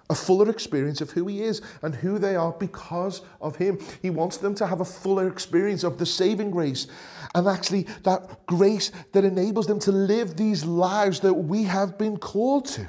a 0.10 0.16
fuller 0.16 0.50
experience 0.50 1.02
of 1.02 1.12
who 1.12 1.28
he 1.28 1.42
is 1.42 1.62
and 1.82 1.96
who 1.96 2.20
they 2.20 2.36
are 2.36 2.52
because 2.52 3.22
of 3.42 3.56
him. 3.56 3.80
He 4.02 4.10
wants 4.10 4.38
them 4.38 4.54
to 4.56 4.68
have 4.68 4.82
a 4.82 4.86
fuller 4.86 5.28
experience 5.28 5.84
of 5.84 5.98
the 5.98 6.06
saving 6.06 6.52
grace 6.52 6.88
and 7.34 7.48
actually 7.48 7.88
that 8.04 8.46
grace 8.46 8.92
that 9.14 9.24
enables 9.24 9.68
them 9.68 9.80
to 9.80 9.92
live 9.92 10.36
these 10.36 10.66
lives 10.66 11.22
that 11.22 11.34
we 11.34 11.64
have 11.64 11.98
been 11.98 12.18
called 12.18 12.66
to. 12.66 12.88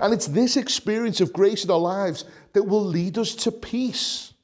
And 0.00 0.12
it's 0.12 0.26
this 0.26 0.56
experience 0.56 1.20
of 1.20 1.32
grace 1.32 1.64
in 1.64 1.70
our 1.70 1.78
lives 1.78 2.24
that 2.52 2.62
will 2.62 2.84
lead 2.84 3.16
us 3.18 3.34
to 3.36 3.52
peace. 3.52 4.34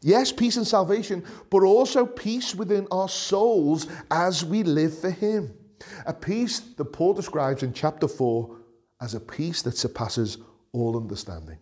Yes, 0.00 0.32
peace 0.32 0.56
and 0.56 0.66
salvation, 0.66 1.24
but 1.50 1.62
also 1.62 2.06
peace 2.06 2.54
within 2.54 2.88
our 2.90 3.08
souls 3.08 3.86
as 4.10 4.44
we 4.44 4.62
live 4.62 4.98
for 4.98 5.10
Him. 5.10 5.52
A 6.06 6.14
peace 6.14 6.60
that 6.60 6.86
Paul 6.86 7.12
describes 7.12 7.62
in 7.62 7.74
chapter 7.74 8.08
4 8.08 8.56
as 9.00 9.14
a 9.14 9.20
peace 9.20 9.62
that 9.62 9.76
surpasses 9.76 10.38
all 10.72 10.96
understanding. 10.96 11.58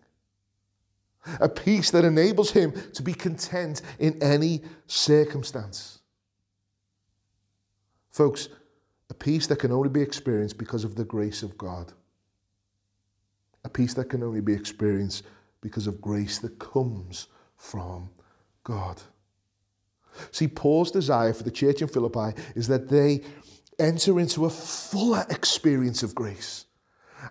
A 1.41 1.49
peace 1.49 1.91
that 1.91 2.05
enables 2.05 2.51
him 2.51 2.73
to 2.95 3.03
be 3.03 3.15
content 3.15 3.83
in 3.99 4.21
any 4.23 4.63
circumstance. 4.87 5.99
Folks, 8.11 8.49
a 9.11 9.15
peace 9.15 9.47
that 9.47 9.59
can 9.59 9.73
only 9.73 9.89
be 9.89 10.01
experienced 10.01 10.59
because 10.59 10.85
of 10.85 10.95
the 10.95 11.05
grace 11.05 11.43
of 11.43 11.57
God. 11.59 11.93
A 13.65 13.69
peace 13.69 13.95
that 13.95 14.07
can 14.07 14.23
only 14.23 14.41
be 14.41 14.53
experienced 14.53 15.25
because 15.61 15.87
of 15.87 16.01
grace 16.01 16.39
that 16.39 16.59
comes 16.59 17.29
from 17.57 18.09
God. 18.65 19.01
See, 20.31 20.49
Paul's 20.49 20.91
desire 20.91 21.33
for 21.33 21.43
the 21.43 21.51
church 21.51 21.83
in 21.83 21.89
Philippi 21.89 22.41
is 22.55 22.69
that 22.69 22.89
they 22.89 23.23
enter 23.79 24.19
into 24.19 24.47
a 24.47 24.51
fuller 24.51 25.25
experience 25.31 26.03
of 26.03 26.15
grace 26.15 26.65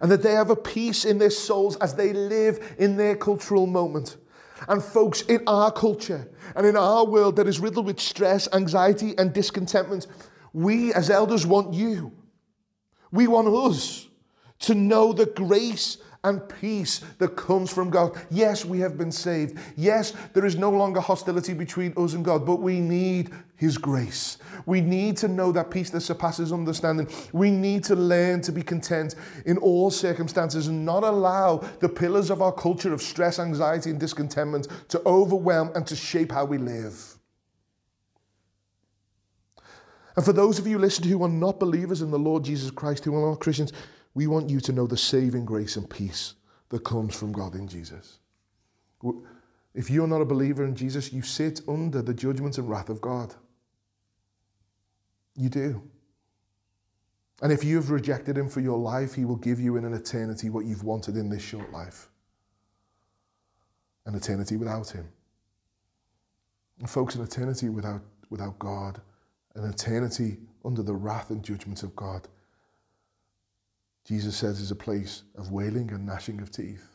and 0.02 0.12
that 0.12 0.22
they 0.22 0.34
have 0.34 0.50
a 0.50 0.56
peace 0.56 1.06
in 1.06 1.18
their 1.18 1.30
souls 1.30 1.76
as 1.78 1.96
they 1.96 2.14
live 2.14 2.76
in 2.78 2.98
their 2.98 3.16
cultural 3.16 3.68
moment. 3.68 4.18
And 4.68 4.84
folks, 4.84 5.22
in 5.22 5.42
our 5.48 5.72
culture 5.72 6.30
and 6.56 6.66
in 6.66 6.76
our 6.76 7.06
world 7.06 7.36
that 7.36 7.48
is 7.48 7.60
riddled 7.60 7.86
with 7.86 8.00
stress, 8.00 8.48
anxiety, 8.54 9.16
and 9.18 9.34
discontentment, 9.34 10.08
we 10.54 10.94
as 10.94 11.10
elders 11.10 11.46
want 11.46 11.74
you. 11.74 12.12
We 13.12 13.28
want 13.28 13.48
us 13.48 14.08
to 14.60 14.74
know 14.74 15.14
the 15.14 15.28
grace 15.28 15.98
and 16.24 16.48
peace 16.60 17.02
that 17.20 17.36
comes 17.36 17.72
from 17.72 17.90
God. 17.90 18.20
Yes, 18.30 18.66
we 18.66 18.80
have 18.80 18.98
been 18.98 19.12
saved. 19.12 19.58
Yes, 19.76 20.14
there 20.34 20.46
is 20.46 20.56
no 20.56 20.70
longer 20.70 21.00
hostility 21.00 21.54
between 21.54 21.94
us 21.98 22.14
and 22.14 22.24
God, 22.26 22.46
but 22.46 22.58
we 22.58 22.80
need 22.80 23.32
His 23.56 23.78
grace. 23.78 24.38
We 24.66 24.82
need 24.82 25.18
to 25.18 25.28
know 25.28 25.52
that 25.52 25.72
peace 25.72 25.90
that 25.92 26.02
surpasses 26.02 26.52
understanding. 26.52 27.08
We 27.34 27.52
need 27.52 27.84
to 27.86 27.96
learn 27.96 28.42
to 28.42 28.52
be 28.52 28.62
content 28.62 29.16
in 29.46 29.58
all 29.58 29.90
circumstances 29.90 30.68
and 30.68 30.86
not 30.86 31.04
allow 31.04 31.58
the 31.80 31.90
pillars 31.90 32.30
of 32.30 32.42
our 32.42 32.52
culture 32.52 32.94
of 32.94 33.02
stress, 33.02 33.40
anxiety, 33.40 33.92
and 33.92 34.00
discontentment 34.00 34.68
to 34.90 35.02
overwhelm 35.06 35.72
and 35.76 35.86
to 35.88 35.96
shape 35.96 36.32
how 36.32 36.46
we 36.46 36.58
live. 36.58 37.18
And 40.18 40.26
for 40.26 40.34
those 40.34 40.58
of 40.58 40.66
you 40.66 40.80
listening 40.80 41.12
who 41.12 41.24
are 41.24 41.30
not 41.30 41.60
believers 41.60 42.02
in 42.02 42.10
the 42.10 42.18
Lord 42.18 42.44
Jesus 42.44 42.72
Christ, 42.72 43.06
who 43.06 43.16
are 43.16 43.30
not 43.30 43.40
Christians, 43.40 43.72
we 44.18 44.26
want 44.26 44.50
you 44.50 44.60
to 44.60 44.72
know 44.72 44.88
the 44.88 44.98
saving 44.98 45.46
grace 45.46 45.76
and 45.76 45.88
peace 45.88 46.34
that 46.70 46.84
comes 46.84 47.16
from 47.16 47.32
God 47.32 47.54
in 47.54 47.68
Jesus. 47.68 48.18
If 49.76 49.92
you're 49.92 50.08
not 50.08 50.22
a 50.22 50.26
believer 50.26 50.66
in 50.66 50.76
Jesus, 50.76 51.14
you 51.14 51.22
sit 51.22 51.62
under 51.68 52.02
the 52.02 52.16
judgment 52.16 52.58
and 52.58 52.68
wrath 52.68 52.90
of 52.90 53.00
God. 53.00 53.36
You 55.36 55.50
do. 55.50 55.84
And 57.44 57.52
if 57.52 57.64
you've 57.64 57.92
rejected 57.92 58.36
Him 58.36 58.50
for 58.50 58.60
your 58.60 58.80
life, 58.80 59.14
He 59.14 59.24
will 59.24 59.36
give 59.36 59.60
you 59.60 59.78
in 59.78 59.86
an 59.86 59.94
eternity 59.94 60.50
what 60.50 60.66
you've 60.66 60.84
wanted 60.84 61.16
in 61.16 61.30
this 61.30 61.44
short 61.44 61.72
life 61.72 62.10
an 64.08 64.16
eternity 64.16 64.58
without 64.58 64.90
Him. 64.90 65.08
And 66.80 66.90
folks, 66.90 67.14
an 67.14 67.22
eternity 67.22 67.70
without, 67.70 68.02
without 68.32 68.58
God, 68.58 69.00
an 69.54 69.70
eternity 69.70 70.38
under 70.66 70.82
the 70.82 70.96
wrath 70.96 71.30
and 71.30 71.44
judgment 71.44 71.84
of 71.84 71.96
God 71.96 72.28
Jesus 74.08 74.38
says 74.38 74.62
is 74.62 74.72
a 74.72 74.76
place 74.76 75.24
of 75.38 75.52
wailing 75.52 75.92
and 75.92 76.06
gnashing 76.06 76.40
of 76.40 76.50
teeth. 76.50 76.88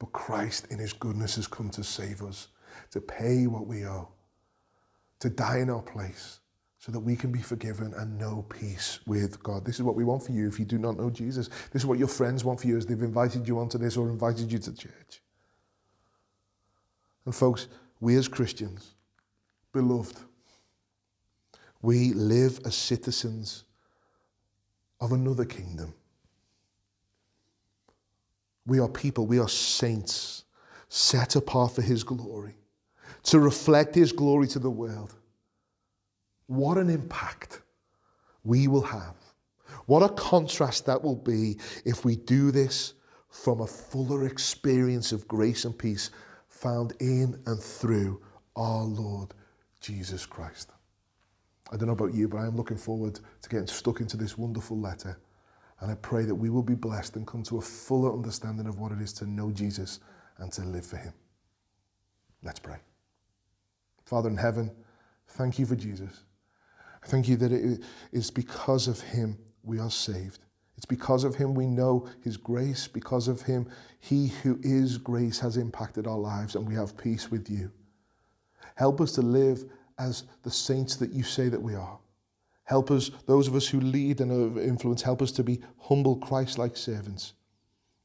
But 0.00 0.10
Christ, 0.10 0.66
in 0.70 0.80
his 0.80 0.92
goodness, 0.92 1.36
has 1.36 1.46
come 1.46 1.70
to 1.70 1.84
save 1.84 2.22
us, 2.22 2.48
to 2.90 3.00
pay 3.00 3.46
what 3.46 3.68
we 3.68 3.86
owe, 3.86 4.08
to 5.20 5.30
die 5.30 5.58
in 5.58 5.70
our 5.70 5.80
place, 5.80 6.40
so 6.78 6.90
that 6.90 6.98
we 6.98 7.14
can 7.14 7.30
be 7.30 7.40
forgiven 7.40 7.94
and 7.94 8.18
know 8.18 8.44
peace 8.48 8.98
with 9.06 9.40
God. 9.44 9.64
This 9.64 9.76
is 9.76 9.84
what 9.84 9.94
we 9.94 10.02
want 10.02 10.24
for 10.24 10.32
you 10.32 10.48
if 10.48 10.58
you 10.58 10.64
do 10.64 10.76
not 10.76 10.98
know 10.98 11.08
Jesus. 11.08 11.48
This 11.70 11.82
is 11.82 11.86
what 11.86 12.00
your 12.00 12.08
friends 12.08 12.44
want 12.44 12.60
for 12.60 12.66
you 12.66 12.76
as 12.76 12.84
they've 12.84 13.00
invited 13.00 13.46
you 13.46 13.60
onto 13.60 13.78
this 13.78 13.96
or 13.96 14.08
invited 14.08 14.50
you 14.50 14.58
to 14.58 14.74
church. 14.74 15.22
And 17.24 17.34
folks, 17.34 17.68
we 18.00 18.16
as 18.16 18.26
Christians, 18.26 18.96
beloved, 19.72 20.18
we 21.80 22.12
live 22.12 22.58
as 22.66 22.74
citizens 22.74 23.62
of 25.04 25.12
another 25.12 25.44
kingdom. 25.44 25.92
We 28.66 28.80
are 28.80 28.88
people, 28.88 29.26
we 29.26 29.38
are 29.38 29.50
saints 29.50 30.44
set 30.88 31.36
apart 31.36 31.72
for 31.72 31.82
His 31.82 32.02
glory, 32.02 32.54
to 33.24 33.38
reflect 33.38 33.94
His 33.94 34.12
glory 34.12 34.48
to 34.48 34.58
the 34.58 34.70
world. 34.70 35.14
What 36.46 36.78
an 36.78 36.88
impact 36.88 37.60
we 38.44 38.66
will 38.66 38.82
have. 38.82 39.14
What 39.84 40.02
a 40.02 40.08
contrast 40.08 40.86
that 40.86 41.02
will 41.02 41.16
be 41.16 41.58
if 41.84 42.06
we 42.06 42.16
do 42.16 42.50
this 42.50 42.94
from 43.28 43.60
a 43.60 43.66
fuller 43.66 44.26
experience 44.26 45.12
of 45.12 45.28
grace 45.28 45.66
and 45.66 45.76
peace 45.76 46.08
found 46.48 46.94
in 47.00 47.38
and 47.44 47.60
through 47.60 48.22
our 48.56 48.84
Lord 48.84 49.34
Jesus 49.82 50.24
Christ. 50.24 50.70
I 51.72 51.76
don't 51.76 51.86
know 51.86 51.94
about 51.94 52.14
you, 52.14 52.28
but 52.28 52.38
I 52.38 52.46
am 52.46 52.56
looking 52.56 52.76
forward 52.76 53.18
to 53.42 53.48
getting 53.48 53.66
stuck 53.66 54.00
into 54.00 54.16
this 54.16 54.36
wonderful 54.36 54.78
letter. 54.78 55.18
And 55.80 55.90
I 55.90 55.94
pray 55.96 56.24
that 56.24 56.34
we 56.34 56.50
will 56.50 56.62
be 56.62 56.74
blessed 56.74 57.16
and 57.16 57.26
come 57.26 57.42
to 57.44 57.58
a 57.58 57.62
fuller 57.62 58.12
understanding 58.12 58.66
of 58.66 58.78
what 58.78 58.92
it 58.92 59.00
is 59.00 59.12
to 59.14 59.26
know 59.26 59.50
Jesus 59.50 60.00
and 60.38 60.52
to 60.52 60.62
live 60.62 60.86
for 60.86 60.96
Him. 60.96 61.12
Let's 62.42 62.60
pray. 62.60 62.76
Father 64.04 64.28
in 64.28 64.36
heaven, 64.36 64.70
thank 65.28 65.58
you 65.58 65.66
for 65.66 65.76
Jesus. 65.76 66.24
I 67.02 67.06
thank 67.06 67.28
you 67.28 67.36
that 67.36 67.52
it 67.52 67.80
is 68.12 68.30
because 68.30 68.86
of 68.86 69.00
Him 69.00 69.38
we 69.62 69.78
are 69.78 69.90
saved. 69.90 70.40
It's 70.76 70.86
because 70.86 71.24
of 71.24 71.34
Him 71.34 71.54
we 71.54 71.66
know 71.66 72.08
His 72.22 72.36
grace. 72.36 72.86
Because 72.86 73.28
of 73.28 73.42
Him, 73.42 73.68
He 74.00 74.28
who 74.28 74.58
is 74.62 74.98
grace 74.98 75.38
has 75.40 75.56
impacted 75.56 76.06
our 76.06 76.18
lives 76.18 76.56
and 76.56 76.66
we 76.66 76.74
have 76.74 76.96
peace 76.96 77.30
with 77.30 77.48
you. 77.50 77.70
Help 78.74 79.00
us 79.00 79.12
to 79.12 79.22
live 79.22 79.64
as 79.98 80.24
the 80.42 80.50
saints 80.50 80.96
that 80.96 81.12
you 81.12 81.22
say 81.22 81.48
that 81.48 81.62
we 81.62 81.74
are. 81.74 81.98
Help 82.64 82.90
us, 82.90 83.10
those 83.26 83.46
of 83.46 83.54
us 83.54 83.68
who 83.68 83.80
lead 83.80 84.20
and 84.20 84.58
influence, 84.58 85.02
help 85.02 85.20
us 85.20 85.32
to 85.32 85.42
be 85.42 85.60
humble, 85.78 86.16
Christ 86.16 86.58
like 86.58 86.76
servants. 86.76 87.34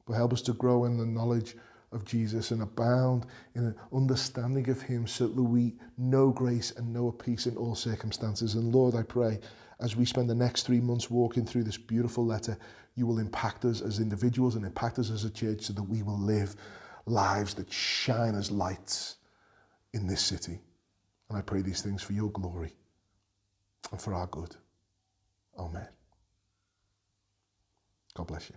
But 0.06 0.14
help 0.14 0.32
us 0.32 0.42
to 0.42 0.52
grow 0.52 0.84
in 0.84 0.98
the 0.98 1.06
knowledge 1.06 1.56
of 1.92 2.04
Jesus 2.04 2.50
and 2.50 2.62
abound 2.62 3.26
in 3.54 3.64
an 3.64 3.74
understanding 3.92 4.68
of 4.68 4.82
Him 4.82 5.06
so 5.06 5.26
that 5.28 5.42
we 5.42 5.74
know 5.96 6.30
grace 6.30 6.72
and 6.72 6.92
know 6.92 7.08
a 7.08 7.12
peace 7.12 7.46
in 7.46 7.56
all 7.56 7.74
circumstances. 7.74 8.54
And 8.54 8.74
Lord, 8.74 8.94
I 8.94 9.02
pray 9.02 9.40
as 9.80 9.96
we 9.96 10.04
spend 10.04 10.28
the 10.28 10.34
next 10.34 10.66
three 10.66 10.80
months 10.80 11.10
walking 11.10 11.46
through 11.46 11.64
this 11.64 11.78
beautiful 11.78 12.24
letter, 12.24 12.56
you 12.96 13.06
will 13.06 13.18
impact 13.18 13.64
us 13.64 13.80
as 13.80 13.98
individuals 13.98 14.56
and 14.56 14.64
impact 14.64 14.98
us 14.98 15.10
as 15.10 15.24
a 15.24 15.30
church 15.30 15.62
so 15.62 15.72
that 15.72 15.82
we 15.82 16.02
will 16.02 16.18
live 16.18 16.54
lives 17.06 17.54
that 17.54 17.72
shine 17.72 18.34
as 18.34 18.50
lights 18.50 19.16
in 19.94 20.06
this 20.06 20.20
city. 20.20 20.60
And 21.30 21.38
I 21.38 21.42
pray 21.42 21.62
these 21.62 21.82
things 21.82 22.02
for 22.02 22.12
your 22.14 22.30
glory 22.32 22.74
and 23.92 24.02
for 24.02 24.14
our 24.14 24.26
good. 24.28 24.56
Amen. 25.58 25.88
God 28.14 28.26
bless 28.28 28.50
you. 28.50 28.56